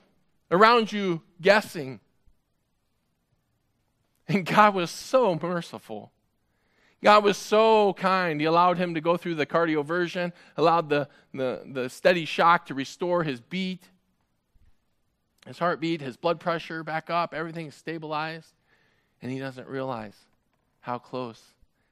around 0.50 0.92
you 0.92 1.22
guessing. 1.40 2.00
And 4.28 4.44
God 4.44 4.74
was 4.74 4.90
so 4.90 5.38
merciful 5.40 6.12
God 7.06 7.22
was 7.22 7.36
so 7.36 7.92
kind. 7.92 8.40
He 8.40 8.46
allowed 8.46 8.78
him 8.78 8.94
to 8.94 9.00
go 9.00 9.16
through 9.16 9.36
the 9.36 9.46
cardioversion, 9.46 10.32
allowed 10.56 10.88
the, 10.88 11.08
the, 11.32 11.62
the 11.64 11.88
steady 11.88 12.24
shock 12.24 12.66
to 12.66 12.74
restore 12.74 13.22
his 13.22 13.40
beat, 13.40 13.84
his 15.46 15.56
heartbeat, 15.56 16.00
his 16.00 16.16
blood 16.16 16.40
pressure 16.40 16.82
back 16.82 17.08
up, 17.08 17.32
everything 17.32 17.70
stabilized. 17.70 18.54
And 19.22 19.30
he 19.30 19.38
doesn't 19.38 19.68
realize 19.68 20.16
how 20.80 20.98
close, 20.98 21.40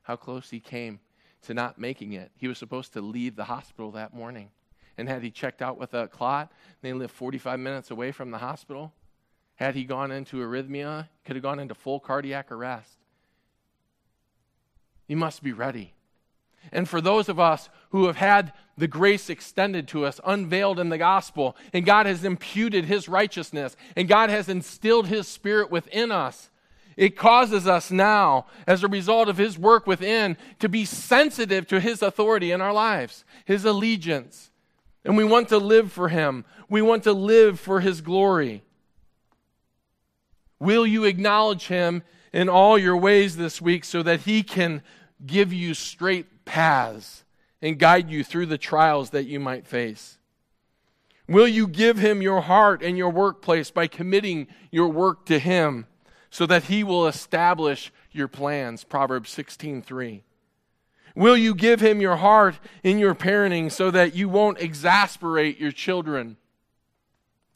how 0.02 0.16
close 0.16 0.50
he 0.50 0.58
came 0.58 0.98
to 1.42 1.54
not 1.54 1.78
making 1.78 2.14
it. 2.14 2.32
He 2.36 2.48
was 2.48 2.58
supposed 2.58 2.92
to 2.94 3.00
leave 3.00 3.36
the 3.36 3.44
hospital 3.44 3.92
that 3.92 4.14
morning. 4.14 4.48
And 4.98 5.08
had 5.08 5.22
he 5.22 5.30
checked 5.30 5.62
out 5.62 5.78
with 5.78 5.94
a 5.94 6.08
clot, 6.08 6.50
they 6.82 6.92
lived 6.92 7.12
45 7.12 7.60
minutes 7.60 7.92
away 7.92 8.10
from 8.10 8.32
the 8.32 8.38
hospital. 8.38 8.92
Had 9.54 9.76
he 9.76 9.84
gone 9.84 10.10
into 10.10 10.38
arrhythmia, 10.38 11.06
could 11.24 11.36
have 11.36 11.42
gone 11.44 11.60
into 11.60 11.76
full 11.76 12.00
cardiac 12.00 12.50
arrest. 12.50 12.98
You 15.06 15.16
must 15.16 15.42
be 15.42 15.52
ready. 15.52 15.92
And 16.72 16.88
for 16.88 17.00
those 17.00 17.28
of 17.28 17.38
us 17.38 17.68
who 17.90 18.06
have 18.06 18.16
had 18.16 18.52
the 18.76 18.88
grace 18.88 19.30
extended 19.30 19.86
to 19.88 20.04
us, 20.04 20.20
unveiled 20.24 20.80
in 20.80 20.88
the 20.88 20.98
gospel, 20.98 21.56
and 21.72 21.84
God 21.84 22.06
has 22.06 22.24
imputed 22.24 22.86
his 22.86 23.08
righteousness, 23.08 23.76
and 23.96 24.08
God 24.08 24.30
has 24.30 24.48
instilled 24.48 25.06
his 25.06 25.28
spirit 25.28 25.70
within 25.70 26.10
us, 26.10 26.50
it 26.96 27.16
causes 27.16 27.66
us 27.66 27.90
now, 27.90 28.46
as 28.66 28.82
a 28.82 28.88
result 28.88 29.28
of 29.28 29.36
his 29.36 29.58
work 29.58 29.86
within, 29.86 30.36
to 30.60 30.68
be 30.68 30.84
sensitive 30.84 31.66
to 31.68 31.80
his 31.80 32.02
authority 32.02 32.52
in 32.52 32.60
our 32.60 32.72
lives, 32.72 33.24
his 33.44 33.64
allegiance. 33.64 34.50
And 35.04 35.16
we 35.16 35.24
want 35.24 35.48
to 35.48 35.58
live 35.58 35.92
for 35.92 36.08
him, 36.08 36.44
we 36.68 36.82
want 36.82 37.02
to 37.04 37.12
live 37.12 37.60
for 37.60 37.80
his 37.80 38.00
glory. 38.00 38.62
Will 40.58 40.86
you 40.86 41.04
acknowledge 41.04 41.66
him 41.66 42.02
in 42.34 42.48
all 42.48 42.76
your 42.76 42.96
ways 42.96 43.36
this 43.36 43.62
week 43.62 43.84
so 43.84 44.02
that 44.02 44.22
He 44.22 44.42
can 44.42 44.82
give 45.24 45.52
you 45.52 45.72
straight 45.72 46.44
paths 46.44 47.24
and 47.62 47.78
guide 47.78 48.10
you 48.10 48.24
through 48.24 48.46
the 48.46 48.58
trials 48.58 49.10
that 49.10 49.26
you 49.26 49.38
might 49.38 49.66
face? 49.66 50.18
Will 51.28 51.46
you 51.46 51.68
give 51.68 51.96
Him 51.98 52.20
your 52.20 52.42
heart 52.42 52.82
and 52.82 52.98
your 52.98 53.10
workplace 53.10 53.70
by 53.70 53.86
committing 53.86 54.48
your 54.72 54.88
work 54.88 55.24
to 55.26 55.38
Him 55.38 55.86
so 56.28 56.44
that 56.44 56.64
He 56.64 56.82
will 56.82 57.06
establish 57.06 57.92
your 58.10 58.26
plans? 58.26 58.82
Proverbs 58.82 59.30
16 59.30 59.80
3. 59.82 60.24
Will 61.16 61.36
you 61.36 61.54
give 61.54 61.80
him 61.80 62.00
your 62.00 62.16
heart 62.16 62.58
in 62.82 62.98
your 62.98 63.14
parenting 63.14 63.70
so 63.70 63.88
that 63.92 64.16
you 64.16 64.28
won't 64.28 64.58
exasperate 64.58 65.60
your 65.60 65.70
children? 65.70 66.36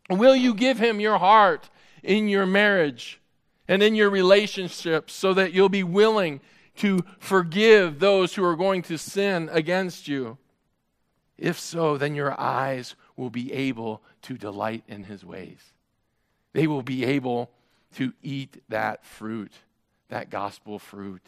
Will 0.09 0.37
you 0.37 0.55
give 0.55 0.79
him 0.79 1.01
your 1.01 1.19
heart 1.19 1.69
in 2.03 2.29
your 2.29 2.47
marriage 2.47 3.21
and 3.67 3.83
in 3.83 3.95
your 3.95 4.11
relationships 4.11 5.13
so 5.13 5.35
that 5.35 5.53
you'll 5.53 5.69
be 5.69 5.83
willing 5.83 6.41
to 6.77 7.05
forgive 7.19 7.99
those 7.99 8.35
who 8.35 8.45
are 8.45 8.57
going 8.57 8.83
to 8.83 8.97
sin 8.97 9.49
against 9.53 10.09
you? 10.09 10.39
If 11.37 11.59
so, 11.59 11.97
then 11.97 12.15
your 12.15 12.39
eyes 12.41 12.97
will 13.17 13.31
be 13.31 13.53
able 13.53 14.03
to 14.23 14.37
delight 14.37 14.85
in 14.89 15.05
his 15.05 15.25
ways. 15.25 15.73
They 16.53 16.67
will 16.67 16.83
be 16.83 17.05
able 17.05 17.51
to 17.95 18.13
eat 18.23 18.63
that 18.69 19.05
fruit, 19.05 19.53
that 20.09 20.31
gospel 20.31 20.79
fruit. 20.79 21.23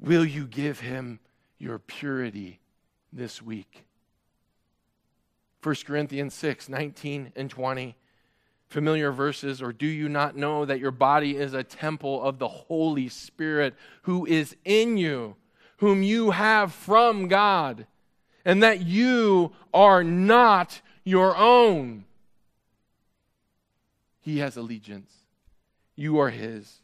Will 0.00 0.24
you 0.24 0.46
give 0.46 0.80
him 0.80 1.20
your 1.58 1.78
purity 1.78 2.60
this 3.12 3.40
week? 3.40 3.84
1 5.62 5.76
Corinthians 5.86 6.34
6 6.34 6.68
19 6.68 7.32
and 7.36 7.48
20 7.48 7.94
familiar 8.72 9.12
verses, 9.12 9.62
or 9.62 9.72
do 9.72 9.86
you 9.86 10.08
not 10.08 10.36
know 10.36 10.64
that 10.64 10.80
your 10.80 10.90
body 10.90 11.36
is 11.36 11.54
a 11.54 11.62
temple 11.62 12.22
of 12.22 12.38
the 12.38 12.48
Holy 12.48 13.08
Spirit 13.08 13.74
who 14.02 14.26
is 14.26 14.56
in 14.64 14.96
you, 14.96 15.36
whom 15.76 16.02
you 16.02 16.30
have 16.30 16.72
from 16.72 17.28
God, 17.28 17.86
and 18.44 18.62
that 18.62 18.80
you 18.80 19.52
are 19.72 20.02
not 20.02 20.80
your 21.04 21.36
own. 21.36 22.04
He 24.20 24.38
has 24.38 24.56
allegiance. 24.56 25.12
You 25.96 26.18
are 26.18 26.30
his. 26.30 26.80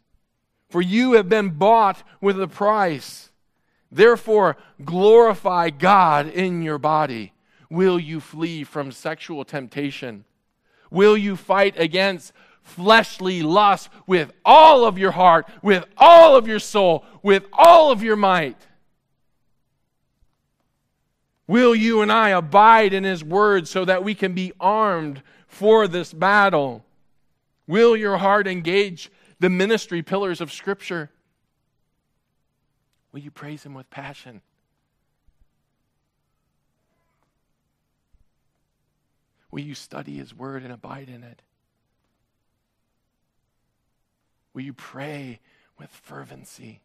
For 0.68 0.82
you 0.82 1.12
have 1.12 1.28
been 1.28 1.50
bought 1.50 2.02
with 2.20 2.40
a 2.40 2.48
price. 2.48 3.30
Therefore, 3.90 4.56
glorify 4.84 5.70
God 5.70 6.28
in 6.28 6.62
your 6.62 6.78
body. 6.78 7.32
Will 7.70 7.98
you 7.98 8.20
flee 8.20 8.64
from 8.64 8.92
sexual 8.92 9.44
temptation? 9.44 10.24
Will 10.90 11.16
you 11.16 11.36
fight 11.36 11.78
against 11.78 12.32
fleshly 12.62 13.42
lust 13.42 13.88
with 14.06 14.32
all 14.44 14.84
of 14.84 14.98
your 14.98 15.10
heart, 15.10 15.48
with 15.62 15.84
all 15.96 16.36
of 16.36 16.46
your 16.46 16.58
soul, 16.58 17.04
with 17.22 17.44
all 17.52 17.90
of 17.90 18.02
your 18.02 18.16
might? 18.16 18.56
Will 21.46 21.74
you 21.74 22.02
and 22.02 22.12
I 22.12 22.28
abide 22.30 22.92
in 22.92 23.04
His 23.04 23.24
Word 23.24 23.66
so 23.66 23.84
that 23.86 24.04
we 24.04 24.14
can 24.14 24.34
be 24.34 24.52
armed 24.60 25.22
for 25.46 25.88
this 25.88 26.12
battle? 26.12 26.84
Will 27.66 27.96
your 27.96 28.18
heart 28.18 28.46
engage 28.46 29.10
the 29.40 29.48
ministry 29.48 30.02
pillars 30.02 30.40
of 30.42 30.52
Scripture? 30.52 31.10
Will 33.12 33.20
you 33.20 33.30
praise 33.30 33.64
Him 33.64 33.72
with 33.72 33.88
passion? 33.88 34.42
Will 39.50 39.60
you 39.60 39.74
study 39.74 40.16
His 40.16 40.34
Word 40.34 40.62
and 40.62 40.72
abide 40.72 41.08
in 41.08 41.22
it? 41.22 41.42
Will 44.52 44.62
you 44.62 44.72
pray 44.72 45.40
with 45.78 45.90
fervency? 45.90 46.80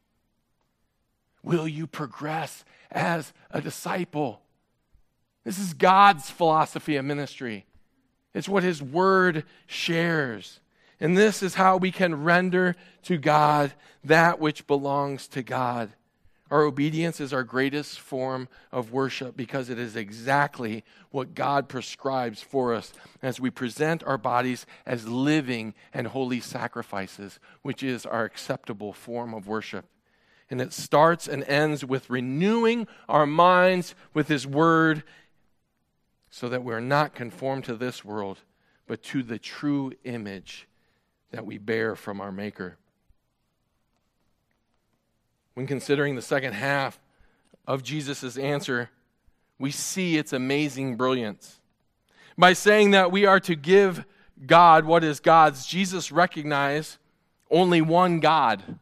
Will 1.41 1.67
you 1.67 1.87
progress 1.87 2.63
as 2.91 3.33
a 3.51 3.61
disciple? 3.61 4.41
This 5.43 5.59
is 5.59 5.73
God's 5.73 6.29
philosophy 6.29 6.95
of 6.95 7.03
ministry. 7.03 7.65
It's 8.33 8.47
what 8.47 8.63
His 8.63 8.81
Word 8.81 9.43
shares. 9.67 10.59
And 10.99 11.17
this 11.17 11.43
is 11.43 11.55
how 11.55 11.77
we 11.77 11.91
can 11.91 12.23
render 12.23 12.75
to 13.03 13.17
God 13.17 13.73
that 14.03 14.39
which 14.39 14.67
belongs 14.67 15.27
to 15.29 15.43
God. 15.43 15.89
Our 16.53 16.65
obedience 16.65 17.19
is 17.19 17.33
our 17.33 17.43
greatest 17.43 17.99
form 17.99 18.47
of 18.71 18.91
worship 18.91 19.35
because 19.35 19.71
it 19.71 19.79
is 19.79 19.95
exactly 19.95 20.83
what 21.09 21.33
God 21.33 21.67
prescribes 21.67 22.43
for 22.43 22.75
us 22.75 22.93
as 23.23 23.39
we 23.39 23.49
present 23.49 24.03
our 24.03 24.19
bodies 24.19 24.67
as 24.85 25.07
living 25.07 25.73
and 25.95 26.05
holy 26.05 26.39
sacrifices, 26.39 27.39
which 27.63 27.81
is 27.81 28.05
our 28.05 28.23
acceptable 28.23 28.93
form 28.93 29.33
of 29.33 29.47
worship. 29.47 29.85
And 30.47 30.61
it 30.61 30.73
starts 30.73 31.27
and 31.27 31.43
ends 31.45 31.83
with 31.83 32.11
renewing 32.11 32.85
our 33.09 33.25
minds 33.25 33.95
with 34.13 34.27
His 34.27 34.45
Word 34.45 35.01
so 36.29 36.49
that 36.49 36.63
we're 36.63 36.79
not 36.79 37.15
conformed 37.15 37.63
to 37.63 37.75
this 37.75 38.05
world, 38.05 38.41
but 38.85 39.01
to 39.05 39.23
the 39.23 39.39
true 39.39 39.91
image 40.03 40.67
that 41.31 41.47
we 41.47 41.57
bear 41.57 41.95
from 41.95 42.21
our 42.21 42.31
Maker 42.31 42.77
when 45.53 45.67
considering 45.67 46.15
the 46.15 46.21
second 46.21 46.53
half 46.53 46.99
of 47.67 47.83
Jesus' 47.83 48.37
answer, 48.37 48.89
we 49.59 49.71
see 49.71 50.17
its 50.17 50.33
amazing 50.33 50.95
brilliance. 50.95 51.59
By 52.37 52.53
saying 52.53 52.91
that 52.91 53.11
we 53.11 53.25
are 53.25 53.39
to 53.41 53.55
give 53.55 54.05
God 54.45 54.85
what 54.85 55.03
is 55.03 55.19
God's, 55.19 55.65
Jesus 55.65 56.11
recognized 56.11 56.97
only 57.51 57.81
one 57.81 58.19
God, 58.19 58.79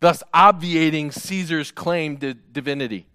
thus 0.00 0.22
obviating 0.34 1.12
Caesar's 1.12 1.70
claim 1.70 2.16
to 2.18 2.34
divinity. 2.34 3.06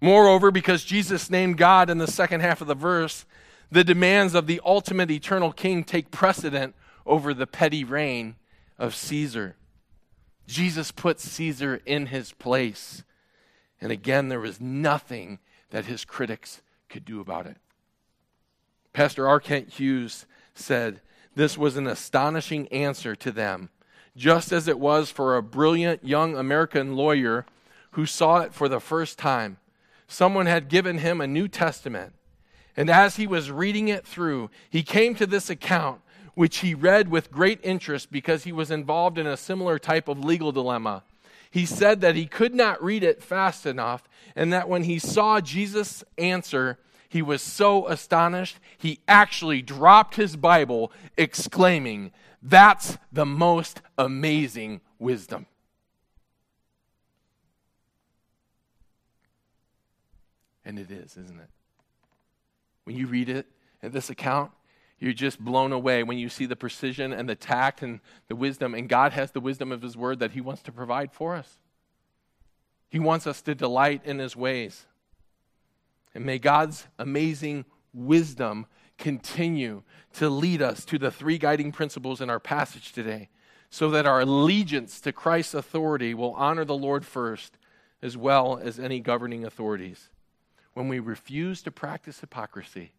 Moreover, 0.00 0.50
because 0.50 0.84
Jesus 0.84 1.30
named 1.30 1.56
God 1.56 1.90
in 1.90 1.98
the 1.98 2.06
second 2.06 2.40
half 2.40 2.60
of 2.60 2.68
the 2.68 2.74
verse, 2.74 3.24
the 3.70 3.84
demands 3.84 4.34
of 4.34 4.46
the 4.46 4.60
ultimate 4.64 5.10
eternal 5.10 5.50
king 5.50 5.82
take 5.82 6.10
precedent 6.10 6.74
over 7.04 7.34
the 7.34 7.46
petty 7.46 7.82
reign 7.84 8.36
of 8.78 8.94
Caesar. 8.94 9.56
Jesus 10.46 10.90
put 10.90 11.20
Caesar 11.20 11.80
in 11.86 12.06
his 12.06 12.32
place. 12.32 13.02
And 13.80 13.90
again, 13.90 14.28
there 14.28 14.40
was 14.40 14.60
nothing 14.60 15.38
that 15.70 15.86
his 15.86 16.04
critics 16.04 16.60
could 16.88 17.04
do 17.04 17.20
about 17.20 17.46
it. 17.46 17.56
Pastor 18.92 19.26
R. 19.26 19.40
Kent 19.40 19.70
Hughes 19.70 20.26
said, 20.54 21.00
This 21.34 21.58
was 21.58 21.76
an 21.76 21.86
astonishing 21.86 22.68
answer 22.68 23.16
to 23.16 23.32
them, 23.32 23.70
just 24.16 24.52
as 24.52 24.68
it 24.68 24.78
was 24.78 25.10
for 25.10 25.36
a 25.36 25.42
brilliant 25.42 26.04
young 26.04 26.36
American 26.36 26.94
lawyer 26.94 27.44
who 27.92 28.06
saw 28.06 28.38
it 28.40 28.54
for 28.54 28.68
the 28.68 28.80
first 28.80 29.18
time. 29.18 29.58
Someone 30.06 30.46
had 30.46 30.68
given 30.68 30.98
him 30.98 31.20
a 31.20 31.26
New 31.26 31.48
Testament, 31.48 32.12
and 32.76 32.90
as 32.90 33.16
he 33.16 33.26
was 33.26 33.50
reading 33.50 33.88
it 33.88 34.06
through, 34.06 34.50
he 34.68 34.82
came 34.82 35.14
to 35.16 35.26
this 35.26 35.50
account 35.50 36.00
which 36.34 36.58
he 36.58 36.74
read 36.74 37.08
with 37.08 37.30
great 37.30 37.60
interest 37.62 38.10
because 38.10 38.44
he 38.44 38.52
was 38.52 38.70
involved 38.70 39.18
in 39.18 39.26
a 39.26 39.36
similar 39.36 39.78
type 39.78 40.08
of 40.08 40.24
legal 40.24 40.52
dilemma. 40.52 41.02
He 41.50 41.66
said 41.66 42.00
that 42.00 42.16
he 42.16 42.26
could 42.26 42.54
not 42.54 42.82
read 42.82 43.04
it 43.04 43.22
fast 43.22 43.64
enough, 43.64 44.08
and 44.34 44.52
that 44.52 44.68
when 44.68 44.84
he 44.84 44.98
saw 44.98 45.40
Jesus' 45.40 46.02
answer, 46.18 46.78
he 47.08 47.22
was 47.22 47.42
so 47.42 47.86
astonished, 47.86 48.58
he 48.76 48.98
actually 49.06 49.62
dropped 49.62 50.16
his 50.16 50.34
Bible, 50.34 50.90
exclaiming, 51.16 52.10
That's 52.42 52.98
the 53.12 53.24
most 53.24 53.80
amazing 53.96 54.80
wisdom. 54.98 55.46
And 60.64 60.78
it 60.78 60.90
is, 60.90 61.16
isn't 61.16 61.38
it? 61.38 61.50
When 62.82 62.96
you 62.96 63.06
read 63.06 63.28
it, 63.28 63.46
this 63.80 64.10
account, 64.10 64.50
you're 65.04 65.12
just 65.12 65.38
blown 65.38 65.70
away 65.70 66.02
when 66.02 66.16
you 66.16 66.30
see 66.30 66.46
the 66.46 66.56
precision 66.56 67.12
and 67.12 67.28
the 67.28 67.34
tact 67.34 67.82
and 67.82 68.00
the 68.28 68.34
wisdom. 68.34 68.74
And 68.74 68.88
God 68.88 69.12
has 69.12 69.32
the 69.32 69.40
wisdom 69.40 69.70
of 69.70 69.82
His 69.82 69.98
Word 69.98 70.18
that 70.20 70.30
He 70.30 70.40
wants 70.40 70.62
to 70.62 70.72
provide 70.72 71.12
for 71.12 71.36
us. 71.36 71.58
He 72.88 72.98
wants 72.98 73.26
us 73.26 73.42
to 73.42 73.54
delight 73.54 74.00
in 74.06 74.18
His 74.18 74.34
ways. 74.34 74.86
And 76.14 76.24
may 76.24 76.38
God's 76.38 76.86
amazing 76.98 77.66
wisdom 77.92 78.64
continue 78.96 79.82
to 80.14 80.30
lead 80.30 80.62
us 80.62 80.86
to 80.86 80.98
the 80.98 81.10
three 81.10 81.36
guiding 81.36 81.70
principles 81.70 82.22
in 82.22 82.30
our 82.30 82.40
passage 82.40 82.92
today 82.92 83.28
so 83.68 83.90
that 83.90 84.06
our 84.06 84.20
allegiance 84.20 85.02
to 85.02 85.12
Christ's 85.12 85.52
authority 85.52 86.14
will 86.14 86.32
honor 86.32 86.64
the 86.64 86.74
Lord 86.74 87.04
first, 87.04 87.58
as 88.00 88.16
well 88.16 88.58
as 88.62 88.80
any 88.80 89.00
governing 89.00 89.44
authorities. 89.44 90.08
When 90.72 90.88
we 90.88 90.98
refuse 90.98 91.60
to 91.64 91.70
practice 91.70 92.20
hypocrisy, 92.20 92.93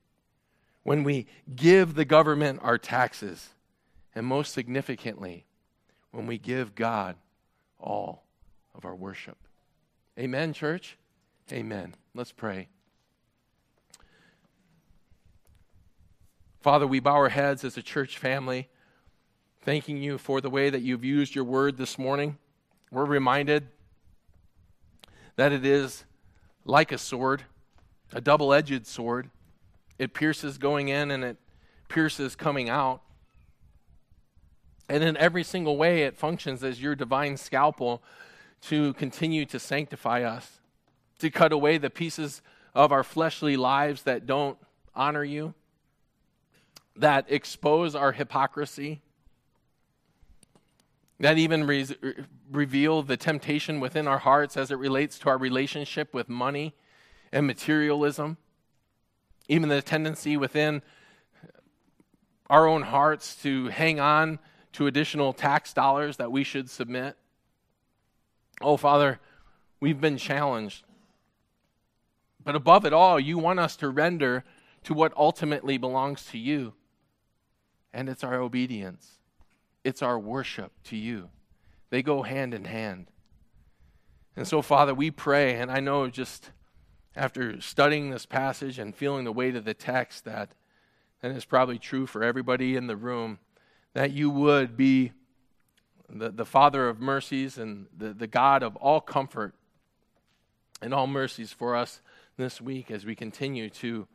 when 0.86 1.04
we 1.04 1.26
give 1.56 1.96
the 1.96 2.06
government 2.06 2.60
our 2.62 2.78
taxes, 2.78 3.50
and 4.14 4.24
most 4.24 4.54
significantly, 4.54 5.44
when 6.12 6.28
we 6.28 6.38
give 6.38 6.76
God 6.76 7.16
all 7.80 8.24
of 8.76 8.86
our 8.86 8.96
worship. 8.96 9.36
Amen, 10.18 10.54
church? 10.54 10.96
Amen. 11.52 11.96
Let's 12.14 12.32
pray. 12.32 12.68
Father, 16.62 16.86
we 16.86 17.00
bow 17.00 17.16
our 17.16 17.30
heads 17.30 17.64
as 17.64 17.78
a 17.78 17.82
church 17.82 18.20
family, 18.20 18.70
thanking 19.64 19.98
you 19.98 20.20
for 20.20 20.40
the 20.40 20.52
way 20.52 20.70
that 20.70 20.84
you've 20.84 21.04
used 21.04 21.34
your 21.34 21.46
word 21.46 21.78
this 21.78 21.98
morning. 21.98 22.38
We're 22.92 23.06
reminded 23.06 23.70
that 25.36 25.52
it 25.52 25.66
is 25.66 26.06
like 26.64 26.92
a 26.92 27.00
sword, 27.00 27.42
a 28.14 28.22
double 28.22 28.54
edged 28.54 28.86
sword 28.86 29.32
it 29.98 30.14
pierces 30.14 30.58
going 30.58 30.90
in 30.90 31.12
and 31.12 31.24
it 31.24 31.38
pierces 31.88 32.36
coming 32.36 32.70
out. 32.70 33.02
And 34.88 35.04
in 35.04 35.18
every 35.18 35.44
single 35.44 35.78
way, 35.78 36.04
it 36.04 36.16
functions 36.16 36.64
as 36.64 36.82
your 36.82 36.96
divine 36.96 37.38
scalpel 37.38 38.04
to 38.64 38.94
continue 38.94 39.46
to 39.46 39.60
sanctify 39.60 40.24
us, 40.24 40.60
to 41.20 41.30
cut 41.30 41.52
away 41.52 41.78
the 41.78 41.90
pieces 41.90 42.42
of 42.74 42.92
our 42.92 43.04
fleshly 43.04 43.58
lives 43.58 44.04
that 44.04 44.26
don't 44.26 44.58
honor 44.94 45.24
you, 45.24 45.54
that 46.96 47.26
expose 47.30 47.96
our 47.96 48.12
hypocrisy, 48.12 49.02
that 51.20 51.38
even 51.38 51.66
re- 51.66 51.88
reveal 52.52 53.02
the 53.02 53.18
temptation 53.18 53.80
within 53.80 54.08
our 54.08 54.20
hearts 54.20 54.58
as 54.58 54.72
it 54.72 54.78
relates 54.78 55.18
to 55.20 55.30
our 55.30 55.38
relationship 55.38 56.14
with 56.14 56.30
money 56.30 56.76
and 57.32 57.48
materialism 57.48 58.38
even 59.48 59.70
the 59.70 59.82
tendency 59.82 60.38
within 60.38 60.82
our 62.50 62.68
own 62.68 62.84
hearts 62.84 63.36
to 63.44 63.68
hang 63.68 64.00
on 64.00 64.40
to 64.74 64.88
additional 64.88 65.34
tax 65.34 65.74
dollars 65.74 66.18
that 66.18 66.32
we 66.32 66.44
should 66.44 66.70
submit. 66.70 67.16
Oh, 68.62 68.78
Father, 68.78 69.20
we've 69.80 70.02
been 70.02 70.18
challenged. 70.18 70.84
But 72.44 72.56
above 72.56 72.86
it 72.86 72.94
all, 72.94 73.20
you 73.20 73.38
want 73.38 73.60
us 73.60 73.76
to 73.78 73.90
render 73.90 74.44
to 74.84 74.94
what 74.94 75.14
ultimately 75.18 75.78
belongs 75.78 76.26
to 76.28 76.38
you. 76.38 76.74
And 77.94 78.08
it's 78.10 78.24
our 78.24 78.36
obedience, 78.36 79.20
it's 79.84 80.02
our 80.02 80.20
worship 80.20 80.72
to 80.86 80.98
you. 80.98 81.30
They 81.90 82.04
go 82.04 82.24
hand 82.24 82.54
in 82.54 82.66
hand. 82.66 83.08
And 84.36 84.48
so, 84.48 84.62
Father, 84.62 84.94
we 84.94 85.12
pray, 85.12 85.56
and 85.56 85.72
I 85.72 85.80
know 85.80 86.10
just 86.10 86.52
after 87.16 87.62
studying 87.62 88.10
this 88.10 88.26
passage 88.26 88.78
and 88.78 88.96
feeling 88.96 89.24
the 89.24 89.32
weight 89.32 89.56
of 89.56 89.66
the 89.66 89.74
text 89.74 90.26
that, 90.26 90.52
and 91.24 91.36
it's 91.36 91.46
probably 91.46 91.80
true 91.80 92.06
for 92.06 92.24
everybody 92.24 92.76
in 92.76 92.88
the 92.88 92.96
room, 92.96 93.40
that 93.94 94.12
you 94.12 94.30
would 94.30 94.76
be 94.76 95.14
the, 96.10 96.30
the 96.30 96.46
Father 96.46 96.90
of 96.90 97.00
mercies 97.00 97.58
and 97.58 97.88
the, 97.96 98.14
the 98.14 98.28
God 98.28 98.64
of 98.64 98.76
all 98.76 99.00
comfort 99.00 99.56
and 100.82 100.94
all 100.94 101.08
mercies 101.08 101.52
for 101.52 101.76
us 101.76 102.02
this 102.38 102.60
week 102.60 102.92
as 102.92 103.06
we 103.06 103.16
continue 103.16 103.70
to 103.70 104.08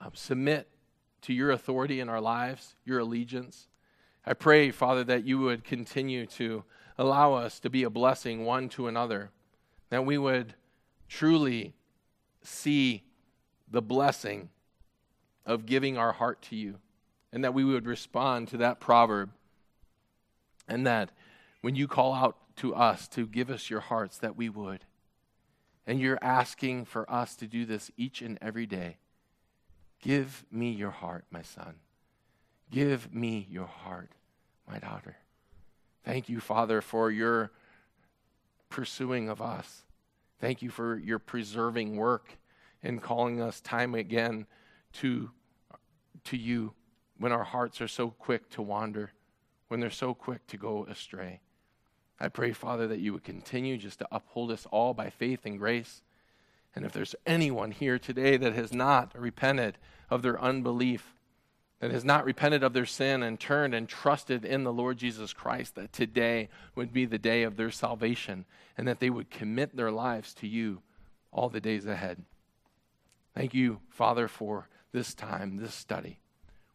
uh, 0.00 0.10
submit 0.12 0.68
to 1.22 1.32
your 1.32 1.52
authority 1.52 2.00
in 2.00 2.08
our 2.08 2.20
lives, 2.20 2.74
your 2.84 2.98
allegiance. 2.98 3.68
I 4.26 4.34
pray, 4.34 4.72
Father, 4.72 5.04
that 5.04 5.24
you 5.24 5.38
would 5.38 5.62
continue 5.64 6.26
to 6.26 6.64
allow 6.98 7.34
us 7.34 7.60
to 7.60 7.70
be 7.70 7.84
a 7.84 7.90
blessing 7.90 8.44
one 8.44 8.68
to 8.70 8.88
another, 8.88 9.30
that 9.90 10.04
we 10.04 10.18
would 10.18 10.54
truly 11.08 11.74
see 12.42 13.02
the 13.70 13.82
blessing 13.82 14.50
of 15.44 15.66
giving 15.66 15.98
our 15.98 16.12
heart 16.12 16.42
to 16.42 16.56
you, 16.56 16.78
and 17.32 17.42
that 17.44 17.54
we 17.54 17.64
would 17.64 17.86
respond 17.86 18.48
to 18.48 18.56
that 18.58 18.80
proverb, 18.80 19.30
and 20.68 20.86
that 20.86 21.10
when 21.60 21.74
you 21.74 21.88
call 21.88 22.12
out 22.12 22.36
to 22.56 22.74
us 22.74 23.08
to 23.08 23.26
give 23.26 23.50
us 23.50 23.70
your 23.70 23.80
hearts, 23.80 24.18
that 24.18 24.36
we 24.36 24.48
would. 24.48 24.84
And 25.86 26.00
you're 26.00 26.18
asking 26.22 26.84
for 26.84 27.10
us 27.10 27.34
to 27.36 27.46
do 27.46 27.64
this 27.64 27.90
each 27.96 28.22
and 28.22 28.38
every 28.40 28.66
day. 28.66 28.98
Give 30.00 30.44
me 30.50 30.70
your 30.70 30.90
heart, 30.90 31.24
my 31.30 31.42
son. 31.42 31.74
Give 32.70 33.12
me 33.12 33.46
your 33.50 33.66
heart, 33.66 34.10
my 34.68 34.78
daughter. 34.78 35.16
Thank 36.04 36.28
you, 36.28 36.40
Father, 36.40 36.80
for 36.80 37.10
your 37.10 37.52
pursuing 38.68 39.28
of 39.28 39.40
us. 39.40 39.82
Thank 40.42 40.60
you 40.60 40.70
for 40.70 40.98
your 40.98 41.20
preserving 41.20 41.94
work 41.94 42.36
and 42.82 43.00
calling 43.00 43.40
us 43.40 43.60
time 43.60 43.94
again 43.94 44.46
to, 44.94 45.30
to 46.24 46.36
you 46.36 46.72
when 47.16 47.30
our 47.30 47.44
hearts 47.44 47.80
are 47.80 47.86
so 47.86 48.10
quick 48.10 48.50
to 48.50 48.60
wander, 48.60 49.12
when 49.68 49.78
they're 49.78 49.88
so 49.88 50.14
quick 50.14 50.44
to 50.48 50.56
go 50.56 50.84
astray. 50.86 51.38
I 52.18 52.26
pray, 52.26 52.50
Father, 52.50 52.88
that 52.88 52.98
you 52.98 53.12
would 53.12 53.22
continue 53.22 53.76
just 53.76 54.00
to 54.00 54.08
uphold 54.10 54.50
us 54.50 54.66
all 54.72 54.94
by 54.94 55.10
faith 55.10 55.46
and 55.46 55.60
grace. 55.60 56.02
And 56.74 56.84
if 56.84 56.90
there's 56.90 57.14
anyone 57.24 57.70
here 57.70 58.00
today 58.00 58.36
that 58.36 58.54
has 58.54 58.72
not 58.72 59.12
repented 59.16 59.78
of 60.10 60.22
their 60.22 60.42
unbelief, 60.42 61.14
that 61.82 61.90
has 61.90 62.04
not 62.04 62.24
repented 62.24 62.62
of 62.62 62.72
their 62.72 62.86
sin 62.86 63.22
and 63.22 63.38
turned 63.38 63.74
and 63.74 63.88
trusted 63.88 64.44
in 64.44 64.62
the 64.62 64.72
Lord 64.72 64.96
Jesus 64.96 65.32
Christ, 65.32 65.74
that 65.74 65.92
today 65.92 66.48
would 66.76 66.92
be 66.92 67.04
the 67.04 67.18
day 67.18 67.42
of 67.42 67.56
their 67.56 67.70
salvation 67.70 68.46
and 68.78 68.86
that 68.88 69.00
they 69.00 69.10
would 69.10 69.28
commit 69.28 69.76
their 69.76 69.90
lives 69.90 70.32
to 70.34 70.46
you 70.46 70.80
all 71.32 71.48
the 71.48 71.60
days 71.60 71.84
ahead. 71.84 72.22
Thank 73.34 73.52
you, 73.52 73.80
Father, 73.90 74.28
for 74.28 74.68
this 74.92 75.12
time, 75.12 75.56
this 75.56 75.74
study. 75.74 76.20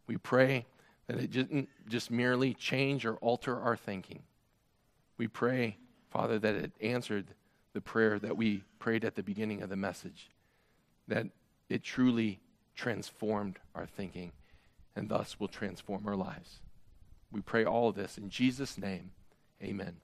We 0.08 0.18
pray 0.18 0.66
that 1.08 1.18
it 1.18 1.32
didn't 1.32 1.70
just 1.88 2.12
merely 2.12 2.54
change 2.54 3.06
or 3.06 3.16
alter 3.16 3.60
our 3.60 3.78
thinking 3.78 4.24
we 5.18 5.28
pray, 5.28 5.78
Father, 6.10 6.40
that 6.40 6.56
it 6.56 6.72
answered 6.82 7.26
the 7.74 7.82
prayer 7.82 8.20
that 8.20 8.38
we 8.38 8.64
prayed 8.80 9.04
at 9.04 9.16
the 9.16 9.24
beginning 9.24 9.62
of 9.62 9.70
the 9.70 9.76
message, 9.76 10.30
that 11.08 11.28
it 11.70 11.84
truly 11.84 12.40
transformed 12.76 13.60
our 13.76 13.86
thinking 13.86 14.32
and 14.98 15.10
thus 15.10 15.40
will 15.40 15.48
transform 15.48 16.08
our 16.08 16.16
lives. 16.16 16.60
We 17.32 17.42
pray 17.42 17.64
all 17.64 17.92
this 17.92 18.18
in 18.18 18.30
Jesus' 18.30 18.78
name. 18.78 19.12
Amen. 19.62 19.98